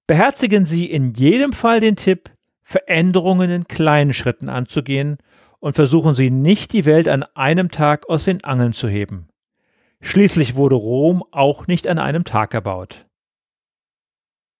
Beherzigen 0.07 0.65
Sie 0.65 0.89
in 0.89 1.13
jedem 1.13 1.53
Fall 1.53 1.79
den 1.79 1.95
Tipp, 1.95 2.31
Veränderungen 2.71 3.51
in 3.51 3.67
kleinen 3.67 4.13
Schritten 4.13 4.49
anzugehen 4.49 5.17
und 5.59 5.75
versuchen 5.75 6.15
Sie 6.15 6.31
nicht 6.31 6.73
die 6.73 6.85
Welt 6.85 7.07
an 7.07 7.23
einem 7.35 7.69
Tag 7.69 8.09
aus 8.09 8.23
den 8.23 8.43
Angeln 8.43 8.73
zu 8.73 8.87
heben. 8.87 9.27
Schließlich 10.01 10.55
wurde 10.55 10.75
Rom 10.75 11.23
auch 11.31 11.67
nicht 11.67 11.87
an 11.87 11.99
einem 11.99 12.23
Tag 12.23 12.53
erbaut. 12.53 13.05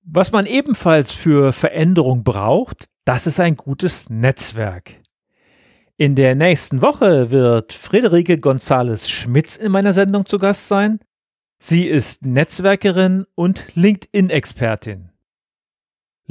Was 0.03 0.32
man 0.32 0.45
ebenfalls 0.45 1.12
für 1.12 1.53
Veränderung 1.53 2.24
braucht, 2.24 2.86
das 3.05 3.26
ist 3.26 3.39
ein 3.39 3.55
gutes 3.55 4.09
Netzwerk. 4.09 5.01
In 5.97 6.16
der 6.16 6.36
nächsten 6.36 6.82
Woche 6.82 7.32
wird 7.32 7.74
Friederike 7.74 8.36
González 8.36 9.07
Schmitz 9.07 9.55
in 9.55 9.72
meiner 9.72 9.93
Sendung 9.93 10.26
zu 10.26 10.38
Gast 10.38 10.68
sein 10.68 10.99
Sie 11.64 11.86
ist 11.86 12.26
Netzwerkerin 12.26 13.28
und 13.36 13.64
LinkedIn-Expertin. 13.76 15.11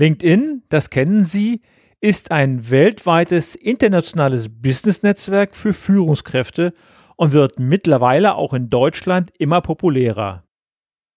LinkedIn, 0.00 0.62
das 0.70 0.88
kennen 0.88 1.26
Sie, 1.26 1.60
ist 2.00 2.30
ein 2.30 2.70
weltweites 2.70 3.54
internationales 3.54 4.48
Business-Netzwerk 4.48 5.54
für 5.54 5.74
Führungskräfte 5.74 6.72
und 7.16 7.32
wird 7.32 7.58
mittlerweile 7.58 8.34
auch 8.34 8.54
in 8.54 8.70
Deutschland 8.70 9.30
immer 9.38 9.60
populärer. 9.60 10.44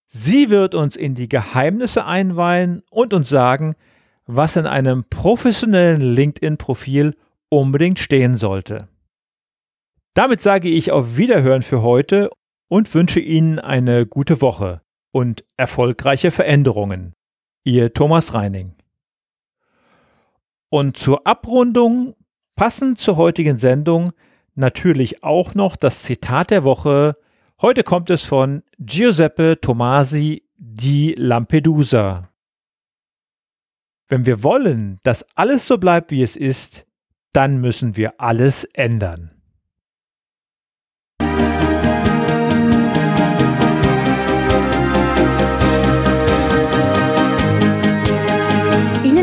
Sie 0.05 0.49
wird 0.49 0.75
uns 0.75 0.97
in 0.97 1.15
die 1.15 1.29
Geheimnisse 1.29 2.05
einweihen 2.05 2.84
und 2.91 3.13
uns 3.13 3.29
sagen, 3.29 3.75
was 4.25 4.57
in 4.57 4.65
einem 4.65 5.05
professionellen 5.09 6.01
LinkedIn-Profil 6.01 7.15
unbedingt 7.47 7.99
stehen 7.99 8.36
sollte. 8.36 8.89
Damit 10.13 10.43
sage 10.43 10.67
ich 10.67 10.91
auf 10.91 11.15
Wiederhören 11.15 11.61
für 11.61 11.81
heute 11.81 12.29
und 12.67 12.93
wünsche 12.93 13.21
Ihnen 13.21 13.59
eine 13.59 14.05
gute 14.05 14.41
Woche 14.41 14.81
und 15.13 15.45
erfolgreiche 15.55 16.31
Veränderungen. 16.31 17.13
Ihr 17.64 17.93
Thomas 17.93 18.34
Reining. 18.34 18.76
Und 20.70 20.97
zur 20.97 21.26
Abrundung, 21.26 22.16
passend 22.55 22.97
zur 22.97 23.16
heutigen 23.16 23.59
Sendung, 23.59 24.11
natürlich 24.55 25.24
auch 25.24 25.55
noch 25.55 25.76
das 25.76 26.03
Zitat 26.03 26.51
der 26.51 26.64
Woche. 26.64 27.16
Heute 27.61 27.84
kommt 27.84 28.09
es 28.09 28.26
von 28.26 28.64
Giuseppe 28.80 29.59
Tomasi 29.61 30.43
di 30.57 31.16
Lampedusa. 31.18 32.30
Wenn 34.09 34.26
wir 34.26 34.43
wollen, 34.43 34.99
dass 35.03 35.26
alles 35.36 35.68
so 35.68 35.78
bleibt, 35.78 36.11
wie 36.11 36.22
es 36.22 36.36
ist, 36.36 36.86
dann 37.32 37.61
müssen 37.61 37.95
wir 37.95 38.20
alles 38.20 38.66
ändern. 38.66 39.32